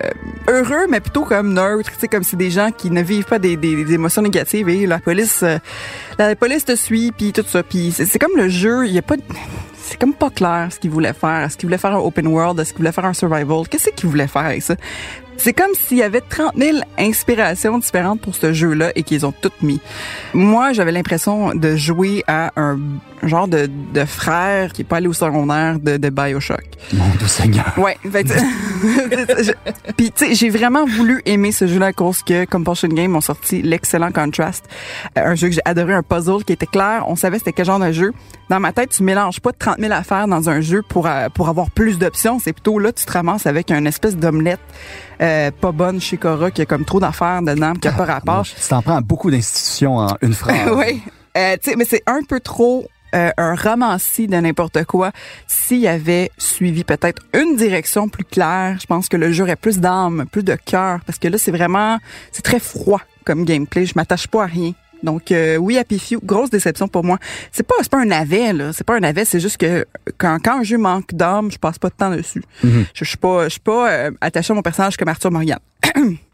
heureux, 0.48 0.86
mais 0.89 1.00
plutôt 1.00 1.24
comme 1.24 1.54
neutre. 1.54 1.91
Tu 1.91 2.00
sais, 2.00 2.08
comme 2.08 2.24
c'est 2.24 2.38
des 2.38 2.52
gens 2.52 2.69
qui 2.72 2.91
ne 2.91 3.02
vivent 3.02 3.26
pas 3.26 3.39
des, 3.39 3.58
des, 3.58 3.84
des 3.84 3.93
émotions 3.93 4.22
négatives 4.22 4.69
et 4.69 4.86
la 4.86 5.00
police, 5.00 5.41
euh, 5.43 5.58
la 6.17 6.36
police 6.36 6.65
te 6.65 6.76
suit 6.76 7.12
puis 7.12 7.34
tout 7.34 7.43
ça. 7.48 7.63
Puis 7.63 7.91
c'est, 7.91 8.19
comme 8.19 8.36
le 8.36 8.50
jeu. 8.50 8.86
Il 8.86 8.93
y 8.93 8.98
a 8.98 9.02
pas 9.02 9.15
c'est 9.89 9.99
comme 9.99 10.13
pas 10.13 10.30
clair 10.30 10.67
ce 10.71 10.80
qu'il 10.80 10.91
voulait 10.91 11.13
faire. 11.13 11.43
Est-ce 11.43 11.58
qu'il 11.58 11.67
voulait 11.67 11.80
faire 11.80 11.95
un 11.95 11.99
open 11.99 12.28
world? 12.28 12.60
Est-ce 12.60 12.73
qu'il 12.73 12.80
voulait 12.80 12.91
faire 12.91 13.06
un 13.06 13.13
survival? 13.13 13.67
Qu'est-ce 13.67 13.89
qu'il 13.89 14.10
voulait 14.10 14.28
faire 14.28 14.54
ça? 14.62 14.75
C'est 15.38 15.54
comme 15.54 15.73
s'il 15.73 15.97
y 15.97 16.04
avait 16.04 16.21
30 16.21 16.52
000 16.58 16.78
inspirations 16.97 17.78
différentes 17.78 18.21
pour 18.21 18.36
ce 18.36 18.54
jeu-là 18.54 18.91
et 18.95 19.04
qu'ils 19.04 19.25
ont 19.25 19.32
toutes 19.32 19.62
mis. 19.62 19.80
Moi, 20.34 20.73
j'avais 20.73 20.91
l'impression 20.91 21.56
de 21.56 21.75
jouer 21.75 22.23
à 22.28 22.52
un 22.58 22.78
genre 23.23 23.47
de, 23.47 23.69
de 23.93 24.05
frère 24.05 24.73
qui 24.73 24.82
est 24.82 24.86
pas 24.86 24.97
allé 24.97 25.08
au 25.08 25.13
secondaire 25.13 25.79
de, 25.79 25.97
de 25.97 26.10
Bioshock. 26.10 26.65
Mon 26.93 27.08
doux 27.19 27.27
Seigneur. 27.27 27.73
Ouais, 27.77 27.97
Puis 29.97 30.12
tu 30.12 30.25
sais, 30.25 30.36
j'ai 30.36 30.49
vraiment 30.49 30.86
voulu 30.86 31.21
aimer 31.25 31.51
ce 31.51 31.67
jeu-là 31.67 31.88
à 31.88 31.93
cause 31.93 32.23
que 32.23 32.45
Compulsion 32.45 32.88
Game 32.89 33.15
ont 33.15 33.21
sorti 33.21 33.62
l'excellent 33.62 34.12
Contrast, 34.12 34.65
Euh, 35.17 35.32
un 35.32 35.36
jeu 35.36 35.49
que 35.49 35.55
j'ai 35.55 35.62
adoré, 35.65 35.93
un 35.93 36.03
puzzle 36.03 36.43
qui 36.43 36.53
était 36.53 36.65
clair, 36.65 37.03
on 37.08 37.15
savait 37.15 37.39
c'était 37.39 37.53
quel 37.53 37.65
genre 37.65 37.79
de 37.79 37.91
jeu. 37.91 38.13
Dans 38.49 38.60
ma 38.60 38.71
tête, 38.71 38.89
tu 38.89 39.03
mélanges 39.03 39.39
pas 39.39 39.51
30 39.51 39.79
000 39.79 39.91
affaires 39.93 40.27
dans 40.27 40.49
un 40.49 40.62
jeu 40.62 40.82
pour 40.88 41.08
euh, 41.08 41.29
pour 41.29 41.49
avoir 41.49 41.69
plus 41.71 41.99
d'options, 41.99 42.39
c'est 42.39 42.53
plutôt 42.53 42.79
là 42.79 42.91
tu 42.91 43.05
te 43.05 43.12
ramasses 43.12 43.45
avec 43.45 43.71
une 43.71 43.88
espèce 43.88 44.15
d'omelette 44.17 44.60
euh, 45.21 45.51
pas 45.51 45.71
bonne 45.71 45.99
chez 45.99 46.17
Cora 46.17 46.49
qui 46.51 46.62
a 46.62 46.65
comme 46.65 46.86
trop 46.86 46.99
d'affaires 46.99 47.41
dedans, 47.41 47.73
qui 47.73 47.88
a 47.88 47.91
pas 47.91 48.05
rapport. 48.05 48.43
Tu 48.43 48.67
t'en 48.69 48.82
prends 48.82 48.97
à 48.97 49.01
beaucoup 49.01 49.29
d'institutions 49.29 49.97
en 49.97 50.17
une 50.21 50.34
phrase. 50.34 50.71
oui. 50.75 51.01
Euh, 51.38 51.55
tu 51.62 51.71
sais, 51.71 51.75
mais 51.75 51.86
c'est 51.86 52.03
un 52.08 52.21
peu 52.27 52.39
trop 52.39 52.88
euh, 53.15 53.32
un 53.38 53.56
ramassis 53.56 54.28
de 54.28 54.36
n'importe 54.36 54.84
quoi. 54.86 55.12
S'il 55.48 55.88
avait 55.88 56.32
suivi 56.38 56.84
peut-être 56.84 57.22
une 57.34 57.56
direction 57.56 58.10
plus 58.10 58.24
claire, 58.24 58.78
je 58.80 58.86
pense 58.86 59.10
que 59.10 59.17
le 59.17 59.32
jeu 59.32 59.43
aurait 59.43 59.56
plus 59.56 59.80
d'âme, 59.80 60.26
plus 60.32 60.43
de 60.43 60.56
cœur, 60.56 61.00
parce 61.06 61.17
que 61.19 61.28
là, 61.28 61.38
c'est 61.38 61.52
vraiment, 61.52 61.98
c'est 62.32 62.43
très 62.43 62.60
froid 62.60 63.02
comme 63.26 63.45
gameplay. 63.45 63.86
Je 63.86 63.93
m'attache 63.95 64.28
pas 64.28 64.43
à 64.43 64.48
rien. 64.48 64.74
Donc 65.04 65.32
euh, 65.32 65.58
oui, 65.58 65.78
Happy 65.78 65.98
Few, 65.98 66.19
grosse 66.24 66.50
déception 66.50 66.88
pour 66.88 67.04
moi. 67.04 67.17
C'est 67.52 67.65
pas 67.65 67.76
c'est 67.80 67.89
pas 67.89 68.00
un 68.00 68.06
navet 68.06 68.54
là, 68.54 68.74
c'est 68.74 68.84
pas 68.84 68.98
un 68.98 69.00
navet, 69.00 69.26
c'est 69.26 69.39
juste 69.39 69.58
que 69.58 69.86
quand 70.17 70.39
quand 70.43 70.60
un 70.60 70.63
jeu 70.63 70.78
manque 70.78 71.13
d'âme, 71.13 71.52
je 71.52 71.58
passe 71.58 71.80
pas 71.80 71.89
de 71.89 71.93
temps 71.93 72.12
dessus. 72.12 72.43
Mhm. 72.63 72.86
Je, 72.93 73.06
je 73.06 73.10
suis 73.10 73.17
pas 73.17 73.45
je 73.45 73.50
suis 73.50 73.60
pas 73.62 73.89
euh, 73.89 74.12
attaché 74.19 74.52
à 74.52 74.56
mon 74.56 74.62
personnage 74.62 74.98
comme 74.98 75.08
Arthur 75.08 75.32
Morgan. 75.32 75.60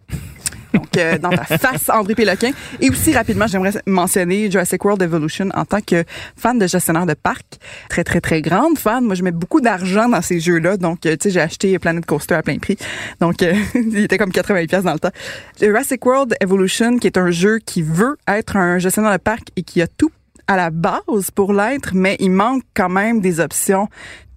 Donc, 0.75 0.97
euh, 0.97 1.17
dans 1.17 1.29
ta 1.29 1.57
face, 1.57 1.89
André 1.89 2.15
Péloquin. 2.15 2.51
Et 2.81 2.89
aussi, 2.89 3.13
rapidement, 3.13 3.47
j'aimerais 3.47 3.71
mentionner 3.85 4.51
Jurassic 4.51 4.83
World 4.83 5.01
Evolution 5.01 5.49
en 5.53 5.65
tant 5.65 5.81
que 5.81 6.03
fan 6.35 6.59
de 6.59 6.67
gestionnaire 6.67 7.05
de 7.05 7.13
parc. 7.13 7.45
Très, 7.89 8.03
très, 8.03 8.21
très 8.21 8.41
grande 8.41 8.77
fan. 8.77 9.03
Moi, 9.03 9.15
je 9.15 9.23
mets 9.23 9.31
beaucoup 9.31 9.61
d'argent 9.61 10.09
dans 10.09 10.21
ces 10.21 10.39
jeux-là. 10.39 10.77
Donc, 10.77 11.05
euh, 11.05 11.15
tu 11.15 11.23
sais, 11.23 11.29
j'ai 11.31 11.41
acheté 11.41 11.79
Planet 11.79 12.05
Coaster 12.05 12.35
à 12.35 12.43
plein 12.43 12.57
prix. 12.57 12.77
Donc, 13.19 13.41
euh, 13.41 13.53
il 13.75 13.99
était 13.99 14.17
comme 14.17 14.31
80 14.31 14.65
pièces 14.65 14.83
dans 14.83 14.93
le 14.93 14.99
temps. 14.99 15.11
Jurassic 15.59 16.05
World 16.05 16.35
Evolution, 16.41 16.97
qui 16.97 17.07
est 17.07 17.17
un 17.17 17.31
jeu 17.31 17.59
qui 17.65 17.81
veut 17.81 18.17
être 18.27 18.57
un 18.57 18.77
gestionnaire 18.77 19.13
de 19.13 19.17
parc 19.17 19.47
et 19.55 19.63
qui 19.63 19.81
a 19.81 19.87
tout 19.87 20.11
à 20.47 20.55
la 20.55 20.69
base 20.69 21.31
pour 21.33 21.53
l'être, 21.53 21.91
mais 21.93 22.17
il 22.19 22.31
manque 22.31 22.63
quand 22.75 22.89
même 22.89 23.19
des 23.19 23.39
options 23.39 23.89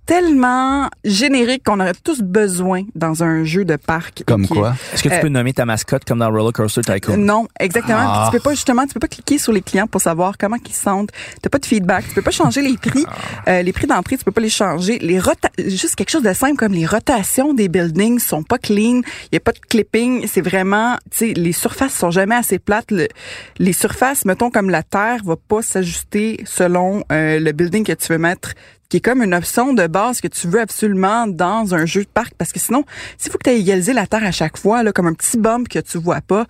tellement 0.09 0.89
génériques 1.05 1.65
qu'on 1.65 1.81
aurait 1.81 1.93
tous 2.03 2.23
besoin 2.23 2.85
dans 2.95 3.23
un 3.23 3.45
jeu 3.45 3.67
de 3.67 3.77
parc. 3.77 4.25
Comme 4.27 4.49
quoi? 4.49 4.75
Est-ce 4.95 5.03
que 5.03 5.11
tu 5.11 5.15
Euh, 5.15 5.21
peux 5.21 5.29
nommer 5.29 5.53
ta 5.53 5.67
mascotte 5.67 6.05
comme 6.07 6.19
dans 6.21 6.31
Roller 6.31 6.53
Coaster 6.53 6.81
Tycoon? 6.81 7.19
non, 7.19 7.47
exactement. 7.61 7.99
Ah. 8.01 8.29
Tu 8.33 8.39
peux 8.39 8.43
pas 8.43 8.51
justement, 8.53 8.87
tu 8.87 8.95
peux 8.95 9.01
pas 9.01 9.07
cliquer 9.09 9.37
sur 9.37 9.53
les 9.53 9.61
clients 9.61 9.87
pour 9.87 10.01
savoir 10.01 10.39
comment 10.39 10.57
ils 10.67 10.73
se 10.75 10.81
sentent. 10.83 11.11
T'as 11.43 11.51
pas 11.51 11.59
de 11.59 11.67
feedback. 11.67 12.09
Tu 12.09 12.15
peux 12.15 12.23
pas 12.23 12.31
changer 12.31 12.63
les 12.63 12.79
prix, 12.79 13.05
Euh, 13.49 13.61
les 13.63 13.73
prix 13.73 13.87
d'entrée. 13.87 14.17
Tu 14.17 14.25
peux 14.25 14.33
pas 14.33 14.41
les 14.41 14.49
changer. 14.49 14.99
Les 14.99 15.21
rota 15.21 15.51
juste 15.59 15.95
quelque 15.95 16.11
chose 16.11 16.23
de 16.23 16.33
simple 16.33 16.57
comme 16.57 16.73
les 16.73 16.87
rotations 16.87 17.53
des 17.53 17.69
buildings 17.69 18.19
sont 18.19 18.43
pas 18.43 18.59
clean. 18.59 19.03
Il 19.31 19.35
y 19.35 19.37
a 19.37 19.41
pas 19.41 19.53
de 19.53 19.59
clipping. 19.69 20.27
C'est 20.27 20.41
vraiment, 20.41 20.97
tu 21.11 21.19
sais, 21.19 21.33
les 21.35 21.53
surfaces 21.53 21.93
sont 21.93 22.11
jamais 22.11 22.35
assez 22.35 22.59
plates. 22.59 22.91
Le- 22.91 23.09
les 23.59 23.75
surfaces, 23.75 24.25
mettons 24.25 24.51
comme 24.51 24.71
la 24.71 24.83
terre, 24.83 25.21
va 25.25 25.37
pas 25.37 25.61
s'ajuster 25.61 26.41
selon 26.47 27.05
euh, 27.13 27.39
le 27.39 27.53
building 27.53 27.85
que 27.85 27.93
tu 27.93 28.11
veux 28.13 28.19
mettre 28.19 28.55
qui 28.89 28.99
est 28.99 29.01
comme 29.01 29.23
une 29.23 29.35
option 29.35 29.75
de 29.75 29.87
base 29.87 30.21
que 30.21 30.29
tu 30.29 30.49
veux 30.49 30.61
absolument 30.61 31.27
dans 31.27 31.75
un 31.75 31.85
jeu 31.85 32.05
de 32.05 32.09
parc. 32.09 32.35
Parce 32.35 32.53
que 32.53 32.59
sinon 32.59 32.85
s'il 33.17 33.31
faut 33.31 33.39
que 33.39 33.45
tu 33.45 33.51
aies 33.51 33.61
égalisé 33.61 33.93
la 33.93 34.07
terre 34.07 34.25
à 34.25 34.33
chaque 34.33 34.57
fois 34.57 34.83
là 34.83 34.93
comme 34.93 35.07
un 35.07 35.15
petit 35.15 35.39
bump 35.39 35.69
que 35.69 35.79
tu 35.79 35.99
vois 35.99 36.21
pas 36.21 36.47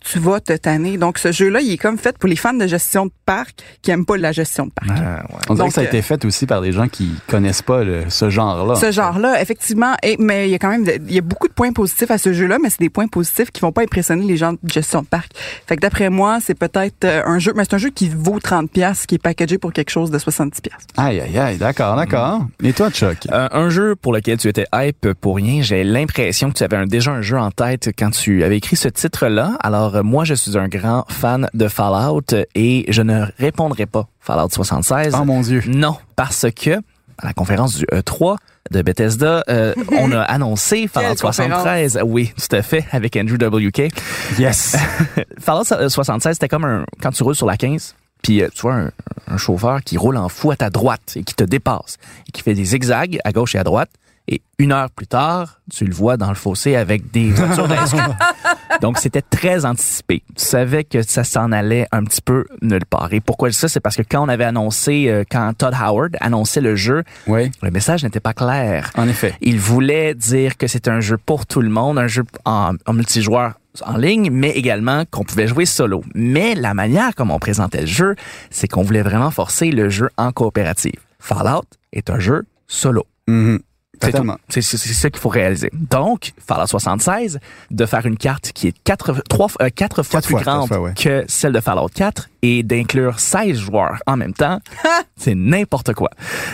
tu 0.00 0.18
vas 0.18 0.40
te 0.40 0.52
tanner. 0.54 0.96
Donc, 0.98 1.18
ce 1.18 1.32
jeu-là, 1.32 1.60
il 1.60 1.72
est 1.72 1.76
comme 1.76 1.98
fait 1.98 2.16
pour 2.18 2.28
les 2.28 2.36
fans 2.36 2.54
de 2.54 2.66
gestion 2.66 3.06
de 3.06 3.12
parc 3.26 3.60
qui 3.82 3.90
aiment 3.90 4.06
pas 4.06 4.16
la 4.16 4.32
gestion 4.32 4.66
de 4.66 4.70
parc. 4.72 4.88
Ah, 4.90 5.22
On 5.48 5.54
dirait 5.54 5.56
Donc, 5.64 5.68
que 5.68 5.74
ça 5.74 5.80
a 5.80 5.84
euh, 5.84 5.88
été 5.88 6.02
fait 6.02 6.24
aussi 6.24 6.46
par 6.46 6.60
des 6.62 6.72
gens 6.72 6.88
qui 6.88 7.10
connaissent 7.26 7.62
pas 7.62 7.84
le- 7.84 8.08
ce 8.08 8.30
genre-là. 8.30 8.74
Ce 8.76 8.90
genre-là, 8.92 9.40
effectivement, 9.42 9.94
et, 10.02 10.16
mais 10.18 10.48
il 10.48 10.52
y 10.52 10.54
a 10.54 10.58
quand 10.58 10.70
même, 10.70 10.84
il 11.08 11.14
y 11.14 11.18
a 11.18 11.22
beaucoup 11.22 11.48
de 11.48 11.52
points 11.52 11.72
positifs 11.72 12.10
à 12.10 12.18
ce 12.18 12.32
jeu-là, 12.32 12.58
mais 12.62 12.70
c'est 12.70 12.80
des 12.80 12.90
points 12.90 13.08
positifs 13.08 13.50
qui 13.50 13.60
vont 13.60 13.72
pas 13.72 13.82
impressionner 13.82 14.24
les 14.24 14.36
gens 14.36 14.52
de 14.52 14.58
gestion 14.66 15.02
de 15.02 15.06
parc. 15.06 15.32
Fait 15.66 15.76
que 15.76 15.80
d'après 15.80 16.10
moi, 16.10 16.38
c'est 16.42 16.54
peut-être 16.58 17.04
euh, 17.04 17.22
un 17.26 17.38
jeu, 17.38 17.52
mais 17.56 17.64
c'est 17.64 17.74
un 17.74 17.78
jeu 17.78 17.90
qui 17.90 18.08
vaut 18.08 18.38
30 18.40 18.70
pièces, 18.70 19.06
qui 19.06 19.16
est 19.16 19.22
packagé 19.22 19.58
pour 19.58 19.72
quelque 19.72 19.90
chose 19.90 20.10
de 20.10 20.18
70 20.18 20.60
pièces. 20.60 20.74
Aïe, 20.96 21.20
aïe, 21.20 21.38
aïe, 21.38 21.56
d'accord, 21.58 21.96
d'accord. 21.96 22.46
Et 22.62 22.72
toi, 22.72 22.90
Chuck? 22.90 23.18
Euh, 23.32 23.48
un 23.52 23.68
jeu 23.68 23.94
pour 23.96 24.12
lequel 24.12 24.38
tu 24.38 24.48
étais 24.48 24.66
hype 24.74 25.12
pour 25.20 25.36
rien, 25.36 25.62
j'ai 25.62 25.84
l'impression 25.84 26.50
que 26.50 26.54
tu 26.58 26.64
avais 26.64 26.76
un- 26.76 26.86
déjà 26.86 27.10
un 27.12 27.22
jeu 27.22 27.38
en 27.38 27.50
tête 27.50 27.90
quand 27.98 28.10
tu 28.10 28.44
avais 28.44 28.56
écrit 28.58 28.76
ce 28.76 28.88
titre-là. 28.88 29.52
Alors 29.60 29.87
euh, 29.96 30.02
moi, 30.02 30.24
je 30.24 30.34
suis 30.34 30.56
un 30.58 30.68
grand 30.68 31.04
fan 31.08 31.48
de 31.54 31.68
Fallout 31.68 32.34
et 32.54 32.84
je 32.88 33.02
ne 33.02 33.24
répondrai 33.38 33.86
pas 33.86 34.08
Fallout 34.20 34.50
76. 34.50 35.14
Oh 35.18 35.24
mon 35.24 35.40
Dieu. 35.40 35.62
Non, 35.66 35.96
parce 36.16 36.46
que 36.54 36.78
à 37.18 37.26
la 37.26 37.32
conférence 37.32 37.76
du 37.76 37.84
E3 37.86 38.36
de 38.70 38.82
Bethesda, 38.82 39.42
euh, 39.48 39.74
on 39.98 40.12
a 40.12 40.20
annoncé 40.22 40.86
Fallout 40.92 41.08
Quelle 41.08 41.18
73. 41.18 42.00
Oui, 42.04 42.32
tout 42.36 42.56
à 42.56 42.62
fait, 42.62 42.84
avec 42.92 43.16
Andrew 43.16 43.34
WK. 43.34 43.90
Yes. 44.38 44.76
Fallout 45.38 45.88
76, 45.88 46.34
c'était 46.34 46.48
comme 46.48 46.64
un, 46.64 46.84
quand 47.02 47.10
tu 47.10 47.22
roules 47.22 47.34
sur 47.34 47.46
la 47.46 47.56
15, 47.56 47.94
puis 48.22 48.42
euh, 48.42 48.48
tu 48.54 48.62
vois 48.62 48.74
un, 48.74 48.90
un 49.26 49.36
chauffeur 49.36 49.82
qui 49.82 49.96
roule 49.96 50.16
en 50.16 50.28
fou 50.28 50.50
à 50.50 50.56
ta 50.56 50.70
droite 50.70 51.14
et 51.16 51.22
qui 51.22 51.34
te 51.34 51.44
dépasse 51.44 51.96
et 52.28 52.32
qui 52.32 52.42
fait 52.42 52.54
des 52.54 52.64
zigzags 52.64 53.18
à 53.24 53.32
gauche 53.32 53.54
et 53.54 53.58
à 53.58 53.64
droite. 53.64 53.90
Et 54.30 54.42
une 54.58 54.72
heure 54.72 54.90
plus 54.90 55.06
tard, 55.06 55.60
tu 55.72 55.86
le 55.86 55.94
vois 55.94 56.18
dans 56.18 56.28
le 56.28 56.34
fossé 56.34 56.76
avec 56.76 57.10
des 57.10 57.30
voitures. 57.30 57.66
Donc, 58.82 58.98
c'était 58.98 59.22
très 59.22 59.64
anticipé. 59.64 60.22
Tu 60.36 60.44
savais 60.44 60.84
que 60.84 61.00
ça 61.00 61.24
s'en 61.24 61.50
allait 61.50 61.86
un 61.92 62.04
petit 62.04 62.20
peu 62.20 62.44
nulle 62.60 62.84
part. 62.84 63.08
Et 63.12 63.20
pourquoi 63.20 63.48
je 63.48 63.54
dis 63.54 63.58
ça? 63.58 63.68
C'est 63.68 63.80
parce 63.80 63.96
que 63.96 64.02
quand 64.02 64.22
on 64.22 64.28
avait 64.28 64.44
annoncé, 64.44 65.06
euh, 65.08 65.24
quand 65.30 65.54
Todd 65.56 65.74
Howard 65.74 66.16
annonçait 66.20 66.60
le 66.60 66.76
jeu, 66.76 67.04
oui, 67.26 67.50
le 67.62 67.70
message 67.70 68.04
n'était 68.04 68.20
pas 68.20 68.34
clair. 68.34 68.90
en 68.96 69.08
effet. 69.08 69.34
Il 69.40 69.58
voulait 69.58 70.14
dire 70.14 70.58
que 70.58 70.66
c'était 70.66 70.90
un 70.90 71.00
jeu 71.00 71.16
pour 71.16 71.46
tout 71.46 71.62
le 71.62 71.70
monde, 71.70 71.98
un 71.98 72.06
jeu 72.06 72.24
en, 72.44 72.72
en 72.86 72.92
multijoueur 72.92 73.54
en 73.84 73.96
ligne, 73.96 74.30
mais 74.30 74.50
également 74.50 75.04
qu'on 75.10 75.24
pouvait 75.24 75.46
jouer 75.46 75.64
solo. 75.64 76.02
Mais 76.14 76.54
la 76.54 76.74
manière 76.74 77.14
comme 77.14 77.30
on 77.30 77.38
présentait 77.38 77.82
le 77.82 77.86
jeu, 77.86 78.16
c'est 78.50 78.68
qu'on 78.68 78.82
voulait 78.82 79.02
vraiment 79.02 79.30
forcer 79.30 79.70
le 79.70 79.88
jeu 79.88 80.10
en 80.16 80.32
coopérative. 80.32 81.00
Fallout 81.18 81.64
est 81.92 82.10
un 82.10 82.18
jeu 82.18 82.44
solo. 82.66 83.06
Mhm. 83.26 83.60
Tout. 83.60 83.67
C'est 84.48 84.62
c'est- 84.62 84.76
c'est 84.76 84.92
ça 84.94 85.10
qu'il 85.10 85.20
faut 85.20 85.28
réaliser. 85.28 85.70
Donc, 85.72 86.32
Fallout 86.46 86.66
76, 86.66 87.38
de 87.70 87.86
faire 87.86 88.06
une 88.06 88.16
carte 88.16 88.52
qui 88.52 88.68
est 88.68 88.74
quatre, 88.84 89.22
trois, 89.28 89.48
euh, 89.60 89.68
quatre 89.74 90.02
fois 90.02 90.20
plus 90.20 90.32
fois, 90.32 90.42
grande 90.42 90.68
fois, 90.68 90.80
ouais. 90.80 90.94
que 90.94 91.24
celle 91.28 91.52
de 91.52 91.60
Fallout 91.60 91.88
4 91.94 92.28
et 92.42 92.62
d'inclure 92.62 93.18
16 93.18 93.58
joueurs 93.58 93.98
en 94.06 94.16
même 94.16 94.32
temps, 94.32 94.60
c'est 95.16 95.34
n'importe 95.34 95.92
quoi. 95.94 96.10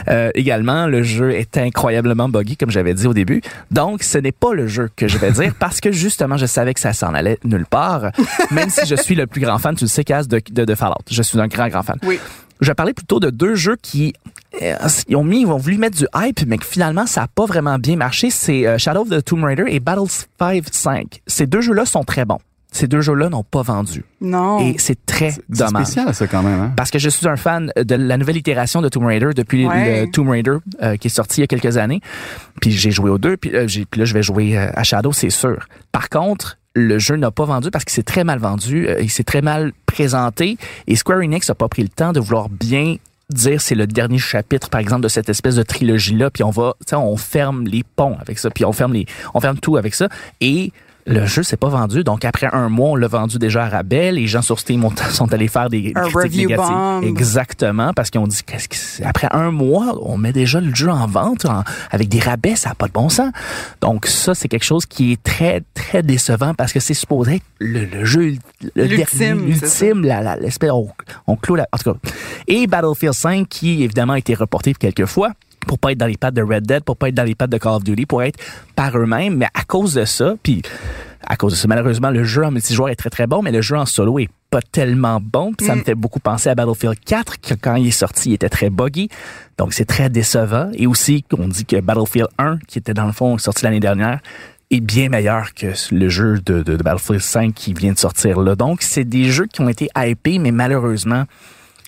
Euh, 0.09 0.30
également, 0.35 0.87
le 0.87 1.02
jeu 1.02 1.33
est 1.33 1.57
incroyablement 1.59 2.28
buggy, 2.28 2.57
comme 2.57 2.70
j'avais 2.70 2.94
dit 2.94 3.07
au 3.07 3.12
début. 3.14 3.42
Donc, 3.70 4.02
ce 4.02 4.18
n'est 4.18 4.33
pas 4.33 4.54
le 4.54 4.66
jeu 4.66 4.90
que 4.96 5.09
je 5.09 5.18
vais 5.18 5.30
dire 5.33 5.54
parce 5.59 5.80
que 5.80 5.92
justement, 5.92 6.37
je 6.37 6.46
savais 6.46 6.72
que 6.74 6.80
ça 6.80 6.92
s'en 6.92 7.12
allait 7.14 7.38
nulle 7.44 7.66
part. 7.66 8.11
Même 8.50 8.70
si 8.70 8.87
je 8.87 8.94
suis 8.94 9.14
le 9.14 9.26
plus 9.26 9.40
grand 9.40 9.59
fan, 9.59 9.74
tu 9.74 9.85
le 9.85 9.88
sais, 9.88 10.04
Kaz, 10.04 10.26
de, 10.28 10.40
de, 10.50 10.64
de 10.64 10.74
Fallout. 10.74 10.94
Je 11.11 11.22
suis 11.22 11.38
un 11.40 11.46
grand, 11.48 11.68
grand 11.68 11.83
fan. 11.83 11.98
Oui. 12.04 12.18
Je 12.61 12.68
vais 12.70 12.74
parler 12.74 12.94
plutôt 12.94 13.18
de 13.20 13.30
deux 13.30 13.57
jeux 13.57 13.76
qui 13.83 14.14
ils 15.08 15.16
ont 15.16 15.24
mis, 15.24 15.40
ils 15.42 15.46
ont 15.46 15.56
voulu 15.56 15.78
mettre 15.78 15.96
du 15.96 16.06
hype, 16.14 16.46
mais 16.46 16.58
que 16.58 16.64
finalement 16.66 17.06
ça 17.06 17.22
a 17.24 17.28
pas 17.28 17.46
vraiment 17.46 17.78
bien 17.78 17.96
marché. 17.96 18.30
C'est 18.30 18.66
euh, 18.66 18.78
Shadow 18.78 19.02
of 19.02 19.10
the 19.10 19.24
Tomb 19.24 19.44
Raider 19.44 19.64
et 19.68 19.80
Battlefield 19.80 20.72
5. 20.72 21.22
Ces 21.26 21.46
deux 21.46 21.60
jeux-là 21.60 21.86
sont 21.86 22.04
très 22.04 22.24
bons. 22.24 22.38
Ces 22.72 22.88
deux 22.88 23.00
jeux-là 23.02 23.28
n'ont 23.28 23.44
pas 23.44 23.62
vendu. 23.62 24.04
Non. 24.20 24.58
Et 24.58 24.74
c'est 24.78 25.06
très 25.06 25.30
C'est 25.30 25.42
dommage. 25.48 25.84
spécial, 25.86 26.12
ça, 26.12 26.26
quand 26.26 26.42
même. 26.42 26.60
Hein? 26.60 26.72
Parce 26.76 26.90
que 26.90 26.98
je 26.98 27.08
suis 27.08 27.28
un 27.28 27.36
fan 27.36 27.70
de 27.76 27.94
la 27.94 28.16
nouvelle 28.16 28.36
itération 28.36 28.82
de 28.82 28.88
Tomb 28.88 29.06
Raider 29.06 29.30
depuis 29.32 29.64
Ouais. 29.66 30.06
le 30.06 30.10
Tomb 30.10 30.28
Raider 30.28 30.56
euh, 30.82 30.96
qui 30.96 31.06
est 31.06 31.10
sorti 31.10 31.38
il 31.38 31.42
y 31.42 31.44
a 31.44 31.46
quelques 31.46 31.76
années. 31.76 32.00
Puis 32.60 32.72
j'ai 32.72 32.90
joué 32.90 33.10
aux 33.10 33.18
deux, 33.18 33.36
puis, 33.36 33.54
euh, 33.54 33.66
puis 33.68 34.00
là 34.00 34.04
je 34.04 34.12
vais 34.14 34.24
jouer 34.24 34.58
euh, 34.58 34.70
à 34.74 34.82
Shadow, 34.82 35.12
c'est 35.12 35.30
sûr. 35.30 35.68
Par 35.92 36.08
contre, 36.08 36.58
le 36.74 36.98
jeu 36.98 37.14
n'a 37.14 37.30
pas 37.30 37.44
vendu 37.44 37.70
parce 37.70 37.84
qu'il 37.84 37.92
s'est 37.94 38.02
très 38.02 38.24
mal 38.24 38.40
vendu, 38.40 38.88
euh, 38.88 39.00
il 39.00 39.08
s'est 39.10 39.22
très 39.22 39.40
mal 39.42 39.72
présenté 39.86 40.58
et 40.88 40.96
Square 40.96 41.20
Enix 41.20 41.48
n'a 41.48 41.54
pas 41.54 41.68
pris 41.68 41.82
le 41.82 41.88
temps 41.88 42.10
de 42.12 42.18
vouloir 42.18 42.48
bien 42.48 42.96
dire 43.30 43.60
c'est 43.60 43.74
le 43.74 43.87
dernier 43.87 44.18
chapitre 44.18 44.68
par 44.68 44.80
exemple 44.80 45.02
de 45.02 45.08
cette 45.08 45.28
espèce 45.28 45.56
de 45.56 45.62
trilogie 45.62 46.14
là 46.14 46.30
puis 46.30 46.44
on 46.44 46.50
va 46.50 46.74
on 46.92 47.16
ferme 47.16 47.66
les 47.66 47.82
ponts 47.82 48.16
avec 48.20 48.38
ça 48.38 48.50
puis 48.50 48.64
on 48.64 48.72
ferme 48.72 48.92
les 48.92 49.06
on 49.34 49.40
ferme 49.40 49.58
tout 49.58 49.76
avec 49.76 49.94
ça. 49.94 50.08
Et 50.40 50.72
le 51.06 51.26
jeu 51.26 51.42
s'est 51.42 51.56
pas 51.58 51.68
vendu, 51.68 52.02
donc 52.02 52.24
après 52.24 52.48
un 52.52 52.68
mois, 52.68 52.90
on 52.90 52.96
l'a 52.96 53.08
vendu 53.08 53.38
déjà 53.38 53.64
à 53.64 53.68
rabais. 53.68 54.10
Les 54.12 54.26
gens 54.26 54.40
sur 54.42 54.58
Steam 54.58 54.84
ont- 54.84 54.92
sont 55.10 55.32
allés 55.34 55.48
faire 55.48 55.68
des 55.68 55.92
Un 55.94 56.08
critiques 56.08 56.48
négatives. 56.48 56.66
bomb. 56.74 57.02
Exactement, 57.02 57.92
parce 57.94 58.10
qu'ils 58.10 58.20
ont 58.20 58.26
dit 58.26 58.40
qu'est-ce 58.46 58.68
que 58.68 58.76
c'est- 58.76 59.04
après 59.04 59.28
un 59.30 59.50
mois, 59.50 59.98
on 60.02 60.16
met 60.16 60.32
déjà 60.32 60.60
le 60.60 60.74
jeu 60.74 60.88
en 60.88 61.06
vente 61.06 61.44
en- 61.44 61.62
avec 61.90 62.08
des 62.08 62.20
rabais, 62.20 62.56
ça 62.56 62.70
n'a 62.70 62.74
pas 62.74 62.86
de 62.86 62.92
bon 62.92 63.08
sens. 63.08 63.30
Donc 63.80 64.06
ça, 64.06 64.34
c'est 64.34 64.48
quelque 64.48 64.64
chose 64.64 64.86
qui 64.86 65.12
est 65.12 65.22
très 65.22 65.62
très 65.74 66.02
décevant 66.02 66.54
parce 66.54 66.72
que 66.72 66.80
c'est 66.80 66.94
supposé 66.94 67.34
être 67.36 67.44
le, 67.58 67.84
le 67.84 68.04
jeu 68.04 68.36
le 68.74 68.84
la, 70.06 70.22
la, 70.22 70.36
l'espèce, 70.36 70.70
on, 70.72 70.88
on 71.26 71.36
clôt 71.36 71.56
la, 71.56 71.66
en 71.72 71.76
tout 71.78 71.92
cas. 71.92 71.98
Et 72.48 72.66
Battlefield 72.66 73.12
5 73.14 73.48
qui 73.48 73.82
évidemment 73.82 74.14
a 74.14 74.18
été 74.18 74.34
reporté 74.34 74.72
quelques 74.74 75.06
fois 75.06 75.30
pour 75.64 75.79
pas 75.79 75.92
être 75.92 75.98
dans 75.98 76.07
les 76.07 76.16
pattes 76.16 76.35
de 76.35 76.42
Red 76.42 76.66
Dead, 76.66 76.85
pour 76.85 76.96
pas 76.96 77.09
être 77.09 77.14
dans 77.14 77.24
les 77.24 77.35
pattes 77.35 77.50
de 77.50 77.59
Call 77.59 77.72
of 77.72 77.85
Duty, 77.85 78.07
pour 78.07 78.22
être 78.22 78.38
par 78.77 78.96
eux-mêmes, 78.96 79.37
mais 79.37 79.48
à 79.55 79.64
cause 79.64 79.94
de 79.94 80.05
ça, 80.05 80.35
puis 80.42 80.62
à 81.27 81.37
cause 81.37 81.53
de 81.53 81.57
ça, 81.57 81.68
malheureusement, 81.68 82.11
le 82.11 82.24
jeu 82.24 82.44
en 82.44 82.50
multijoueur 82.50 82.90
est 82.90 82.96
très 82.96 83.11
très 83.11 83.27
bon, 83.27 83.42
mais 83.42 83.53
le 83.53 83.62
jeu 83.62 83.77
en 83.77 83.87
solo 83.87 84.18
est 84.18 84.29
pas 84.50 84.61
tellement 84.61 85.20
bon. 85.20 85.53
Puis 85.53 85.66
ça 85.66 85.74
me 85.74 85.83
fait 85.83 85.94
beaucoup 85.94 86.20
penser 86.20 86.48
à 86.48 86.55
Battlefield 86.55 86.98
4, 87.05 87.40
que 87.40 87.55
quand 87.55 87.77
il 87.77 87.88
est 87.88 87.90
sorti, 87.90 88.31
il 88.31 88.35
était 88.35 88.48
très 88.48 88.70
buggy. 88.70 89.09
Donc 89.59 89.72
c'est 89.72 89.85
très 89.85 90.11
décevant. 90.11 90.70
Et 90.74 90.87
aussi, 90.87 91.24
on 91.37 91.48
dit 91.48 91.64
que 91.64 91.81
Battlefield 91.81 92.29
1, 92.38 92.59
qui 92.68 92.79
était 92.79 92.94
dans 92.94 93.07
le 93.07 93.12
fond 93.12 93.37
sorti 93.38 93.64
l'année 93.64 93.81
dernière, 93.81 94.20
est 94.70 94.81
bien 94.81 95.09
meilleur 95.09 95.55
que 95.55 95.72
le 95.92 96.09
jeu 96.09 96.40
de, 96.44 96.62
de, 96.62 96.77
de 96.77 96.83
Battlefield 96.83 97.20
5 97.20 97.55
qui 97.55 97.74
vient 97.74 97.92
de 97.92 97.98
sortir 97.98 98.40
là. 98.40 98.55
Donc 98.55 98.83
c'est 98.83 99.05
des 99.05 99.24
jeux 99.24 99.46
qui 99.46 99.61
ont 99.61 99.68
été 99.68 99.88
hypés, 99.96 100.38
mais 100.38 100.53
malheureusement, 100.53 101.24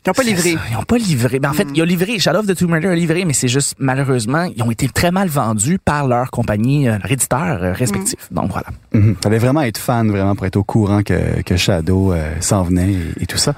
Ils 0.06 0.10
n'ont 0.10 0.14
pas 0.14 0.22
livré. 0.22 0.52
ça, 0.52 0.60
Ils 0.70 0.74
n'ont 0.74 0.82
pas 0.84 0.98
livré. 0.98 1.38
Ben, 1.40 1.50
en 1.50 1.52
fait, 1.52 1.66
il 1.74 1.82
a 1.82 1.84
livré. 1.84 2.18
Shadow 2.18 2.38
of 2.40 2.46
the 2.46 2.54
Tomb 2.56 2.72
Raider 2.72 2.88
a 2.88 2.94
livré, 2.94 3.24
mais 3.24 3.32
c'est 3.32 3.48
juste, 3.48 3.74
malheureusement, 3.78 4.44
ils 4.56 4.62
ont 4.62 4.70
été 4.70 4.88
très 4.88 5.10
mal 5.10 5.28
vendus 5.28 5.78
par 5.84 6.06
leur 6.06 6.30
compagnie, 6.30 6.88
euh, 6.88 6.98
leur 7.02 7.10
éditeur 7.10 7.62
euh, 7.62 7.72
respectif. 7.72 8.16
Donc 8.30 8.50
voilà. 8.52 8.68
Mhm. 8.96 9.16
Fallait 9.22 9.38
vraiment 9.38 9.62
être 9.62 9.78
fan, 9.78 10.10
vraiment, 10.10 10.34
pour 10.34 10.46
être 10.46 10.56
au 10.56 10.64
courant 10.64 11.02
que, 11.02 11.42
que 11.42 11.56
Shadow 11.56 12.12
euh, 12.12 12.32
s'en 12.40 12.62
venait 12.62 12.92
et, 12.92 13.22
et 13.22 13.26
tout 13.26 13.36
ça. 13.38 13.54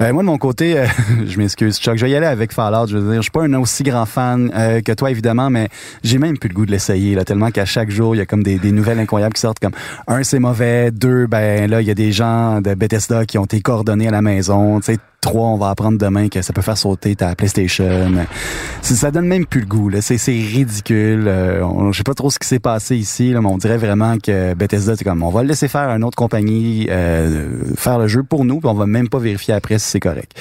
Euh, 0.00 0.12
moi, 0.12 0.22
de 0.22 0.26
mon 0.26 0.38
côté, 0.38 0.78
euh, 0.78 0.86
je 1.26 1.38
m'excuse, 1.38 1.78
Chuck, 1.78 1.96
je 1.96 2.04
vais 2.04 2.10
y 2.10 2.16
aller 2.16 2.26
avec 2.26 2.52
Fallout. 2.52 2.86
Je 2.88 2.96
veux 2.98 3.12
dire, 3.12 3.16
je 3.22 3.22
suis 3.22 3.30
pas 3.30 3.44
un 3.44 3.54
aussi 3.54 3.82
grand 3.82 4.06
fan 4.06 4.50
euh, 4.54 4.80
que 4.80 4.92
toi, 4.92 5.10
évidemment, 5.10 5.50
mais 5.50 5.68
j'ai 6.02 6.18
même 6.18 6.38
plus 6.38 6.48
le 6.48 6.54
goût 6.54 6.66
de 6.66 6.70
l'essayer, 6.72 7.14
là, 7.14 7.24
tellement 7.24 7.50
qu'à 7.50 7.64
chaque 7.64 7.90
jour, 7.90 8.14
il 8.14 8.18
y 8.18 8.20
a 8.22 8.26
comme 8.26 8.42
des, 8.42 8.58
des 8.58 8.72
nouvelles 8.72 8.98
incroyables 8.98 9.34
qui 9.34 9.40
sortent, 9.40 9.60
comme 9.60 9.72
un, 10.08 10.22
c'est 10.22 10.38
mauvais, 10.40 10.90
deux, 10.90 11.26
ben 11.26 11.70
là, 11.70 11.80
il 11.80 11.86
y 11.86 11.90
a 11.90 11.94
des 11.94 12.12
gens 12.12 12.60
de 12.60 12.74
Bethesda 12.74 13.26
qui 13.26 13.38
ont 13.38 13.44
été 13.44 13.60
coordonnés 13.60 14.08
à 14.08 14.12
la 14.12 14.22
maison, 14.22 14.80
tu 14.80 14.92
sais, 14.92 14.98
Trois, 15.22 15.48
on 15.48 15.58
va 15.58 15.68
apprendre 15.68 15.98
demain 15.98 16.30
que 16.30 16.40
ça 16.40 16.54
peut 16.54 16.62
faire 16.62 16.78
sauter 16.78 17.14
ta 17.14 17.34
PlayStation. 17.34 18.10
Ça 18.80 19.10
donne 19.10 19.26
même 19.26 19.44
plus 19.44 19.60
le 19.60 19.66
goût. 19.66 19.90
là. 19.90 20.00
C'est 20.00 20.16
c'est 20.16 20.32
ridicule. 20.32 21.24
Euh, 21.28 21.62
on- 21.62 21.92
je 21.92 21.98
sais 21.98 22.04
pas 22.04 22.14
trop 22.14 22.30
ce 22.30 22.38
qui 22.38 22.48
s'est 22.48 22.58
passé 22.58 22.96
ici, 22.96 23.30
là, 23.34 23.42
mais 23.42 23.48
on 23.48 23.58
dirait 23.58 23.76
vraiment 23.76 24.16
que 24.16 24.54
Bethesda, 24.54 24.79
on 25.22 25.30
va 25.30 25.42
le 25.42 25.48
laisser 25.48 25.68
faire 25.68 25.88
à 25.88 25.96
une 25.96 26.04
autre 26.04 26.16
compagnie 26.16 26.86
euh, 26.90 27.74
faire 27.76 27.98
le 27.98 28.08
jeu 28.08 28.22
pour 28.22 28.44
nous, 28.44 28.60
puis 28.60 28.68
on 28.68 28.74
va 28.74 28.86
même 28.86 29.08
pas 29.08 29.18
vérifier 29.18 29.54
après 29.54 29.78
si 29.78 29.88
c'est 29.90 30.00
correct. 30.00 30.32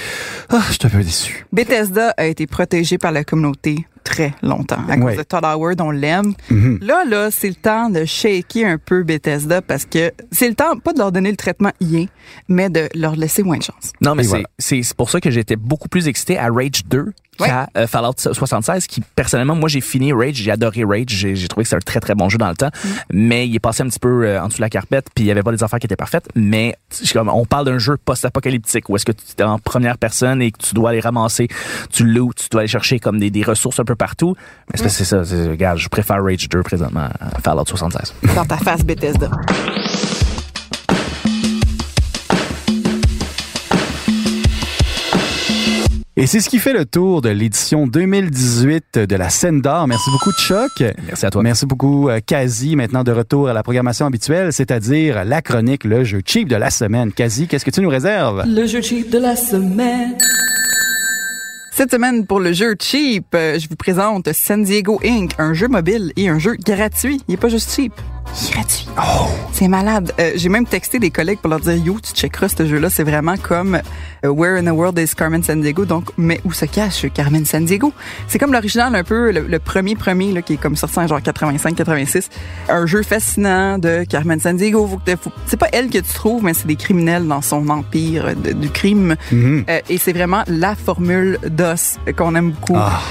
Ah, 0.49 0.61
je 0.67 0.73
suis 0.73 0.79
un 0.85 0.89
peu 0.89 1.03
déçu. 1.03 1.45
Bethesda 1.51 2.13
a 2.17 2.25
été 2.25 2.47
protégé 2.47 2.97
par 2.97 3.11
la 3.11 3.23
communauté 3.23 3.85
très 4.09 4.33
longtemps. 4.41 4.81
À 4.89 4.95
Ouais. 4.95 4.99
cause 4.99 5.17
de 5.17 5.23
Todd 5.23 5.45
Howard, 5.45 5.79
on 5.81 5.91
l'aime. 5.91 6.33
Mhm. 6.49 6.79
Là, 6.81 7.03
là, 7.05 7.29
c'est 7.31 7.47
le 7.49 7.55
temps 7.55 7.89
de 7.91 8.05
shaker 8.05 8.65
un 8.65 8.77
peu 8.77 9.03
Bethesda 9.03 9.61
parce 9.61 9.85
que 9.85 10.11
c'est 10.31 10.49
le 10.49 10.55
temps, 10.55 10.77
pas 10.79 10.93
de 10.93 10.97
leur 10.99 11.11
donner 11.11 11.29
le 11.29 11.37
traitement 11.37 11.71
IA, 11.79 12.05
mais 12.47 12.69
de 12.69 12.89
leur 12.95 13.15
laisser 13.15 13.43
moins 13.43 13.57
de 13.57 13.63
chance. 13.63 13.93
Non, 14.01 14.15
mais 14.15 14.23
c'est 14.23 14.29
voilà. 14.29 14.45
c'est 14.57 14.81
c'est 14.83 14.97
pour 14.97 15.09
ça 15.11 15.21
que 15.21 15.29
j'étais 15.29 15.55
beaucoup 15.55 15.89
plus 15.89 16.07
excité 16.07 16.37
à 16.39 16.47
Rage 16.49 16.83
2 16.87 17.11
qu'à 17.37 17.69
euh, 17.77 17.87
Fallout 17.87 18.11
76, 18.17 18.85
qui 18.87 19.01
personnellement, 19.15 19.55
moi 19.55 19.69
j'ai 19.69 19.79
fini 19.79 20.11
Rage, 20.11 20.35
j'ai 20.35 20.51
adoré 20.51 20.83
Rage, 20.83 21.05
j'ai 21.07 21.35
j'ai 21.37 21.47
trouvé 21.47 21.63
que 21.63 21.69
c'est 21.69 21.75
un 21.77 21.79
très 21.79 22.01
très 22.01 22.13
bon 22.15 22.27
jeu 22.27 22.37
dans 22.37 22.49
le 22.49 22.55
temps, 22.55 22.69
mais 23.13 23.47
il 23.47 23.55
est 23.55 23.59
passé 23.59 23.81
un 23.83 23.87
petit 23.87 23.99
peu 23.99 24.25
euh, 24.25 24.41
en 24.41 24.47
dessous 24.47 24.57
de 24.57 24.63
la 24.63 24.69
carpette, 24.69 25.07
puis 25.15 25.23
il 25.23 25.27
y 25.27 25.31
avait 25.31 25.41
pas 25.43 25.51
des 25.53 25.63
affaires 25.63 25.79
qui 25.79 25.85
étaient 25.87 25.95
parfaites, 25.95 26.27
mais 26.35 26.75
comme 27.13 27.29
on 27.29 27.45
parle 27.45 27.65
d'un 27.65 27.77
jeu 27.77 27.95
post-apocalyptique 28.03 28.89
où 28.89 28.95
est-ce 28.97 29.05
que 29.05 29.13
tu 29.13 29.21
es 29.37 29.43
en 29.43 29.57
première 29.57 29.97
personne 29.97 30.41
et 30.41 30.51
que 30.51 30.57
tu 30.57 30.75
dois 30.75 30.89
aller 30.89 30.99
ramasser, 30.99 31.47
tu 31.93 32.03
loot, 32.03 32.35
tu 32.35 32.47
dois 32.51 32.61
aller 32.61 32.67
chercher 32.67 32.99
comme 32.99 33.19
des, 33.19 33.29
des 33.31 33.43
ressources 33.43 33.79
un 33.79 33.85
peu 33.85 33.95
partout. 33.99 34.35
Mais 34.71 34.89
c'est 34.89 35.05
ça, 35.05 35.19
regarde, 35.19 35.77
je 35.77 35.89
préfère 35.89 36.23
Rage 36.23 36.49
2 36.49 36.63
présentement 36.63 37.09
à 37.19 37.39
Fallout 37.41 37.65
76. 37.67 38.15
Dans 38.35 38.45
ta 38.45 38.57
face, 38.57 38.83
Bethesda. 38.83 39.29
Et 46.21 46.27
c'est 46.27 46.41
ce 46.41 46.49
qui 46.49 46.59
fait 46.59 46.73
le 46.73 46.83
tour 46.83 47.21
de 47.21 47.29
l'édition 47.29 47.87
2018 47.87 48.99
de 48.99 49.15
la 49.15 49.29
scène 49.29 49.61
d'or. 49.61 49.87
Merci 49.87 50.09
beaucoup, 50.11 50.33
Chuck. 50.33 50.83
Merci 51.07 51.25
à 51.25 51.29
toi. 51.29 51.41
Merci 51.41 51.65
beaucoup, 51.65 52.09
euh, 52.09 52.19
Kazi. 52.19 52.75
Maintenant 52.75 53.05
de 53.05 53.13
retour 53.13 53.47
à 53.47 53.53
la 53.53 53.63
programmation 53.63 54.05
habituelle, 54.05 54.51
c'est-à-dire 54.51 55.23
la 55.23 55.41
chronique, 55.41 55.85
le 55.85 56.03
jeu 56.03 56.19
cheap 56.25 56.49
de 56.49 56.57
la 56.57 56.71
semaine. 56.71 57.13
Kazi, 57.13 57.47
qu'est-ce 57.47 57.63
que 57.63 57.71
tu 57.71 57.79
nous 57.79 57.87
réserves? 57.87 58.43
Le 58.45 58.67
jeu 58.67 58.81
cheap 58.81 59.09
de 59.09 59.17
la 59.17 59.37
semaine. 59.37 60.17
Cette 61.71 61.91
semaine, 61.91 62.25
pour 62.25 62.39
le 62.39 62.51
jeu 62.51 62.75
cheap, 62.79 63.27
euh, 63.35 63.57
je 63.59 63.69
vous 63.69 63.75
présente 63.75 64.31
San 64.33 64.63
Diego 64.63 64.99
Inc., 65.03 65.31
un 65.37 65.53
jeu 65.53 65.67
mobile 65.67 66.11
et 66.15 66.27
un 66.27 66.39
jeu 66.39 66.55
gratuit. 66.55 67.21
Il 67.27 67.35
est 67.35 67.37
pas 67.37 67.49
juste 67.49 67.71
cheap. 67.71 67.93
Il 68.41 68.47
est 68.47 68.51
gratuit. 68.53 68.87
Oh! 68.97 69.27
C'est 69.51 69.67
malade. 69.67 70.13
Euh, 70.19 70.31
J'ai 70.35 70.49
même 70.49 70.65
texté 70.65 70.99
des 70.99 71.09
collègues 71.09 71.39
pour 71.39 71.49
leur 71.49 71.59
dire 71.59 71.75
Yo, 71.75 71.97
tu 72.01 72.13
checkeras 72.13 72.47
ce 72.49 72.65
jeu-là. 72.65 72.89
C'est 72.89 73.03
vraiment 73.03 73.35
comme 73.37 73.79
euh, 74.23 74.29
Where 74.29 74.57
in 74.57 74.63
the 74.63 74.75
World 74.75 74.97
is 74.99 75.13
Carmen 75.15 75.43
San 75.43 75.61
Diego? 75.61 75.83
Donc, 75.85 76.09
mais 76.17 76.39
où 76.45 76.53
se 76.53 76.65
cache 76.65 77.05
Carmen 77.13 77.45
San 77.45 77.65
Diego? 77.65 77.91
C'est 78.27 78.39
comme 78.39 78.53
l'original 78.53 78.95
un 78.95 79.03
peu, 79.03 79.31
le, 79.31 79.41
le 79.41 79.59
premier 79.59 79.95
premier 79.95 80.31
là, 80.31 80.41
qui 80.41 80.53
est 80.53 80.57
comme 80.57 80.75
sorti 80.77 80.99
en 80.99 81.07
genre 81.07 81.19
85-86. 81.19 82.29
Un 82.69 82.85
jeu 82.85 83.03
fascinant 83.03 83.77
de 83.77 84.05
Carmen 84.07 84.39
San 84.39 84.55
Diego. 84.55 84.87
Faut 84.87 84.97
que 85.05 85.15
faut- 85.17 85.31
c'est 85.47 85.57
pas 85.57 85.67
elle 85.73 85.89
que 85.89 85.97
tu 85.97 86.13
trouves, 86.13 86.43
mais 86.43 86.53
c'est 86.53 86.67
des 86.67 86.75
criminels 86.77 87.27
dans 87.27 87.41
son 87.41 87.67
empire 87.69 88.35
de- 88.35 88.53
du 88.53 88.69
crime. 88.69 89.15
Mhm. 89.31 89.65
Euh, 89.69 89.79
et 89.89 89.97
c'est 89.97 90.13
vraiment 90.13 90.43
la 90.47 90.75
formule 90.75 91.39
DOS 91.49 91.97
qu'on 92.15 92.35
aime 92.35 92.51
beaucoup. 92.51 92.75
Ah, 92.77 93.01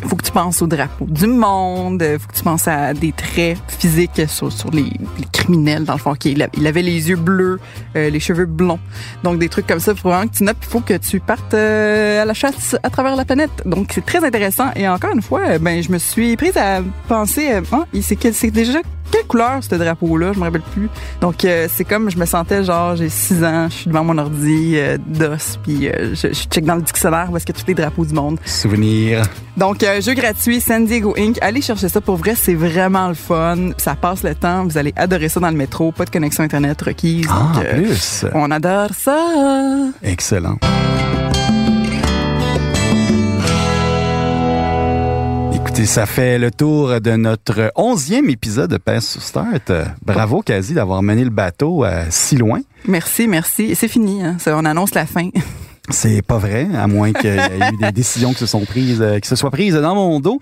Il 0.00 0.08
faut 0.08 0.14
que 0.14 0.22
tu 0.22 0.30
penses 0.30 0.62
au 0.62 0.68
drapeau 0.68 1.06
du 1.08 1.26
monde, 1.26 2.00
il 2.08 2.20
faut 2.20 2.28
que 2.28 2.34
tu 2.36 2.44
penses 2.44 2.68
à 2.68 2.94
des 2.94 3.10
traits 3.10 3.58
physiques 3.66 4.22
sur, 4.28 4.52
sur 4.52 4.67
les, 4.72 4.90
criminels, 5.32 5.84
dans 5.84 5.94
le 5.94 5.98
fond. 5.98 6.14
qui 6.14 6.32
il, 6.32 6.66
avait 6.66 6.82
les 6.82 7.08
yeux 7.10 7.16
bleus, 7.16 7.58
euh, 7.96 8.10
les 8.10 8.20
cheveux 8.20 8.46
blonds. 8.46 8.78
Donc, 9.24 9.38
des 9.38 9.48
trucs 9.48 9.66
comme 9.66 9.80
ça, 9.80 9.92
il 9.92 9.98
faut 9.98 10.08
vraiment 10.08 10.28
que 10.28 10.36
tu 10.36 10.44
notes, 10.44 10.56
il 10.62 10.68
faut 10.68 10.80
que 10.80 10.94
tu 10.94 11.20
partes 11.20 11.54
euh, 11.54 12.22
à 12.22 12.24
la 12.24 12.34
chasse 12.34 12.76
à 12.82 12.90
travers 12.90 13.16
la 13.16 13.24
planète. 13.24 13.62
Donc, 13.64 13.90
c'est 13.94 14.04
très 14.04 14.24
intéressant. 14.24 14.70
Et 14.76 14.88
encore 14.88 15.12
une 15.12 15.22
fois, 15.22 15.40
euh, 15.48 15.58
ben, 15.58 15.82
je 15.82 15.90
me 15.90 15.98
suis 15.98 16.36
prise 16.36 16.56
à 16.56 16.82
penser, 17.08 17.50
ah, 17.72 17.84
c'est 18.00 18.18
c'est 18.32 18.50
déjà 18.50 18.80
quelle 19.10 19.26
couleur 19.26 19.60
ce 19.62 19.74
drapeau-là, 19.74 20.32
je 20.32 20.38
me 20.38 20.44
rappelle 20.44 20.62
plus. 20.62 20.88
Donc 21.20 21.44
euh, 21.44 21.68
c'est 21.72 21.84
comme 21.84 22.10
je 22.10 22.18
me 22.18 22.26
sentais 22.26 22.64
genre 22.64 22.96
j'ai 22.96 23.08
6 23.08 23.44
ans, 23.44 23.68
je 23.68 23.74
suis 23.74 23.86
devant 23.88 24.04
mon 24.04 24.18
ordi 24.18 24.74
euh, 24.76 24.98
d'os 25.06 25.58
puis 25.62 25.88
euh, 25.88 26.14
je, 26.14 26.28
je 26.28 26.42
check 26.48 26.64
dans 26.64 26.76
le 26.76 26.82
dictionnaire 26.82 27.28
où 27.30 27.36
est-ce 27.36 27.50
a 27.50 27.52
tous 27.52 27.66
les 27.66 27.74
drapeaux 27.74 28.04
du 28.04 28.14
monde. 28.14 28.38
souvenir. 28.44 29.22
Donc 29.56 29.84
jeu 30.00 30.14
gratuit 30.14 30.60
San 30.60 30.86
Diego 30.86 31.14
Inc. 31.18 31.38
Allez 31.40 31.62
chercher 31.62 31.88
ça 31.88 32.00
pour 32.00 32.16
vrai, 32.16 32.34
c'est 32.34 32.54
vraiment 32.54 33.08
le 33.08 33.14
fun, 33.14 33.70
ça 33.76 33.94
passe 33.94 34.22
le 34.22 34.34
temps, 34.34 34.64
vous 34.64 34.78
allez 34.78 34.92
adorer 34.96 35.28
ça 35.28 35.40
dans 35.40 35.50
le 35.50 35.56
métro, 35.56 35.92
pas 35.92 36.04
de 36.04 36.10
connexion 36.10 36.44
internet 36.44 36.80
requise. 36.82 37.26
Ah, 37.30 37.52
donc, 37.54 37.64
plus. 37.64 38.24
on 38.34 38.50
adore 38.50 38.90
ça. 38.94 39.18
Excellent. 40.02 40.58
Écoutez, 45.78 45.92
ça 45.92 46.06
fait 46.06 46.40
le 46.40 46.50
tour 46.50 47.00
de 47.00 47.12
notre 47.12 47.70
onzième 47.76 48.28
épisode 48.30 48.68
de 48.68 48.78
Pass 48.78 49.12
sur 49.12 49.22
Start. 49.22 49.70
Bravo, 50.04 50.42
Kazi, 50.42 50.74
d'avoir 50.74 51.04
mené 51.04 51.22
le 51.22 51.30
bateau 51.30 51.84
euh, 51.84 52.04
si 52.10 52.36
loin. 52.36 52.62
Merci, 52.88 53.28
merci. 53.28 53.62
Et 53.62 53.76
c'est 53.76 53.86
fini, 53.86 54.24
hein. 54.24 54.34
Ça, 54.40 54.56
on 54.56 54.64
annonce 54.64 54.92
la 54.96 55.06
fin. 55.06 55.30
C'est 55.90 56.20
pas 56.20 56.36
vrai, 56.36 56.66
à 56.76 56.86
moins 56.86 57.12
qu'il 57.12 57.30
y 57.30 57.38
ait 57.38 57.70
eu 57.72 57.76
des 57.80 57.92
décisions 57.92 58.32
qui 58.32 58.40
se 58.40 58.46
sont 58.46 58.64
prises, 58.64 59.00
euh, 59.00 59.20
qui 59.20 59.28
se 59.28 59.36
soient 59.36 59.52
prises 59.52 59.74
dans 59.74 59.94
mon 59.94 60.20
dos. 60.20 60.40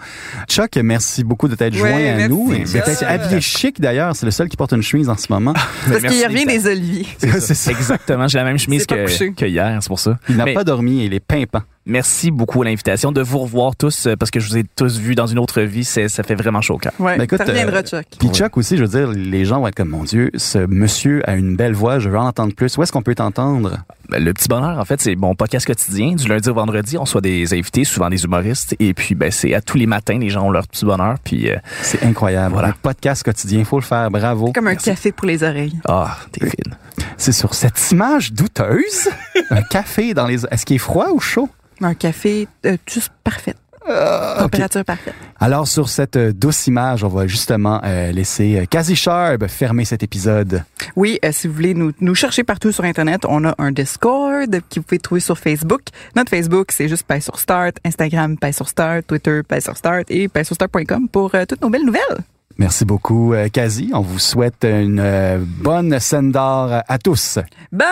Chuck, 0.49 0.75
merci 0.77 1.23
beaucoup 1.23 1.47
de 1.49 1.55
t'être 1.55 1.75
Ouais, 1.75 1.81
joint 1.81 1.91
à 1.91 2.17
merci, 2.17 2.29
nous. 2.31 2.49
Peut-être 2.49 3.05
habillé 3.05 3.41
chic 3.41 3.81
d'ailleurs, 3.81 4.17
c'est 4.17 4.27
le 4.27 4.33
seul 4.33 4.49
qui 4.49 4.57
porte 4.57 4.73
une 4.73 4.83
chemise 4.83 5.09
en 5.09 5.17
ce 5.17 5.27
moment. 5.31 5.53
Parce 5.53 6.03
Merci, 6.03 6.19
qu'il 6.19 6.27
revient 6.27 6.47
des 6.47 6.67
oliviers. 6.67 7.07
c'est 7.19 7.55
ça. 7.55 7.71
Exactement, 7.71 8.27
j'ai 8.27 8.39
la 8.39 8.45
même 8.45 8.59
chemise 8.59 8.87
que, 8.87 9.35
que 9.35 9.45
hier, 9.45 9.79
c'est 9.81 9.89
pour 9.89 10.01
ça. 10.01 10.19
Il 10.31 10.37
n'a 10.37 10.47
pas 10.53 10.65
dormi, 10.65 11.05
il 11.05 11.15
est 11.15 11.21
pimpant. 11.21 11.63
Merci 11.89 12.33
beaucoup 12.33 12.63
à 12.63 12.65
l'invitation 12.65 13.13
de 13.13 13.21
vous 13.23 13.39
revoir 13.39 13.77
tous 13.77 14.07
euh, 14.07 14.17
parce 14.17 14.33
que 14.33 14.41
je 14.41 14.49
vous 14.49 14.57
ai 14.59 14.65
tous 14.65 14.99
vus 14.99 15.15
dans 15.15 15.29
une 15.29 15.39
autre 15.39 15.61
vie, 15.63 15.85
ça 15.85 16.09
fait 16.09 16.35
vraiment 16.35 16.61
chaud 16.61 16.75
au 16.75 16.79
cœur. 16.79 16.93
Ouais, 16.99 17.17
Ben, 17.17 17.23
écoute, 17.23 17.39
ça 17.39 17.45
reviendra, 17.45 17.79
euh, 17.79 17.83
Chuck. 17.83 18.05
Puis 18.19 18.29
Chuck 18.31 18.57
aussi, 18.57 18.77
je 18.77 18.83
veux 18.83 18.89
dire, 18.89 19.09
les 19.13 19.45
gens 19.45 19.61
vont 19.61 19.69
être 19.69 19.77
comme, 19.77 19.91
mon 19.91 20.03
Dieu, 20.03 20.33
ce 20.35 20.59
monsieur 20.59 21.23
a 21.31 21.37
une 21.37 21.55
belle 21.55 21.75
voix, 21.75 22.01
je 22.01 22.09
veux 22.11 22.19
en 22.19 22.27
entendre 22.27 22.55
plus. 22.55 22.77
Où 22.77 22.83
est-ce 22.83 22.91
qu'on 22.91 23.03
peut 23.03 23.15
t'entendre? 23.15 23.79
Ben, 24.09 24.23
Le 24.25 24.33
petit 24.35 24.49
bonheur, 24.49 24.81
en 24.81 24.85
fait, 24.85 25.01
c'est 25.01 25.15
mon 25.15 25.37
podcast 25.37 25.65
quotidien. 25.65 26.15
Du 26.17 26.27
lundi 26.27 26.49
au 26.49 26.55
vendredi, 26.55 26.99
on 26.99 27.07
soit 27.07 27.21
des 27.21 27.55
invités, 27.55 27.85
souvent 27.85 28.11
des 28.11 28.25
humoristes. 28.25 28.75
Et 28.81 28.93
puis, 28.93 29.15
ben, 29.15 29.31
c'est 29.31 29.55
à 29.55 29.61
tous 29.61 29.79
les 29.79 29.87
matins, 29.87 30.19
les 30.19 30.29
gens 30.31 30.43
ont 30.45 30.51
leur 30.51 30.67
petit 30.67 30.85
bonheur. 30.85 31.15
Puis, 31.23 31.49
euh, 31.51 31.57
C'est 31.83 32.03
incroyable. 32.03 32.53
Voilà. 32.55 32.69
Un 32.69 32.75
podcast 32.83 33.23
quotidien, 33.23 33.65
faut 33.65 33.79
le 33.79 33.85
faire, 33.85 34.11
bravo. 34.11 34.51
Comme 34.53 34.67
un 34.67 34.75
café 34.75 35.13
pour 35.13 35.29
les 35.29 35.45
oreilles. 35.45 35.79
ah, 35.89 36.17
t'es 36.33 36.47
fine. 36.47 36.75
C'est 37.17 37.33
sur 37.33 37.55
cette 37.55 37.93
image 37.93 38.33
douteuse, 38.33 39.09
un 39.51 39.63
café 39.63 40.15
dans 40.15 40.27
les... 40.27 40.45
Est-ce 40.51 40.67
qu'il 40.67 40.77
est 40.77 40.81
froid 40.81 41.11
ou 41.15 41.21
chaud? 41.21 41.49
Un 41.81 41.95
café 41.95 42.49
euh, 42.65 42.77
juste 42.89 43.13
parfait. 43.23 43.55
Ah. 43.89 44.39
Température 44.41 44.85
parfaite. 44.85 45.15
Alors, 45.39 45.69
sur 45.69 45.89
cette 45.89 46.17
euh, 46.17 46.33
douce 46.33 46.67
image, 46.67 47.05
on 47.05 47.09
va 47.09 47.29
justement 47.29 47.81
euh, 47.85 48.11
laisser 48.11 48.67
Kazi 48.69 48.97
Sharp 48.97 49.47
fermer 49.47 49.85
cet 49.85 50.03
épisode. 50.03 50.65
Oui, 50.97 51.21
si 51.31 51.47
vous 51.47 51.55
voulez 51.55 51.75
nous, 51.75 51.93
nous 52.01 52.15
chercher 52.17 52.43
partout 52.43 52.73
sur 52.73 52.83
Internet, 52.83 53.25
on 53.29 53.45
a 53.45 53.55
un 53.59 53.71
Discord 53.71 54.51
que 54.51 54.77
vous 54.77 54.83
pouvez 54.83 54.99
trouver 54.99 55.21
sur 55.21 55.39
Facebook. 55.39 55.83
Notre 56.17 56.31
Facebook, 56.31 56.73
c'est 56.73 56.89
juste 56.89 57.05
Paix 57.05 57.21
sur 57.21 57.39
Start. 57.39 57.77
Instagram, 57.85 58.37
Paix 58.37 58.53
sur 58.53 58.69
Start. 58.69 59.07
Twitter, 59.07 59.43
Paix 59.47 59.61
sur 59.61 59.77
Start. 59.77 60.11
Et 60.11 60.27
paixsurstart.com 60.27 61.09
pour 61.09 61.33
toutes 61.49 61.63
nos 61.63 61.71
belles 61.71 61.85
nouvelles. 61.87 62.25
Merci 62.59 62.85
beaucoup, 62.87 63.35
Kazi. 63.53 63.91
On 63.93 64.01
vous 64.01 64.19
souhaite 64.19 64.65
une 64.65 65.47
bonne 65.61 66.01
scène 66.01 66.33
d'or 66.33 66.83
à 66.89 66.99
tous. 66.99 67.39
Bye! 67.71 67.87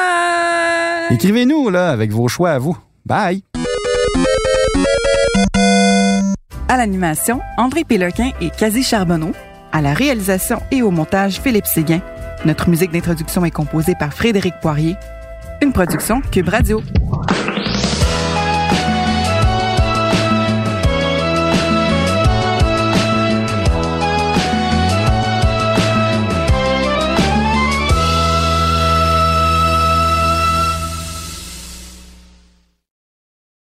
Écrivez-nous, 1.10 1.68
là, 1.68 1.90
avec 1.90 2.10
vos 2.10 2.28
choix 2.28 2.52
à 2.52 2.58
vous. 2.58 2.76
Bye! 3.04 3.42
À 6.68 6.78
l'animation, 6.78 7.40
André 7.58 7.84
Péloquin 7.84 8.30
et 8.40 8.48
Quasi 8.48 8.82
Charbonneau. 8.82 9.32
À 9.72 9.82
la 9.82 9.92
réalisation 9.92 10.62
et 10.70 10.80
au 10.82 10.90
montage, 10.90 11.40
Philippe 11.40 11.66
Séguin. 11.66 12.00
Notre 12.46 12.70
musique 12.70 12.90
d'introduction 12.90 13.44
est 13.44 13.50
composée 13.50 13.94
par 13.98 14.14
Frédéric 14.14 14.54
Poirier. 14.62 14.96
Une 15.62 15.72
production 15.72 16.22
Cube 16.32 16.48
Radio. 16.48 16.82